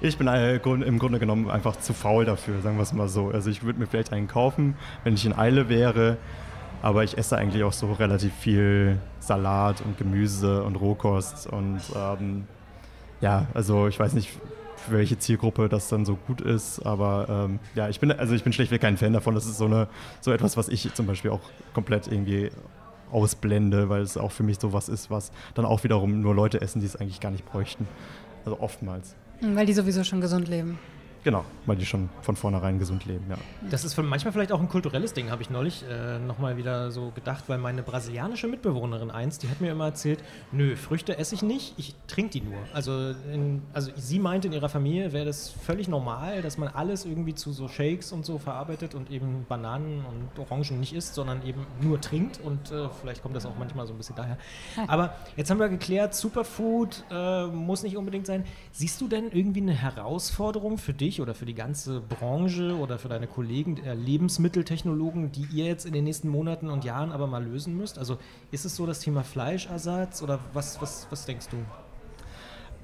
ich 0.00 0.18
bin 0.18 0.26
äh, 0.26 0.56
im 0.56 0.98
Grunde 0.98 1.20
genommen 1.20 1.48
einfach 1.48 1.76
zu 1.76 1.92
faul 1.92 2.24
dafür, 2.24 2.60
sagen 2.60 2.76
wir 2.76 2.82
es 2.82 2.92
mal 2.92 3.08
so. 3.08 3.28
Also 3.28 3.48
ich 3.48 3.62
würde 3.62 3.78
mir 3.78 3.86
vielleicht 3.86 4.12
einen 4.12 4.26
kaufen, 4.26 4.74
wenn 5.04 5.14
ich 5.14 5.24
in 5.24 5.32
Eile 5.32 5.68
wäre. 5.68 6.16
Aber 6.82 7.04
ich 7.04 7.16
esse 7.16 7.36
eigentlich 7.36 7.62
auch 7.62 7.72
so 7.72 7.92
relativ 7.92 8.34
viel 8.34 8.98
Salat 9.20 9.80
und 9.82 9.96
Gemüse 9.96 10.64
und 10.64 10.74
Rohkost 10.74 11.46
und 11.46 11.80
ähm, 11.94 12.46
ja, 13.20 13.46
also 13.54 13.86
ich 13.86 14.00
weiß 14.00 14.14
nicht, 14.14 14.30
für 14.86 14.92
welche 14.92 15.18
Zielgruppe 15.18 15.68
das 15.68 15.88
dann 15.88 16.04
so 16.04 16.16
gut 16.16 16.40
ist, 16.40 16.80
aber 16.80 17.46
ähm, 17.48 17.58
ja, 17.74 17.88
ich 17.88 18.00
bin 18.00 18.10
also 18.12 18.34
ich 18.34 18.44
bin 18.44 18.52
schlichtweg 18.52 18.80
kein 18.80 18.96
Fan 18.96 19.12
davon. 19.12 19.34
Das 19.34 19.46
ist 19.46 19.58
so 19.58 19.66
eine 19.66 19.88
so 20.20 20.32
etwas, 20.32 20.56
was 20.56 20.68
ich 20.68 20.92
zum 20.94 21.06
Beispiel 21.06 21.30
auch 21.30 21.40
komplett 21.74 22.06
irgendwie 22.06 22.50
ausblende, 23.12 23.88
weil 23.88 24.02
es 24.02 24.16
auch 24.16 24.32
für 24.32 24.42
mich 24.42 24.58
so 24.58 24.72
was 24.72 24.88
ist, 24.88 25.10
was 25.10 25.32
dann 25.54 25.64
auch 25.64 25.84
wiederum 25.84 26.20
nur 26.20 26.34
Leute 26.34 26.60
essen, 26.60 26.80
die 26.80 26.86
es 26.86 26.96
eigentlich 26.96 27.20
gar 27.20 27.30
nicht 27.30 27.44
bräuchten. 27.44 27.86
Also 28.44 28.60
oftmals. 28.60 29.14
Weil 29.40 29.66
die 29.66 29.72
sowieso 29.72 30.04
schon 30.04 30.20
gesund 30.20 30.48
leben. 30.48 30.78
Genau, 31.22 31.44
weil 31.66 31.76
die 31.76 31.84
schon 31.84 32.08
von 32.22 32.34
vornherein 32.34 32.78
gesund 32.78 33.04
leben, 33.04 33.26
ja. 33.28 33.36
Das 33.70 33.84
ist 33.84 33.96
manchmal 33.98 34.32
vielleicht 34.32 34.52
auch 34.52 34.60
ein 34.60 34.70
kulturelles 34.70 35.12
Ding, 35.12 35.30
habe 35.30 35.42
ich 35.42 35.50
neulich 35.50 35.84
äh, 35.86 36.18
nochmal 36.18 36.56
wieder 36.56 36.90
so 36.90 37.10
gedacht, 37.14 37.44
weil 37.48 37.58
meine 37.58 37.82
brasilianische 37.82 38.46
Mitbewohnerin 38.46 39.10
eins, 39.10 39.36
die 39.36 39.48
hat 39.48 39.60
mir 39.60 39.72
immer 39.72 39.84
erzählt, 39.84 40.24
nö, 40.50 40.76
Früchte 40.76 41.18
esse 41.18 41.34
ich 41.34 41.42
nicht, 41.42 41.74
ich 41.76 41.94
trinke 42.06 42.30
die 42.30 42.40
nur. 42.40 42.58
Also, 42.72 43.14
in, 43.32 43.60
also 43.74 43.90
sie 43.96 44.18
meinte, 44.18 44.48
in 44.48 44.54
ihrer 44.54 44.70
Familie 44.70 45.12
wäre 45.12 45.26
das 45.26 45.50
völlig 45.50 45.88
normal, 45.88 46.40
dass 46.40 46.56
man 46.56 46.68
alles 46.68 47.04
irgendwie 47.04 47.34
zu 47.34 47.52
so 47.52 47.68
Shakes 47.68 48.12
und 48.12 48.24
so 48.24 48.38
verarbeitet 48.38 48.94
und 48.94 49.10
eben 49.10 49.44
Bananen 49.46 50.06
und 50.06 50.38
Orangen 50.38 50.80
nicht 50.80 50.94
isst, 50.94 51.14
sondern 51.14 51.44
eben 51.44 51.66
nur 51.82 52.00
trinkt 52.00 52.40
und 52.40 52.72
äh, 52.72 52.88
vielleicht 53.00 53.22
kommt 53.22 53.36
das 53.36 53.44
auch 53.44 53.58
manchmal 53.58 53.86
so 53.86 53.92
ein 53.92 53.98
bisschen 53.98 54.16
daher. 54.16 54.38
Aber 54.86 55.14
jetzt 55.36 55.50
haben 55.50 55.60
wir 55.60 55.68
geklärt, 55.68 56.14
Superfood 56.14 57.04
äh, 57.10 57.46
muss 57.46 57.82
nicht 57.82 57.98
unbedingt 57.98 58.26
sein. 58.26 58.44
Siehst 58.72 59.00
du 59.02 59.08
denn 59.08 59.30
irgendwie 59.32 59.60
eine 59.60 59.74
Herausforderung 59.74 60.78
für 60.78 60.94
dich? 60.94 61.09
Dich 61.10 61.20
oder 61.20 61.34
für 61.34 61.44
die 61.44 61.54
ganze 61.54 62.00
Branche 62.00 62.76
oder 62.76 62.98
für 62.98 63.08
deine 63.08 63.26
Kollegen, 63.26 63.76
äh, 63.84 63.94
Lebensmitteltechnologen, 63.94 65.32
die 65.32 65.46
ihr 65.52 65.66
jetzt 65.66 65.84
in 65.84 65.92
den 65.92 66.04
nächsten 66.04 66.28
Monaten 66.28 66.70
und 66.70 66.84
Jahren 66.84 67.12
aber 67.12 67.26
mal 67.26 67.44
lösen 67.44 67.76
müsst? 67.76 67.98
Also 67.98 68.18
ist 68.52 68.64
es 68.64 68.76
so 68.76 68.86
das 68.86 69.00
Thema 69.00 69.24
Fleischersatz 69.24 70.22
oder 70.22 70.38
was, 70.52 70.80
was, 70.80 71.06
was 71.10 71.26
denkst 71.26 71.48
du? 71.50 71.56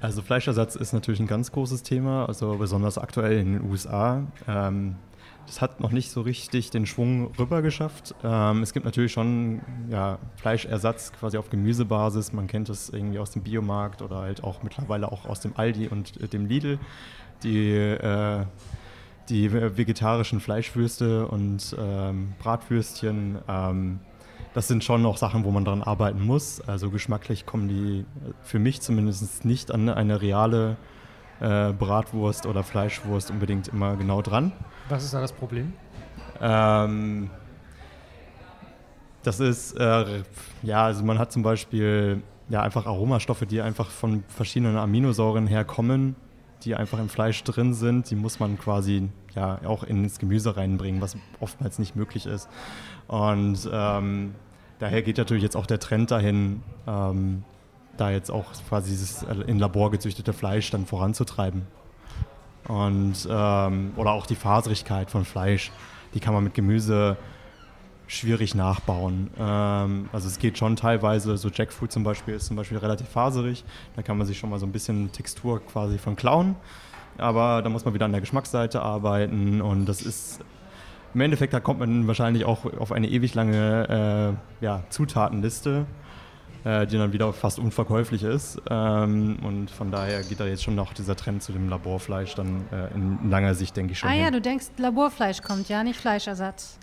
Also 0.01 0.21
Fleischersatz 0.23 0.77
ist 0.77 0.93
natürlich 0.93 1.21
ein 1.21 1.27
ganz 1.27 1.53
großes 1.53 1.83
Thema, 1.83 2.27
also 2.27 2.57
besonders 2.57 2.99
aktuell 2.99 3.39
in 3.39 3.55
den 3.55 3.71
USA. 3.71 4.27
Ähm, 4.47 4.97
das 5.47 5.61
hat 5.61 5.81
noch 5.81 5.93
nicht 5.93 6.11
so 6.11 6.23
richtig 6.23 6.71
den 6.71 6.87
Schwung 6.87 7.33
rüber 7.39 7.63
geschafft. 7.63 8.15
Ähm, 8.23 8.63
es 8.63 8.73
gibt 8.73 8.85
natürlich 8.85 9.13
schon 9.13 9.63
ja, 9.89 10.19
Fleischersatz 10.37 11.13
quasi 11.13 11.39
auf 11.39 11.51
Gemüsebasis. 11.51 12.33
Man 12.33 12.49
kennt 12.49 12.69
es 12.69 12.91
irgendwie 12.91 13.21
aus 13.21 13.31
dem 13.31 13.43
Biomarkt 13.43 14.03
oder 14.03 14.19
halt 14.19 14.43
auch 14.43 14.63
mittlerweile 14.63 15.11
auch 15.11 15.25
aus 15.25 15.41
dem 15.41 15.53
Aldi 15.57 15.89
und 15.89 16.21
äh, 16.21 16.29
dem 16.29 16.47
Lidl 16.47 16.79
die, 17.43 17.73
äh, 17.73 18.45
die 19.29 19.53
vegetarischen 19.53 20.41
Fleischwürste 20.41 21.27
und 21.27 21.77
ähm, 21.79 22.35
Bratwürstchen, 22.39 23.39
ähm, 23.49 24.01
das 24.55 24.69
sind 24.69 24.85
schon 24.85 25.03
noch 25.03 25.19
Sachen, 25.19 25.45
wo 25.45 25.51
man 25.51 25.65
dran 25.65 25.83
arbeiten 25.83 26.25
muss. 26.25 26.63
Also 26.63 26.91
geschmacklich 26.91 27.45
kommen 27.45 27.69
die 27.69 28.07
für 28.43 28.59
mich 28.59 28.81
zumindest 28.81 29.45
nicht 29.45 29.71
an 29.71 29.89
eine 29.89 30.23
reale 30.23 30.77
äh, 31.41 31.73
Bratwurst 31.73 32.47
oder 32.47 32.63
Fleischwurst 32.63 33.31
unbedingt 33.31 33.69
immer 33.69 33.97
genau 33.97 34.23
dran. 34.23 34.53
Was 34.89 35.05
ist 35.05 35.13
da 35.13 35.21
das 35.21 35.33
Problem? 35.33 35.75
Ähm, 36.41 37.29
das 39.23 39.41
ist, 39.41 39.73
äh, 39.73 40.23
ja, 40.63 40.85
also 40.85 41.05
man 41.05 41.19
hat 41.19 41.33
zum 41.33 41.43
Beispiel 41.43 42.23
ja 42.49 42.63
einfach 42.63 42.87
Aromastoffe, 42.87 43.45
die 43.45 43.61
einfach 43.61 43.91
von 43.91 44.25
verschiedenen 44.29 44.77
Aminosäuren 44.77 45.47
herkommen 45.47 46.17
die 46.63 46.75
einfach 46.75 46.99
im 46.99 47.09
Fleisch 47.09 47.43
drin 47.45 47.75
sind, 47.75 48.11
die 48.11 48.17
muss 48.17 48.41
man 48.41 48.59
quasi 48.59 49.09
ja 49.35 49.61
auch 49.65 49.83
ins 49.83 50.19
Gemüse 50.19 50.57
reinbringen, 50.57 51.01
was 51.01 51.17
oftmals 51.41 51.79
nicht 51.79 51.97
möglich 51.97 52.27
ist. 52.27 52.49
Und 53.09 53.69
ähm, 53.73 54.35
daher 54.79 55.03
geht 55.03 55.19
natürlich 55.19 55.43
jetzt 55.43 55.57
auch 55.57 55.67
der 55.67 55.79
Trend 55.79 56.11
dahin, 56.11 56.63
ähm, 56.87 57.45
da 57.97 58.11
jetzt 58.11 58.31
auch 58.31 58.53
quasi 58.69 58.91
dieses 58.91 59.23
in 59.23 59.59
Labor 59.59 59.91
gezüchtete 59.91 60.33
Fleisch 60.33 60.71
dann 60.71 60.87
voranzutreiben. 60.87 61.67
Und 62.69 63.29
ähm, 63.31 63.93
oder 63.97 64.13
auch 64.13 64.27
die 64.27 64.35
Faserigkeit 64.35 65.11
von 65.11 65.25
Fleisch, 65.25 65.71
die 66.15 66.21
kann 66.21 66.35
man 66.35 66.43
mit 66.45 66.55
Gemüse 66.55 67.17
schwierig 68.07 68.55
nachbauen. 68.55 69.31
Ähm, 69.39 70.09
also 70.13 70.29
es 70.29 70.39
geht 70.39 70.59
schon 70.59 70.77
teilweise, 70.77 71.37
so 71.37 71.49
Jackfruit 71.49 71.91
zum 71.93 72.05
Beispiel 72.05 72.35
ist 72.35 72.47
zum 72.47 72.57
Beispiel 72.57 72.79
relativ 72.79 73.09
faserig, 73.09 73.65
da 73.97 74.03
kann 74.03 74.17
man 74.19 74.27
sich 74.27 74.39
schon 74.39 74.51
mal 74.51 74.59
so 74.59 74.67
ein 74.67 74.73
bisschen 74.73 75.13
Textur 75.13 75.61
quasi 75.65 75.99
von 75.99 76.17
klauen, 76.17 76.57
aber 77.19 77.63
da 77.63 77.69
muss 77.69 77.85
man 77.85 77.95
wieder 77.95 78.05
an 78.05 78.13
der 78.13 78.21
Geschmacksseite 78.21 78.83
arbeiten 78.83 79.61
und 79.61 79.87
das 79.87 80.03
ist 80.03 80.41
im 81.15 81.23
Endeffekt, 81.23 81.55
da 81.55 81.61
kommt 81.61 81.81
man 81.81 82.07
wahrscheinlich 82.07 82.45
auch 82.45 82.67
auf 82.79 82.93
eine 82.93 83.09
ewig 83.09 83.35
lange 83.35 84.37
äh, 84.61 84.65
ja, 84.65 84.83
Zutatenliste, 84.91 85.87
äh, 86.65 86.87
die 86.87 86.99
dann 86.99 87.15
wieder 87.15 87.33
fast 87.33 87.59
unverkäuflich 87.59 88.23
ist. 88.23 88.61
Ähm, 88.69 89.39
und 89.43 89.71
von 89.71 89.91
daher 89.91 90.23
geht 90.23 90.41
da 90.41 90.47
jetzt 90.47 90.63
schon 90.63 90.75
noch 90.75 90.93
dieser 90.93 91.17
Trend 91.17 91.43
zu 91.43 91.53
dem 91.53 91.71
Laborfleisch 91.71 92.35
dann 92.35 92.67
äh, 92.71 92.93
in 92.95 93.31
langer 93.31 93.55
Sicht, 93.55 93.75
denke 93.79 93.93
ich 93.93 93.99
schon. 93.99 94.11
Ah 94.11 94.13
hin. 94.13 94.25
ja, 94.25 94.31
du 94.31 94.43
denkst, 94.43 94.67
Laborfleisch 94.77 95.41
kommt, 95.41 95.71
ja, 95.71 95.83
nicht 95.83 95.99
Fleischersatz. 95.99 96.79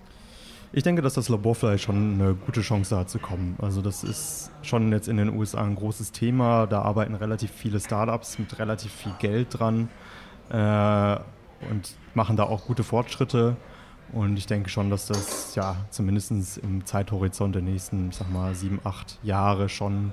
Ich 0.75 0.81
denke, 0.81 1.03
dass 1.03 1.13
das 1.13 1.29
Laborfleisch 1.29 1.83
schon 1.83 2.15
eine 2.15 2.33
gute 2.33 2.61
Chance 2.61 2.97
hat 2.97 3.07
zu 3.07 3.19
kommen. 3.19 3.55
Also 3.61 3.83
das 3.83 4.03
ist 4.03 4.49
schon 4.63 4.91
jetzt 4.91 5.07
in 5.07 5.17
den 5.17 5.29
USA 5.29 5.63
ein 5.63 5.75
großes 5.75 6.11
Thema. 6.11 6.65
Da 6.65 6.81
arbeiten 6.81 7.13
relativ 7.13 7.51
viele 7.51 7.79
Startups 7.79 8.39
mit 8.39 8.57
relativ 8.57 8.91
viel 8.91 9.13
Geld 9.19 9.47
dran 9.51 9.89
äh, 10.49 11.17
und 11.69 11.95
machen 12.15 12.37
da 12.37 12.43
auch 12.45 12.65
gute 12.65 12.83
Fortschritte. 12.83 13.55
Und 14.13 14.35
ich 14.37 14.47
denke 14.47 14.71
schon, 14.71 14.89
dass 14.89 15.05
das 15.05 15.53
ja 15.53 15.75
zumindest 15.91 16.57
im 16.57 16.83
Zeithorizont 16.87 17.53
der 17.53 17.61
nächsten, 17.61 18.09
ich 18.09 18.15
sag 18.15 18.31
mal, 18.31 18.55
sieben, 18.55 18.79
acht 18.83 19.19
Jahre 19.21 19.69
schon 19.69 20.11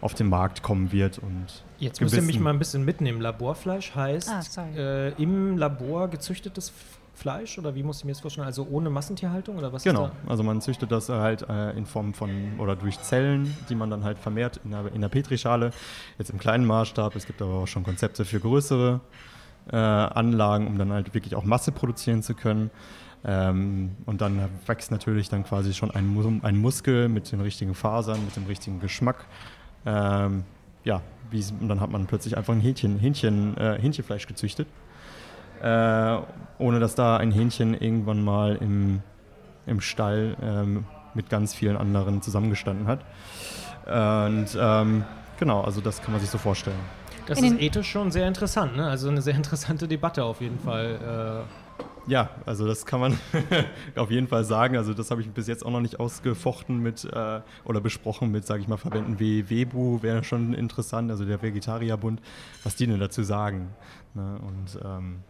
auf 0.00 0.14
den 0.14 0.30
Markt 0.30 0.62
kommen 0.62 0.92
wird. 0.92 1.18
Und 1.18 1.64
Jetzt 1.78 2.00
müsst 2.00 2.14
ihr 2.14 2.22
mich 2.22 2.40
mal 2.40 2.50
ein 2.50 2.58
bisschen 2.58 2.86
mitnehmen. 2.86 3.20
Laborfleisch 3.20 3.94
heißt 3.94 4.30
ah, 4.30 4.66
äh, 4.74 5.10
im 5.22 5.58
Labor 5.58 6.08
gezüchtetes 6.08 6.72
Fleisch 7.18 7.58
oder 7.58 7.74
wie 7.74 7.82
muss 7.82 7.98
ich 7.98 8.04
mir 8.04 8.12
das 8.12 8.20
vorstellen? 8.20 8.46
Also 8.46 8.66
ohne 8.70 8.90
Massentierhaltung 8.90 9.58
oder 9.58 9.72
was? 9.72 9.82
Genau, 9.82 10.10
also 10.26 10.44
man 10.44 10.60
züchtet 10.60 10.92
das 10.92 11.08
halt 11.08 11.42
äh, 11.48 11.72
in 11.72 11.84
Form 11.84 12.14
von 12.14 12.30
oder 12.58 12.76
durch 12.76 13.00
Zellen, 13.00 13.56
die 13.68 13.74
man 13.74 13.90
dann 13.90 14.04
halt 14.04 14.18
vermehrt 14.18 14.60
in 14.64 14.70
der, 14.70 14.92
in 14.94 15.00
der 15.00 15.08
Petrischale, 15.08 15.72
jetzt 16.18 16.30
im 16.30 16.38
kleinen 16.38 16.64
Maßstab. 16.64 17.16
Es 17.16 17.26
gibt 17.26 17.42
aber 17.42 17.54
auch 17.54 17.66
schon 17.66 17.82
Konzepte 17.82 18.24
für 18.24 18.38
größere 18.38 19.00
äh, 19.70 19.76
Anlagen, 19.76 20.68
um 20.68 20.78
dann 20.78 20.92
halt 20.92 21.12
wirklich 21.12 21.34
auch 21.34 21.44
Masse 21.44 21.72
produzieren 21.72 22.22
zu 22.22 22.34
können. 22.34 22.70
Ähm, 23.24 23.96
und 24.06 24.20
dann 24.20 24.48
wächst 24.66 24.92
natürlich 24.92 25.28
dann 25.28 25.42
quasi 25.42 25.74
schon 25.74 25.90
ein, 25.90 26.40
ein, 26.42 26.56
Muskel 26.56 27.08
mit 27.08 27.30
den 27.32 27.40
richtigen 27.40 27.74
Fasern, 27.74 28.24
mit 28.24 28.36
dem 28.36 28.46
richtigen 28.46 28.78
Geschmack. 28.78 29.26
Ähm, 29.84 30.44
ja, 30.84 31.02
und 31.60 31.68
dann 31.68 31.80
hat 31.80 31.90
man 31.90 32.06
plötzlich 32.06 32.36
einfach 32.36 32.54
ein 32.54 32.60
Hähnchen, 32.60 32.98
Hähnchen, 32.98 33.56
äh, 33.56 33.76
Hähnchenfleisch 33.80 34.28
gezüchtet 34.28 34.68
äh, 35.62 36.18
ohne 36.58 36.80
dass 36.80 36.94
da 36.94 37.16
ein 37.16 37.30
Hähnchen 37.30 37.74
irgendwann 37.74 38.22
mal 38.22 38.56
im, 38.56 39.02
im 39.66 39.80
Stall 39.80 40.36
ähm, 40.42 40.84
mit 41.14 41.30
ganz 41.30 41.54
vielen 41.54 41.76
anderen 41.76 42.22
zusammengestanden 42.22 42.86
hat. 42.86 43.00
Und 43.86 44.56
ähm, 44.60 45.04
genau, 45.38 45.62
also 45.62 45.80
das 45.80 46.02
kann 46.02 46.12
man 46.12 46.20
sich 46.20 46.30
so 46.30 46.38
vorstellen. 46.38 46.78
Das 47.26 47.40
ist 47.40 47.60
ethisch 47.60 47.90
schon 47.90 48.10
sehr 48.10 48.26
interessant, 48.26 48.76
ne? 48.76 48.88
Also 48.88 49.08
eine 49.08 49.20
sehr 49.20 49.34
interessante 49.36 49.86
Debatte 49.86 50.24
auf 50.24 50.40
jeden 50.40 50.58
Fall. 50.58 51.44
Äh 51.46 51.67
ja, 52.08 52.30
also 52.46 52.66
das 52.66 52.86
kann 52.86 53.00
man 53.00 53.18
auf 53.96 54.10
jeden 54.10 54.26
Fall 54.26 54.44
sagen. 54.44 54.76
Also 54.76 54.94
das 54.94 55.10
habe 55.10 55.20
ich 55.20 55.30
bis 55.30 55.46
jetzt 55.46 55.64
auch 55.64 55.70
noch 55.70 55.80
nicht 55.80 56.00
ausgefochten 56.00 56.78
mit 56.78 57.04
äh, 57.04 57.40
oder 57.64 57.80
besprochen 57.80 58.30
mit, 58.30 58.46
sage 58.46 58.62
ich 58.62 58.68
mal, 58.68 58.78
Verbänden 58.78 59.20
wie 59.20 59.48
Webu 59.50 60.02
wäre 60.02 60.24
schon 60.24 60.54
interessant, 60.54 61.10
also 61.10 61.24
der 61.24 61.42
Vegetarierbund, 61.42 62.20
was 62.64 62.76
die 62.76 62.86
denn 62.86 62.98
dazu 62.98 63.22
sagen. 63.22 63.68
Ne? 64.14 64.38
Und 64.40 64.80
ähm, 64.84 65.20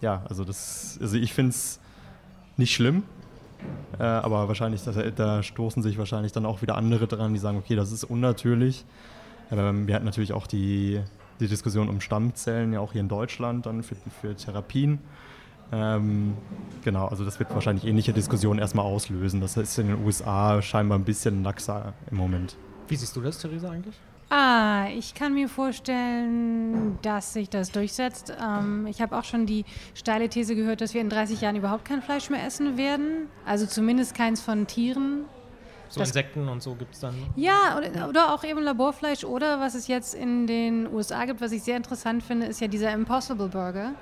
ja, 0.00 0.24
also 0.28 0.44
das, 0.44 0.98
also 1.00 1.16
ich 1.16 1.34
finde 1.34 1.50
es 1.50 1.80
nicht 2.56 2.74
schlimm, 2.74 3.02
äh, 3.98 4.02
aber 4.02 4.48
wahrscheinlich, 4.48 4.82
das, 4.84 4.96
da 5.16 5.42
stoßen 5.42 5.82
sich 5.82 5.98
wahrscheinlich 5.98 6.32
dann 6.32 6.46
auch 6.46 6.62
wieder 6.62 6.76
andere 6.76 7.06
dran, 7.06 7.32
die 7.32 7.38
sagen, 7.38 7.58
okay, 7.58 7.74
das 7.74 7.92
ist 7.92 8.04
unnatürlich. 8.04 8.84
Ähm, 9.50 9.86
wir 9.86 9.94
hatten 9.94 10.04
natürlich 10.04 10.32
auch 10.32 10.46
die, 10.46 11.00
die 11.40 11.48
Diskussion 11.48 11.88
um 11.88 12.00
Stammzellen, 12.00 12.72
ja 12.72 12.80
auch 12.80 12.92
hier 12.92 13.00
in 13.00 13.08
Deutschland 13.08 13.66
dann 13.66 13.82
für, 13.82 13.96
für 14.20 14.34
Therapien. 14.36 15.00
Ähm, 15.72 16.34
genau, 16.84 17.06
also 17.06 17.24
das 17.24 17.38
wird 17.38 17.52
wahrscheinlich 17.54 17.84
ähnliche 17.84 18.12
Diskussionen 18.12 18.58
erstmal 18.58 18.84
auslösen. 18.84 19.40
Das 19.40 19.56
ist 19.56 19.78
in 19.78 19.88
den 19.88 20.04
USA 20.04 20.60
scheinbar 20.62 20.98
ein 20.98 21.04
bisschen 21.04 21.42
laxer 21.42 21.94
im 22.10 22.16
Moment. 22.16 22.56
Wie 22.88 22.96
siehst 22.96 23.14
du 23.14 23.20
das, 23.20 23.38
Theresa, 23.38 23.70
eigentlich? 23.70 23.94
Ah, 24.30 24.86
ich 24.96 25.14
kann 25.14 25.34
mir 25.34 25.48
vorstellen, 25.48 26.98
dass 27.02 27.32
sich 27.32 27.50
das 27.50 27.72
durchsetzt. 27.72 28.32
Ähm, 28.40 28.86
ich 28.86 29.02
habe 29.02 29.18
auch 29.18 29.24
schon 29.24 29.44
die 29.44 29.64
steile 29.94 30.28
These 30.28 30.54
gehört, 30.54 30.80
dass 30.80 30.94
wir 30.94 31.00
in 31.00 31.08
30 31.08 31.40
Jahren 31.40 31.56
überhaupt 31.56 31.84
kein 31.84 32.00
Fleisch 32.00 32.30
mehr 32.30 32.44
essen 32.46 32.78
werden. 32.78 33.28
Also 33.44 33.66
zumindest 33.66 34.14
keins 34.14 34.40
von 34.40 34.68
Tieren. 34.68 35.24
So 35.88 35.98
das, 35.98 36.10
Insekten 36.10 36.48
und 36.48 36.62
so 36.62 36.76
gibt 36.76 36.94
es 36.94 37.00
dann? 37.00 37.14
Ja, 37.34 37.76
oder, 37.76 38.08
oder, 38.08 38.32
auch 38.32 38.44
eben 38.44 38.62
Laborfleisch. 38.62 39.24
Oder 39.24 39.58
was 39.58 39.74
es 39.74 39.88
jetzt 39.88 40.14
in 40.14 40.46
den 40.46 40.86
USA 40.92 41.24
gibt, 41.24 41.40
was 41.40 41.50
ich 41.50 41.64
sehr 41.64 41.76
interessant 41.76 42.22
finde, 42.22 42.46
ist 42.46 42.60
ja 42.60 42.68
dieser 42.68 42.92
Impossible 42.92 43.48
Burger. 43.48 43.94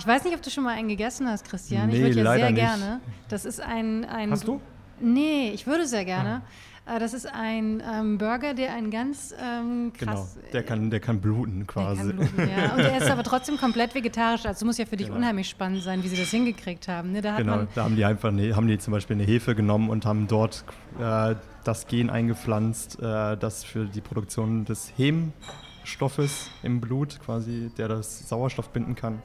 Ich 0.00 0.06
weiß 0.06 0.24
nicht, 0.24 0.34
ob 0.34 0.40
du 0.42 0.48
schon 0.50 0.64
mal 0.64 0.74
einen 0.76 0.88
gegessen 0.88 1.28
hast, 1.28 1.44
Christian. 1.48 1.88
Nee, 1.90 1.96
ich 2.08 2.16
würde 2.16 2.22
ja 2.22 2.32
sehr 2.34 2.50
nicht. 2.50 2.56
gerne. 2.60 3.00
Das 3.28 3.44
ist 3.44 3.60
ein, 3.60 4.04
ein. 4.06 4.30
Hast 4.30 4.48
du? 4.48 4.60
Nee, 4.98 5.50
ich 5.54 5.66
würde 5.66 5.86
sehr 5.86 6.04
gerne. 6.06 6.40
Äh, 6.86 6.98
Das 6.98 7.12
ist 7.12 7.26
ein 7.26 7.82
ähm, 7.86 8.16
Burger, 8.16 8.54
der 8.54 8.72
ein 8.74 8.90
ganz 8.90 9.34
ähm, 9.38 9.92
Genau, 9.98 10.12
krass. 10.12 10.38
der 10.54 10.62
kann, 10.62 10.90
der 10.90 11.00
kann 11.00 11.20
bluten 11.20 11.58
der 11.58 11.66
quasi. 11.66 12.00
kann 12.00 12.16
bluten, 12.16 12.48
ja. 12.48 12.70
Und 12.72 12.78
der 12.78 12.96
ist 12.96 13.10
aber 13.10 13.22
trotzdem 13.22 13.58
komplett 13.58 13.94
vegetarisch. 13.94 14.46
Also 14.46 14.64
muss 14.64 14.78
ja 14.78 14.86
für 14.86 14.96
dich 14.96 15.08
Genau. 15.08 15.18
unheimlich 15.18 15.50
spannend 15.50 15.82
sein, 15.82 16.02
wie 16.02 16.08
sie 16.08 16.16
das 16.16 16.30
hingekriegt 16.30 16.88
haben. 16.88 17.12
Ne? 17.12 17.20
Da 17.20 17.36
Genau, 17.36 17.66
da 17.74 17.84
haben 17.84 17.94
die 17.96 18.04
einfach 18.06 18.30
eine, 18.30 18.56
haben 18.56 18.66
die 18.68 18.78
zum 18.78 18.92
Beispiel 18.92 19.16
eine 19.16 19.24
Hefe 19.24 19.54
genommen 19.54 19.90
und 19.90 20.06
haben 20.06 20.26
dort 20.28 20.64
äh, 20.98 21.34
das 21.64 21.86
Gen 21.86 22.08
eingepflanzt, 22.08 22.98
äh, 23.00 23.36
das 23.36 23.64
für 23.64 23.84
die 23.84 24.00
Produktion 24.00 24.64
des 24.64 24.92
Hemstoffes 24.96 26.50
im 26.62 26.80
Blut 26.80 27.20
quasi, 27.24 27.70
der 27.76 27.88
das 27.88 28.28
Sauerstoff 28.28 28.70
binden 28.70 28.94
kann. 28.94 29.22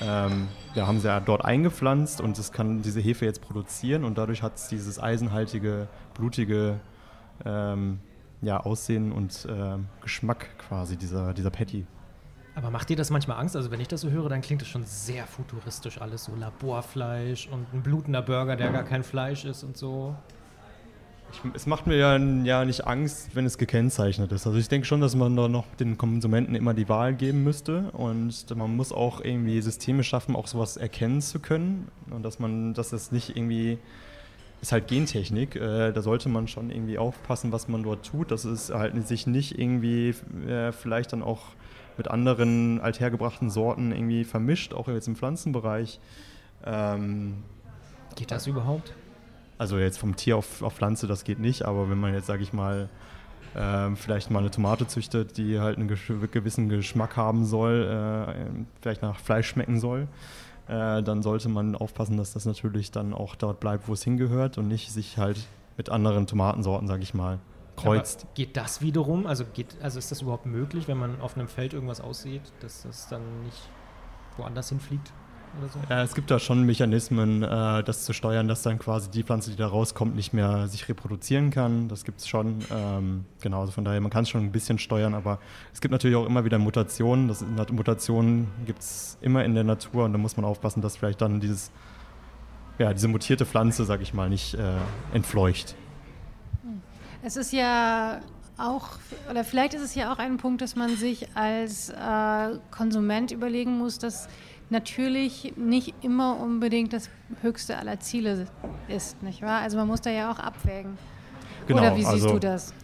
Ähm, 0.00 0.48
ja, 0.74 0.86
haben 0.86 1.00
sie 1.00 1.08
ja 1.08 1.20
dort 1.20 1.44
eingepflanzt 1.44 2.20
und 2.20 2.38
es 2.38 2.52
kann 2.52 2.82
diese 2.82 3.00
Hefe 3.00 3.24
jetzt 3.24 3.42
produzieren 3.42 4.04
und 4.04 4.16
dadurch 4.16 4.42
hat 4.42 4.56
es 4.56 4.68
dieses 4.68 4.98
eisenhaltige, 4.98 5.88
blutige 6.14 6.80
ähm, 7.44 8.00
ja, 8.40 8.58
Aussehen 8.58 9.12
und 9.12 9.46
ähm, 9.50 9.88
Geschmack 10.00 10.48
quasi 10.58 10.96
dieser, 10.96 11.34
dieser 11.34 11.50
Patty. 11.50 11.86
Aber 12.54 12.70
macht 12.70 12.88
dir 12.90 12.96
das 12.96 13.10
manchmal 13.10 13.38
Angst? 13.38 13.56
Also 13.56 13.70
wenn 13.70 13.80
ich 13.80 13.88
das 13.88 14.02
so 14.02 14.10
höre, 14.10 14.28
dann 14.28 14.42
klingt 14.42 14.60
das 14.60 14.68
schon 14.68 14.84
sehr 14.84 15.26
futuristisch 15.26 16.00
alles, 16.00 16.24
so 16.24 16.34
Laborfleisch 16.34 17.48
und 17.48 17.72
ein 17.72 17.82
blutender 17.82 18.20
Burger, 18.20 18.56
der 18.56 18.70
gar 18.72 18.82
kein 18.82 19.02
Fleisch 19.02 19.44
ist 19.44 19.62
und 19.62 19.76
so. 19.76 20.14
Ich, 21.32 21.40
es 21.54 21.66
macht 21.66 21.86
mir 21.86 21.96
ja, 21.96 22.16
ja 22.16 22.64
nicht 22.64 22.86
Angst, 22.86 23.34
wenn 23.34 23.46
es 23.46 23.56
gekennzeichnet 23.58 24.30
ist. 24.32 24.46
Also 24.46 24.58
ich 24.58 24.68
denke 24.68 24.86
schon, 24.86 25.00
dass 25.00 25.14
man 25.16 25.34
da 25.34 25.48
noch 25.48 25.64
den 25.76 25.96
Konsumenten 25.96 26.54
immer 26.54 26.74
die 26.74 26.88
Wahl 26.88 27.14
geben 27.14 27.42
müsste 27.42 27.90
und 27.92 28.44
man 28.54 28.76
muss 28.76 28.92
auch 28.92 29.20
irgendwie 29.20 29.60
Systeme 29.62 30.04
schaffen, 30.04 30.36
auch 30.36 30.46
sowas 30.46 30.76
erkennen 30.76 31.20
zu 31.22 31.40
können 31.40 31.88
und 32.10 32.22
dass 32.22 32.38
man, 32.38 32.74
dass 32.74 32.92
es 32.92 33.12
nicht 33.12 33.36
irgendwie 33.36 33.78
ist 34.60 34.72
halt 34.72 34.86
Gentechnik. 34.86 35.56
Äh, 35.56 35.92
da 35.92 36.02
sollte 36.02 36.28
man 36.28 36.48
schon 36.48 36.70
irgendwie 36.70 36.96
aufpassen, 36.96 37.52
was 37.52 37.68
man 37.68 37.82
dort 37.82 38.06
tut, 38.06 38.30
dass 38.30 38.44
es 38.44 38.70
halt 38.70 39.06
sich 39.06 39.26
nicht 39.26 39.58
irgendwie 39.58 40.14
äh, 40.48 40.72
vielleicht 40.72 41.12
dann 41.12 41.22
auch 41.22 41.40
mit 41.98 42.08
anderen 42.08 42.80
althergebrachten 42.80 43.50
Sorten 43.50 43.92
irgendwie 43.92 44.24
vermischt, 44.24 44.72
auch 44.72 44.88
jetzt 44.88 45.08
im 45.08 45.16
Pflanzenbereich. 45.16 45.98
Ähm, 46.64 47.42
Geht 48.14 48.30
das 48.30 48.46
überhaupt? 48.46 48.94
Also 49.58 49.78
jetzt 49.78 49.98
vom 49.98 50.16
Tier 50.16 50.36
auf, 50.36 50.62
auf 50.62 50.74
Pflanze, 50.74 51.06
das 51.06 51.24
geht 51.24 51.38
nicht, 51.38 51.64
aber 51.64 51.90
wenn 51.90 51.98
man 51.98 52.14
jetzt, 52.14 52.26
sage 52.26 52.42
ich 52.42 52.52
mal, 52.52 52.88
ähm, 53.54 53.96
vielleicht 53.96 54.30
mal 54.30 54.38
eine 54.38 54.50
Tomate 54.50 54.86
züchtet, 54.86 55.36
die 55.36 55.60
halt 55.60 55.78
einen 55.78 55.88
gewissen 55.88 56.68
Geschmack 56.68 57.16
haben 57.16 57.44
soll, 57.44 57.84
äh, 57.84 58.64
vielleicht 58.80 59.02
nach 59.02 59.18
Fleisch 59.18 59.48
schmecken 59.48 59.78
soll, 59.78 60.08
äh, 60.68 61.02
dann 61.02 61.22
sollte 61.22 61.48
man 61.48 61.74
aufpassen, 61.74 62.16
dass 62.16 62.32
das 62.32 62.46
natürlich 62.46 62.90
dann 62.90 63.12
auch 63.12 63.34
dort 63.34 63.60
bleibt, 63.60 63.88
wo 63.88 63.92
es 63.92 64.02
hingehört 64.02 64.58
und 64.58 64.68
nicht 64.68 64.90
sich 64.90 65.18
halt 65.18 65.46
mit 65.76 65.90
anderen 65.90 66.26
Tomatensorten, 66.26 66.88
sage 66.88 67.02
ich 67.02 67.14
mal, 67.14 67.40
kreuzt. 67.76 68.22
Aber 68.24 68.34
geht 68.34 68.56
das 68.56 68.80
wiederum? 68.80 69.26
Also, 69.26 69.44
geht, 69.52 69.76
also 69.82 69.98
ist 69.98 70.10
das 70.10 70.22
überhaupt 70.22 70.46
möglich, 70.46 70.88
wenn 70.88 70.98
man 70.98 71.20
auf 71.20 71.36
einem 71.36 71.48
Feld 71.48 71.74
irgendwas 71.74 72.00
aussieht, 72.00 72.42
dass 72.60 72.82
das 72.82 73.08
dann 73.08 73.42
nicht 73.44 73.68
woanders 74.36 74.70
hinfliegt 74.70 75.12
oder 75.58 75.68
so? 75.68 75.78
Ja, 75.88 76.02
es 76.02 76.14
gibt 76.14 76.30
da 76.30 76.38
schon 76.38 76.64
Mechanismen, 76.64 77.42
äh, 77.42 77.82
das 77.82 78.04
zu 78.04 78.12
steuern, 78.12 78.48
dass 78.48 78.62
dann 78.62 78.78
quasi 78.78 79.10
die 79.10 79.22
Pflanze, 79.22 79.50
die 79.50 79.56
da 79.56 79.66
rauskommt, 79.66 80.14
nicht 80.14 80.32
mehr 80.32 80.68
sich 80.68 80.88
reproduzieren 80.88 81.50
kann. 81.50 81.88
Das 81.88 82.04
gibt 82.04 82.20
es 82.20 82.28
schon. 82.28 82.58
Ähm, 82.70 83.24
genau, 83.40 83.60
also 83.60 83.72
von 83.72 83.84
daher, 83.84 84.00
man 84.00 84.10
kann 84.10 84.24
es 84.24 84.30
schon 84.30 84.42
ein 84.44 84.52
bisschen 84.52 84.78
steuern, 84.78 85.14
aber 85.14 85.38
es 85.72 85.80
gibt 85.80 85.92
natürlich 85.92 86.16
auch 86.16 86.26
immer 86.26 86.44
wieder 86.44 86.58
Mutationen. 86.58 87.28
Das, 87.28 87.44
Mutationen 87.70 88.48
gibt 88.66 88.80
es 88.80 89.18
immer 89.20 89.44
in 89.44 89.54
der 89.54 89.64
Natur 89.64 90.04
und 90.04 90.12
da 90.12 90.18
muss 90.18 90.36
man 90.36 90.44
aufpassen, 90.44 90.82
dass 90.82 90.96
vielleicht 90.96 91.20
dann 91.20 91.40
dieses, 91.40 91.70
ja, 92.78 92.92
diese 92.92 93.08
mutierte 93.08 93.46
Pflanze, 93.46 93.84
sag 93.84 94.00
ich 94.00 94.14
mal, 94.14 94.28
nicht 94.28 94.54
äh, 94.54 94.76
entfleucht. 95.12 95.74
es 97.22 97.36
ist 97.36 97.52
ja 97.52 98.20
auch, 98.58 98.90
oder 99.30 99.44
vielleicht 99.44 99.74
ist 99.74 99.82
es 99.82 99.94
ja 99.94 100.12
auch 100.12 100.18
ein 100.18 100.36
Punkt, 100.36 100.60
dass 100.60 100.76
man 100.76 100.96
sich 100.96 101.28
als 101.34 101.88
äh, 101.88 102.58
Konsument 102.70 103.30
überlegen 103.30 103.78
muss, 103.78 103.98
dass 103.98 104.28
natürlich 104.70 105.54
nicht 105.56 105.94
immer 106.02 106.38
unbedingt 106.40 106.92
das 106.92 107.10
höchste 107.40 107.76
aller 107.76 108.00
Ziele 108.00 108.46
ist, 108.88 109.22
nicht 109.22 109.42
wahr? 109.42 109.60
Also 109.60 109.76
man 109.76 109.88
muss 109.88 110.00
da 110.00 110.10
ja 110.10 110.30
auch 110.30 110.38
abwägen. 110.38 110.96
Oder 111.68 111.94
wie 111.94 112.00
siehst 112.00 112.12
also, 112.12 112.32
du 112.32 112.38
das? 112.38 112.74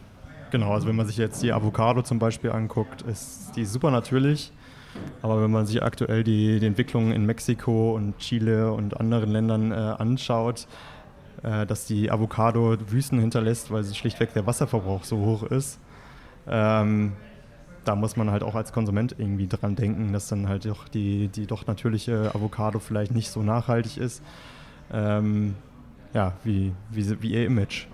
Genau, 0.50 0.72
also 0.72 0.88
wenn 0.88 0.96
man 0.96 1.06
sich 1.06 1.16
jetzt 1.16 1.42
die 1.42 1.52
Avocado 1.52 2.02
zum 2.02 2.18
Beispiel 2.18 2.50
anguckt, 2.50 3.02
ist 3.02 3.52
die 3.56 3.64
super 3.64 3.90
natürlich. 3.90 4.52
Aber 5.22 5.42
wenn 5.42 5.50
man 5.50 5.66
sich 5.66 5.82
aktuell 5.82 6.24
die, 6.24 6.58
die 6.60 6.66
Entwicklungen 6.66 7.12
in 7.12 7.24
Mexiko 7.26 7.94
und 7.94 8.18
Chile 8.18 8.72
und 8.72 8.98
anderen 8.98 9.30
Ländern 9.30 9.70
äh, 9.70 9.74
anschaut, 9.74 10.66
äh, 11.42 11.66
dass 11.66 11.86
die 11.86 12.10
Avocado 12.10 12.76
Wüsten 12.90 13.20
hinterlässt, 13.20 13.70
weil 13.70 13.84
sie 13.84 13.94
schlichtweg 13.94 14.32
der 14.32 14.46
Wasserverbrauch 14.46 15.04
so 15.04 15.18
hoch 15.18 15.42
ist, 15.44 15.78
ähm, 16.48 17.12
da 17.88 17.94
muss 17.94 18.16
man 18.16 18.30
halt 18.30 18.42
auch 18.42 18.54
als 18.54 18.72
Konsument 18.74 19.14
irgendwie 19.16 19.46
dran 19.48 19.74
denken, 19.74 20.12
dass 20.12 20.28
dann 20.28 20.46
halt 20.46 20.66
doch 20.66 20.88
die, 20.88 21.28
die 21.28 21.46
doch 21.46 21.66
natürliche 21.66 22.34
Avocado 22.34 22.80
vielleicht 22.80 23.12
nicht 23.12 23.30
so 23.30 23.42
nachhaltig 23.42 23.96
ist, 23.96 24.22
ähm, 24.92 25.54
ja, 26.12 26.34
wie, 26.44 26.74
wie, 26.90 27.22
wie 27.22 27.32
ihr 27.32 27.46
Image. 27.46 27.86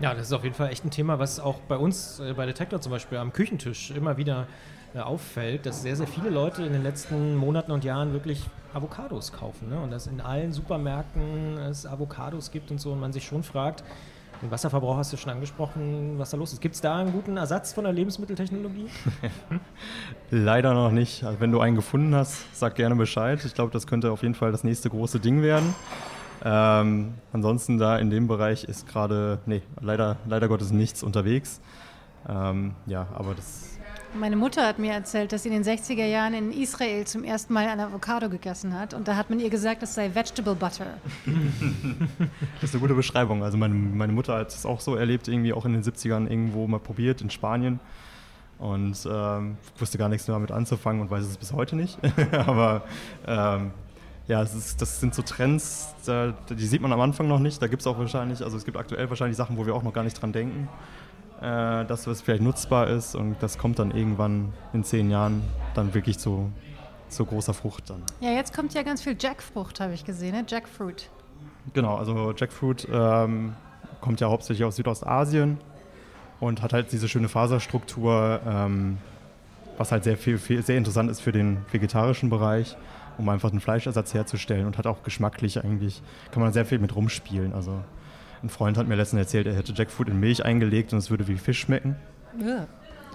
Ja, 0.00 0.14
das 0.14 0.28
ist 0.28 0.32
auf 0.32 0.42
jeden 0.42 0.54
Fall 0.54 0.70
echt 0.70 0.86
ein 0.86 0.90
Thema, 0.90 1.18
was 1.18 1.38
auch 1.38 1.60
bei 1.68 1.76
uns 1.76 2.18
äh, 2.18 2.32
bei 2.32 2.46
Detektor 2.46 2.80
zum 2.80 2.92
Beispiel 2.92 3.18
am 3.18 3.30
Küchentisch 3.30 3.90
immer 3.90 4.16
wieder 4.16 4.46
äh, 4.94 5.00
auffällt, 5.00 5.66
dass 5.66 5.82
sehr, 5.82 5.96
sehr 5.96 6.06
viele 6.06 6.30
Leute 6.30 6.62
in 6.62 6.72
den 6.72 6.82
letzten 6.82 7.36
Monaten 7.36 7.72
und 7.72 7.84
Jahren 7.84 8.14
wirklich 8.14 8.42
Avocados 8.72 9.32
kaufen. 9.32 9.68
Ne? 9.68 9.78
Und 9.78 9.90
dass 9.90 10.06
in 10.06 10.22
allen 10.22 10.54
Supermärkten 10.54 11.58
es 11.58 11.84
Avocados 11.84 12.50
gibt 12.50 12.70
und 12.70 12.80
so 12.80 12.92
und 12.92 13.00
man 13.00 13.12
sich 13.12 13.26
schon 13.26 13.42
fragt, 13.42 13.84
den 14.42 14.50
Wasserverbrauch 14.50 14.96
hast 14.96 15.12
du 15.12 15.16
schon 15.16 15.32
angesprochen, 15.32 16.18
was 16.18 16.30
da 16.30 16.36
los 16.36 16.52
ist. 16.52 16.60
Gibt 16.60 16.74
es 16.74 16.80
da 16.80 16.98
einen 16.98 17.12
guten 17.12 17.36
Ersatz 17.36 17.72
von 17.72 17.84
der 17.84 17.92
Lebensmitteltechnologie? 17.92 18.86
Leider 20.30 20.74
noch 20.74 20.90
nicht. 20.90 21.24
Also 21.24 21.40
wenn 21.40 21.52
du 21.52 21.60
einen 21.60 21.76
gefunden 21.76 22.14
hast, 22.14 22.44
sag 22.54 22.74
gerne 22.74 22.96
Bescheid. 22.96 23.44
Ich 23.44 23.54
glaube, 23.54 23.72
das 23.72 23.86
könnte 23.86 24.10
auf 24.10 24.22
jeden 24.22 24.34
Fall 24.34 24.52
das 24.52 24.64
nächste 24.64 24.90
große 24.90 25.20
Ding 25.20 25.42
werden. 25.42 25.74
Ähm, 26.44 27.14
ansonsten 27.32 27.78
da 27.78 27.96
in 27.96 28.10
dem 28.10 28.28
Bereich 28.28 28.64
ist 28.64 28.86
gerade, 28.86 29.38
nee, 29.46 29.62
leider, 29.80 30.16
leider 30.26 30.48
Gottes 30.48 30.70
nichts 30.70 31.02
unterwegs. 31.02 31.60
Ähm, 32.28 32.74
ja, 32.86 33.06
aber 33.14 33.34
das, 33.34 33.75
Meine 34.18 34.36
Mutter 34.36 34.66
hat 34.66 34.78
mir 34.78 34.92
erzählt, 34.92 35.32
dass 35.32 35.42
sie 35.42 35.50
in 35.50 35.62
den 35.62 35.64
60er 35.64 36.06
Jahren 36.06 36.32
in 36.32 36.52
Israel 36.52 37.06
zum 37.06 37.22
ersten 37.22 37.52
Mal 37.52 37.68
ein 37.68 37.80
Avocado 37.80 38.28
gegessen 38.28 38.78
hat. 38.78 38.94
Und 38.94 39.08
da 39.08 39.16
hat 39.16 39.30
man 39.30 39.40
ihr 39.40 39.50
gesagt, 39.50 39.82
das 39.82 39.94
sei 39.94 40.14
Vegetable 40.14 40.54
Butter. 40.54 40.86
das 42.60 42.70
ist 42.70 42.74
eine 42.74 42.80
gute 42.80 42.94
Beschreibung. 42.94 43.42
Also 43.42 43.58
meine, 43.58 43.74
meine 43.74 44.12
Mutter 44.12 44.36
hat 44.36 44.48
es 44.48 44.64
auch 44.64 44.80
so 44.80 44.94
erlebt, 44.94 45.28
irgendwie 45.28 45.52
auch 45.52 45.64
in 45.66 45.72
den 45.72 45.82
70ern 45.82 46.28
irgendwo 46.28 46.66
mal 46.66 46.80
probiert 46.80 47.20
in 47.20 47.30
Spanien. 47.30 47.78
Und 48.58 49.06
ähm, 49.10 49.58
wusste 49.78 49.98
gar 49.98 50.08
nichts 50.08 50.26
mehr 50.28 50.34
damit 50.34 50.50
anzufangen 50.50 51.02
und 51.02 51.10
weiß 51.10 51.24
es 51.24 51.36
bis 51.36 51.52
heute 51.52 51.76
nicht. 51.76 51.98
aber 52.32 52.84
ähm, 53.26 53.72
ja, 54.28 54.42
ist, 54.42 54.80
das 54.80 54.98
sind 54.98 55.14
so 55.14 55.22
Trends, 55.22 55.94
da, 56.06 56.34
die 56.48 56.66
sieht 56.66 56.80
man 56.80 56.92
am 56.92 57.00
Anfang 57.00 57.28
noch 57.28 57.38
nicht. 57.38 57.60
Da 57.60 57.66
gibt 57.66 57.82
es 57.82 57.86
auch 57.86 57.98
wahrscheinlich, 57.98 58.42
also 58.42 58.56
es 58.56 58.64
gibt 58.64 58.76
aktuell 58.76 59.08
wahrscheinlich 59.10 59.36
Sachen, 59.36 59.56
wo 59.56 59.66
wir 59.66 59.74
auch 59.74 59.82
noch 59.82 59.92
gar 59.92 60.04
nicht 60.04 60.20
dran 60.20 60.32
denken, 60.32 60.68
äh, 61.40 61.84
dass 61.84 62.06
es 62.06 62.22
vielleicht 62.22 62.42
nutzbar 62.42 62.88
ist 62.88 63.14
und 63.14 63.36
das 63.40 63.58
kommt 63.58 63.78
dann 63.78 63.90
irgendwann 63.90 64.52
in 64.72 64.84
zehn 64.84 65.10
Jahren 65.10 65.42
dann 65.74 65.92
wirklich 65.94 66.18
zu, 66.18 66.50
zu 67.08 67.24
großer 67.24 67.54
Frucht 67.54 67.90
dann. 67.90 68.02
Ja, 68.20 68.30
jetzt 68.30 68.54
kommt 68.54 68.74
ja 68.74 68.82
ganz 68.82 69.02
viel 69.02 69.16
Jackfrucht, 69.18 69.80
habe 69.80 69.92
ich 69.92 70.04
gesehen, 70.04 70.32
ne? 70.34 70.44
Jackfruit. 70.48 71.10
Genau, 71.74 71.96
also 71.96 72.32
Jackfruit 72.36 72.86
ähm, 72.90 73.54
kommt 74.00 74.20
ja 74.20 74.28
hauptsächlich 74.28 74.64
aus 74.64 74.76
Südostasien 74.76 75.58
und 76.40 76.62
hat 76.62 76.72
halt 76.72 76.92
diese 76.92 77.08
schöne 77.08 77.28
Faserstruktur, 77.28 78.40
ähm, 78.46 78.98
was 79.76 79.92
halt 79.92 80.04
sehr, 80.04 80.16
viel, 80.16 80.38
viel, 80.38 80.62
sehr 80.62 80.78
interessant 80.78 81.10
ist 81.10 81.20
für 81.20 81.32
den 81.32 81.58
vegetarischen 81.70 82.30
Bereich, 82.30 82.76
um 83.18 83.28
einfach 83.28 83.50
einen 83.50 83.60
Fleischersatz 83.60 84.14
herzustellen 84.14 84.66
und 84.66 84.78
hat 84.78 84.86
auch 84.86 85.02
geschmacklich 85.02 85.62
eigentlich, 85.62 86.02
kann 86.30 86.42
man 86.42 86.52
sehr 86.52 86.64
viel 86.64 86.78
mit 86.78 86.94
rumspielen. 86.94 87.52
Also 87.52 87.80
ein 88.42 88.48
Freund 88.48 88.76
hat 88.78 88.86
mir 88.88 88.94
letztens 88.96 89.20
erzählt, 89.20 89.46
er 89.46 89.54
hätte 89.54 89.72
Jackfruit 89.72 90.08
in 90.08 90.20
Milch 90.20 90.44
eingelegt 90.44 90.92
und 90.92 90.98
es 90.98 91.10
würde 91.10 91.26
wie 91.28 91.36
Fisch 91.36 91.60
schmecken. 91.60 91.96
Ja, 92.38 92.66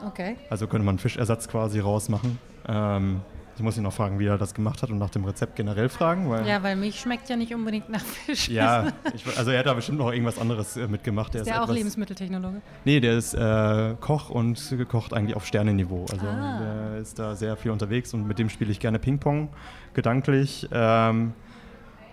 okay. 0.06 0.36
Also 0.50 0.68
könnte 0.68 0.86
man 0.86 0.98
Fischersatz 1.00 1.48
quasi 1.48 1.80
rausmachen. 1.80 2.38
Ähm, 2.68 3.22
ich 3.58 3.62
muss 3.64 3.78
ihn 3.78 3.84
noch 3.84 3.94
fragen, 3.94 4.18
wie 4.18 4.26
er 4.26 4.38
das 4.40 4.54
gemacht 4.56 4.82
hat 4.82 4.90
und 4.90 4.98
nach 4.98 5.10
dem 5.12 5.24
Rezept 5.26 5.56
generell 5.56 5.90
fragen. 5.90 6.30
Weil 6.30 6.48
Ja, 6.48 6.64
weil 6.64 6.76
Milch 6.76 7.00
schmeckt 7.00 7.30
ja 7.30 7.36
nicht 7.36 7.54
unbedingt 7.54 7.90
nach 7.90 8.00
Fisch. 8.02 8.48
Ja, 8.50 8.88
ich, 9.14 9.26
also 9.38 9.52
er 9.52 9.60
hat 9.60 9.66
da 9.68 9.74
bestimmt 9.74 10.00
noch 10.00 10.12
irgendwas 10.12 10.40
anderes 10.40 10.78
äh, 10.78 10.88
mitgemacht. 10.88 11.34
Der 11.36 11.42
Ist 11.42 11.48
der 11.48 11.60
auch 11.60 11.64
etwas- 11.66 11.76
Lebensmitteltechnologe? 11.76 12.62
Nee, 12.86 13.00
der 13.02 13.18
ist 13.18 13.34
äh, 13.36 13.94
Koch 14.00 14.30
und 14.32 14.76
kocht 14.90 15.14
eigentlich 15.14 15.36
auf 15.36 15.46
Sternenniveau. 15.46 16.06
Also 16.12 16.26
Ah. 16.26 16.60
der 16.92 16.98
ist 17.02 17.20
da 17.20 17.36
sehr 17.36 17.56
viel 17.58 17.70
unterwegs 17.72 18.14
und 18.16 18.26
mit 18.28 18.40
dem 18.40 18.50
spiele 18.50 18.72
ich 18.72 18.80
gerne 18.80 18.98
Ping-Pong, 18.98 19.50
gedanklich. 19.94 20.68
Ähm, 20.72 21.34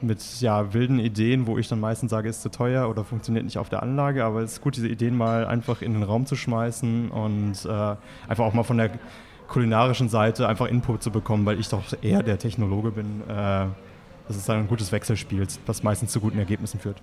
mit 0.02 0.40
ja, 0.40 0.72
wilden 0.74 0.98
Ideen, 0.98 1.46
wo 1.46 1.58
ich 1.58 1.68
dann 1.68 1.80
meistens 1.80 2.10
sage, 2.10 2.28
ist 2.28 2.42
zu 2.42 2.50
teuer 2.50 2.88
oder 2.88 3.04
funktioniert 3.04 3.44
nicht 3.44 3.58
auf 3.58 3.68
der 3.68 3.82
Anlage. 3.82 4.24
Aber 4.24 4.40
es 4.40 4.52
ist 4.52 4.60
gut, 4.60 4.76
diese 4.76 4.88
Ideen 4.88 5.16
mal 5.16 5.46
einfach 5.46 5.82
in 5.82 5.94
den 5.94 6.02
Raum 6.02 6.26
zu 6.26 6.36
schmeißen 6.36 7.10
und 7.10 7.64
äh, 7.64 7.96
einfach 8.28 8.44
auch 8.44 8.54
mal 8.54 8.64
von 8.64 8.78
der 8.78 8.90
kulinarischen 9.48 10.08
Seite 10.08 10.48
einfach 10.48 10.66
Input 10.66 11.02
zu 11.02 11.10
bekommen, 11.10 11.46
weil 11.46 11.58
ich 11.58 11.68
doch 11.68 11.82
eher 12.02 12.22
der 12.22 12.38
Technologe 12.38 12.90
bin. 12.90 13.22
Äh, 13.28 13.66
dass 14.28 14.36
es 14.36 14.44
dann 14.44 14.58
ein 14.58 14.68
gutes 14.68 14.92
Wechselspiel, 14.92 15.44
was 15.66 15.82
meistens 15.82 16.12
zu 16.12 16.20
guten 16.20 16.38
Ergebnissen 16.38 16.78
führt. 16.78 17.02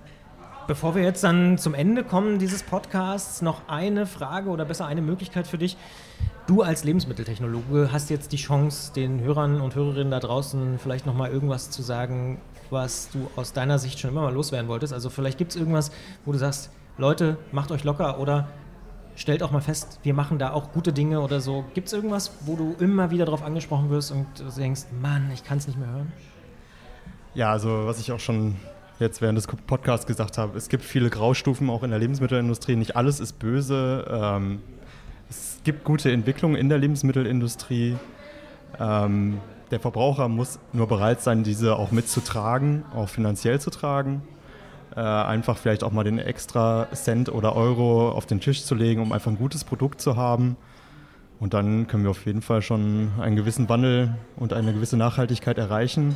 Bevor 0.67 0.95
wir 0.95 1.03
jetzt 1.03 1.23
dann 1.23 1.57
zum 1.57 1.73
Ende 1.73 2.03
kommen 2.03 2.39
dieses 2.39 2.63
Podcasts, 2.63 3.41
noch 3.41 3.67
eine 3.67 4.05
Frage 4.05 4.49
oder 4.49 4.65
besser 4.65 4.85
eine 4.85 5.01
Möglichkeit 5.01 5.45
für 5.45 5.57
dich. 5.57 5.77
Du 6.47 6.61
als 6.61 6.83
Lebensmitteltechnologe 6.83 7.89
hast 7.91 8.09
jetzt 8.09 8.31
die 8.31 8.37
Chance, 8.37 8.93
den 8.93 9.21
Hörern 9.21 9.61
und 9.61 9.75
Hörerinnen 9.75 10.11
da 10.11 10.19
draußen 10.19 10.79
vielleicht 10.79 11.05
nochmal 11.05 11.31
irgendwas 11.31 11.69
zu 11.69 11.81
sagen, 11.81 12.39
was 12.69 13.09
du 13.09 13.29
aus 13.35 13.53
deiner 13.53 13.79
Sicht 13.79 13.99
schon 13.99 14.11
immer 14.11 14.21
mal 14.21 14.33
loswerden 14.33 14.67
wolltest. 14.67 14.93
Also 14.93 15.09
vielleicht 15.09 15.37
gibt 15.37 15.51
es 15.51 15.57
irgendwas, 15.57 15.91
wo 16.25 16.31
du 16.31 16.37
sagst, 16.37 16.71
Leute, 16.97 17.37
macht 17.51 17.71
euch 17.71 17.83
locker 17.83 18.19
oder 18.19 18.47
stellt 19.15 19.43
auch 19.43 19.51
mal 19.51 19.61
fest, 19.61 19.99
wir 20.03 20.13
machen 20.13 20.39
da 20.39 20.51
auch 20.51 20.71
gute 20.71 20.93
Dinge 20.93 21.21
oder 21.21 21.39
so. 21.39 21.65
Gibt 21.73 21.87
es 21.87 21.93
irgendwas, 21.93 22.31
wo 22.41 22.55
du 22.55 22.75
immer 22.79 23.11
wieder 23.11 23.25
darauf 23.25 23.43
angesprochen 23.43 23.89
wirst 23.89 24.11
und 24.11 24.27
denkst, 24.57 24.83
Mann, 25.01 25.29
ich 25.33 25.43
kann 25.43 25.57
es 25.57 25.67
nicht 25.67 25.79
mehr 25.79 25.89
hören? 25.89 26.11
Ja, 27.33 27.51
also 27.51 27.85
was 27.85 27.99
ich 27.99 28.11
auch 28.11 28.19
schon 28.19 28.55
jetzt 28.99 29.21
während 29.21 29.37
des 29.37 29.47
Podcasts 29.47 30.05
gesagt 30.05 30.37
habe, 30.37 30.57
es 30.57 30.69
gibt 30.69 30.83
viele 30.83 31.09
Graustufen 31.09 31.69
auch 31.69 31.83
in 31.83 31.89
der 31.89 31.99
Lebensmittelindustrie. 31.99 32.75
Nicht 32.75 32.95
alles 32.95 33.19
ist 33.19 33.39
böse. 33.39 34.05
Ähm, 34.09 34.61
es 35.29 35.59
gibt 35.63 35.83
gute 35.83 36.11
Entwicklungen 36.11 36.55
in 36.55 36.69
der 36.69 36.77
Lebensmittelindustrie. 36.77 37.97
Ähm, 38.79 39.39
der 39.75 39.81
Verbraucher 39.81 40.29
muss 40.29 40.57
nur 40.71 40.87
bereit 40.87 41.21
sein, 41.21 41.43
diese 41.43 41.75
auch 41.75 41.91
mitzutragen, 41.91 42.85
auch 42.95 43.09
finanziell 43.09 43.59
zu 43.59 43.69
tragen. 43.69 44.21
Äh, 44.95 45.01
einfach 45.01 45.57
vielleicht 45.57 45.83
auch 45.83 45.91
mal 45.91 46.05
den 46.05 46.17
extra 46.17 46.87
Cent 46.93 47.27
oder 47.27 47.57
Euro 47.57 48.09
auf 48.09 48.25
den 48.25 48.39
Tisch 48.39 48.63
zu 48.63 48.73
legen, 48.73 49.01
um 49.01 49.11
einfach 49.11 49.29
ein 49.29 49.37
gutes 49.37 49.65
Produkt 49.65 49.99
zu 49.99 50.15
haben. 50.15 50.55
Und 51.41 51.53
dann 51.53 51.87
können 51.87 52.03
wir 52.03 52.11
auf 52.11 52.25
jeden 52.25 52.41
Fall 52.41 52.61
schon 52.61 53.11
einen 53.19 53.35
gewissen 53.35 53.67
Wandel 53.67 54.15
und 54.37 54.53
eine 54.53 54.71
gewisse 54.71 54.95
Nachhaltigkeit 54.95 55.57
erreichen 55.57 56.15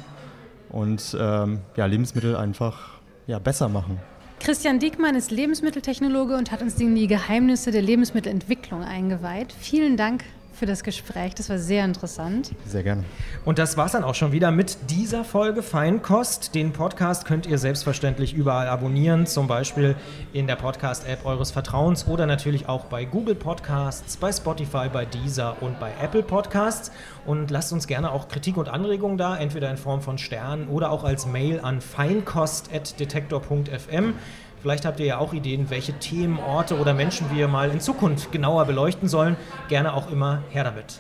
und 0.70 1.18
ähm, 1.20 1.60
ja, 1.76 1.86
Lebensmittel 1.86 2.38
einfach 2.38 2.92
ja, 3.28 3.40
besser 3.40 3.68
machen. 3.68 4.00
Christian 4.40 4.80
Diekmann 4.80 5.16
ist 5.16 5.32
Lebensmitteltechnologe 5.32 6.38
und 6.38 6.54
hat 6.54 6.62
uns 6.62 6.80
in 6.80 6.96
die 6.96 7.08
Geheimnisse 7.08 7.72
der 7.72 7.82
Lebensmittelentwicklung 7.82 8.84
eingeweiht. 8.84 9.52
Vielen 9.52 9.98
Dank 9.98 10.24
für 10.60 10.66
das 10.66 10.84
Gespräch. 10.84 11.34
Das 11.36 11.50
war 11.50 11.58
sehr 11.58 11.86
interessant. 11.86 12.52
Sehr 12.68 12.84
gerne. 12.84 13.06
Und 13.46 13.58
das 13.58 13.78
war 13.78 13.86
es 13.86 13.94
dann 13.94 14.04
auch 14.04 14.14
schon 14.14 14.34
wieder 14.34 14.52
mit 14.52 14.78
dieser 14.90 15.24
Folge 15.24 15.64
Feinkost. 15.64 16.54
Den 16.54 16.74
Podcast 16.74 17.24
könnt 17.26 17.46
ihr 17.48 17.58
selbstverständlich 17.58 18.34
überall 18.34 18.68
abonnieren, 18.68 19.26
zum 19.26 19.48
Beispiel 19.48 19.96
in 20.34 20.48
der 20.48 20.58
Podcast-App 20.58 21.26
eures 21.26 21.52
Vertrauens 21.52 22.08
oder 22.08 22.26
natürlich 22.26 22.68
auch 22.68 22.84
bei 22.86 23.06
Google 23.06 23.36
Podcasts, 23.36 24.18
bei 24.18 24.34
Spotify, 24.34 24.90
bei 24.92 25.06
Deezer 25.06 25.56
und 25.62 25.80
bei 25.80 25.94
Apple 26.02 26.24
Podcasts. 26.24 26.92
Und 27.26 27.52
lasst 27.52 27.72
uns 27.72 27.88
gerne 27.88 28.12
auch 28.12 28.28
Kritik 28.28 28.58
und 28.58 28.68
Anregungen 28.68 29.18
da, 29.18 29.38
entweder 29.38 29.72
in 29.72 29.78
Form 29.78 30.02
von 30.02 30.18
Sternen 30.18 30.68
oder 30.68 30.92
auch 30.92 31.06
als 31.06 31.26
Mail 31.26 31.62
an 31.62 31.80
feinkost.detektor.fm. 31.80 34.14
Vielleicht 34.62 34.86
habt 34.86 35.00
ihr 35.00 35.06
ja 35.06 35.18
auch 35.18 35.34
Ideen, 35.34 35.70
welche 35.70 35.94
Themen, 35.94 36.40
Orte 36.40 36.78
oder 36.78 36.94
Menschen 36.94 37.28
wir 37.34 37.48
mal 37.48 37.70
in 37.72 37.80
Zukunft 37.80 38.32
genauer 38.32 38.66
beleuchten 38.66 39.08
sollen. 39.08 39.38
Gerne 39.70 39.94
auch 39.94 40.12
immer 40.12 40.44
her 40.50 40.66
damit. 40.66 41.00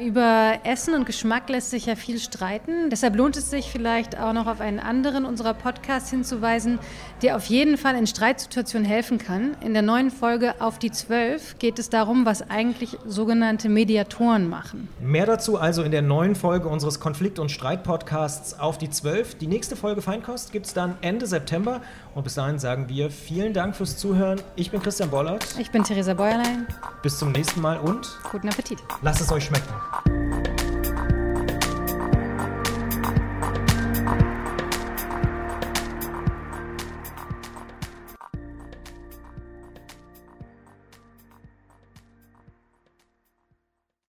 Über 0.00 0.60
Essen 0.64 0.94
und 0.94 1.04
Geschmack 1.04 1.50
lässt 1.50 1.70
sich 1.70 1.84
ja 1.84 1.94
viel 1.94 2.18
streiten. 2.18 2.88
Deshalb 2.88 3.16
lohnt 3.16 3.36
es 3.36 3.50
sich 3.50 3.70
vielleicht 3.70 4.18
auch 4.18 4.32
noch 4.32 4.46
auf 4.46 4.60
einen 4.62 4.80
anderen 4.80 5.26
unserer 5.26 5.52
Podcasts 5.52 6.08
hinzuweisen, 6.08 6.78
der 7.20 7.36
auf 7.36 7.44
jeden 7.46 7.76
Fall 7.76 7.96
in 7.96 8.06
Streitsituationen 8.06 8.88
helfen 8.88 9.18
kann. 9.18 9.56
In 9.60 9.74
der 9.74 9.82
neuen 9.82 10.10
Folge 10.10 10.54
Auf 10.58 10.78
die 10.78 10.90
Zwölf 10.90 11.58
geht 11.58 11.78
es 11.78 11.90
darum, 11.90 12.24
was 12.24 12.48
eigentlich 12.48 12.96
sogenannte 13.04 13.68
Mediatoren 13.68 14.48
machen. 14.48 14.88
Mehr 15.00 15.26
dazu 15.26 15.58
also 15.58 15.82
in 15.82 15.90
der 15.90 16.02
neuen 16.02 16.34
Folge 16.34 16.68
unseres 16.68 16.98
Konflikt- 16.98 17.38
und 17.38 17.50
Streit-Podcasts 17.50 18.58
Auf 18.58 18.78
die 18.78 18.88
Zwölf. 18.88 19.34
Die 19.34 19.48
nächste 19.48 19.76
Folge 19.76 20.00
Feinkost 20.00 20.50
gibt 20.50 20.64
es 20.64 20.72
dann 20.72 20.96
Ende 21.02 21.26
September. 21.26 21.82
Und 22.14 22.24
bis 22.24 22.34
dahin 22.34 22.58
sagen 22.58 22.88
wir 22.88 23.10
vielen 23.10 23.52
Dank 23.52 23.76
fürs 23.76 23.98
Zuhören. 23.98 24.40
Ich 24.56 24.70
bin 24.70 24.80
Christian 24.80 25.10
Bollert. 25.10 25.44
Ich 25.58 25.70
bin 25.70 25.84
Theresa 25.84 26.14
Bäuerlein. 26.14 26.66
Bis 27.02 27.18
zum 27.18 27.32
nächsten 27.32 27.60
Mal 27.60 27.78
und 27.78 28.18
guten 28.30 28.48
Appetit. 28.48 28.78
Lasst 29.02 29.20
es 29.20 29.30
euch 29.30 29.44
schmecken. 29.44 29.68
好。 29.92 30.59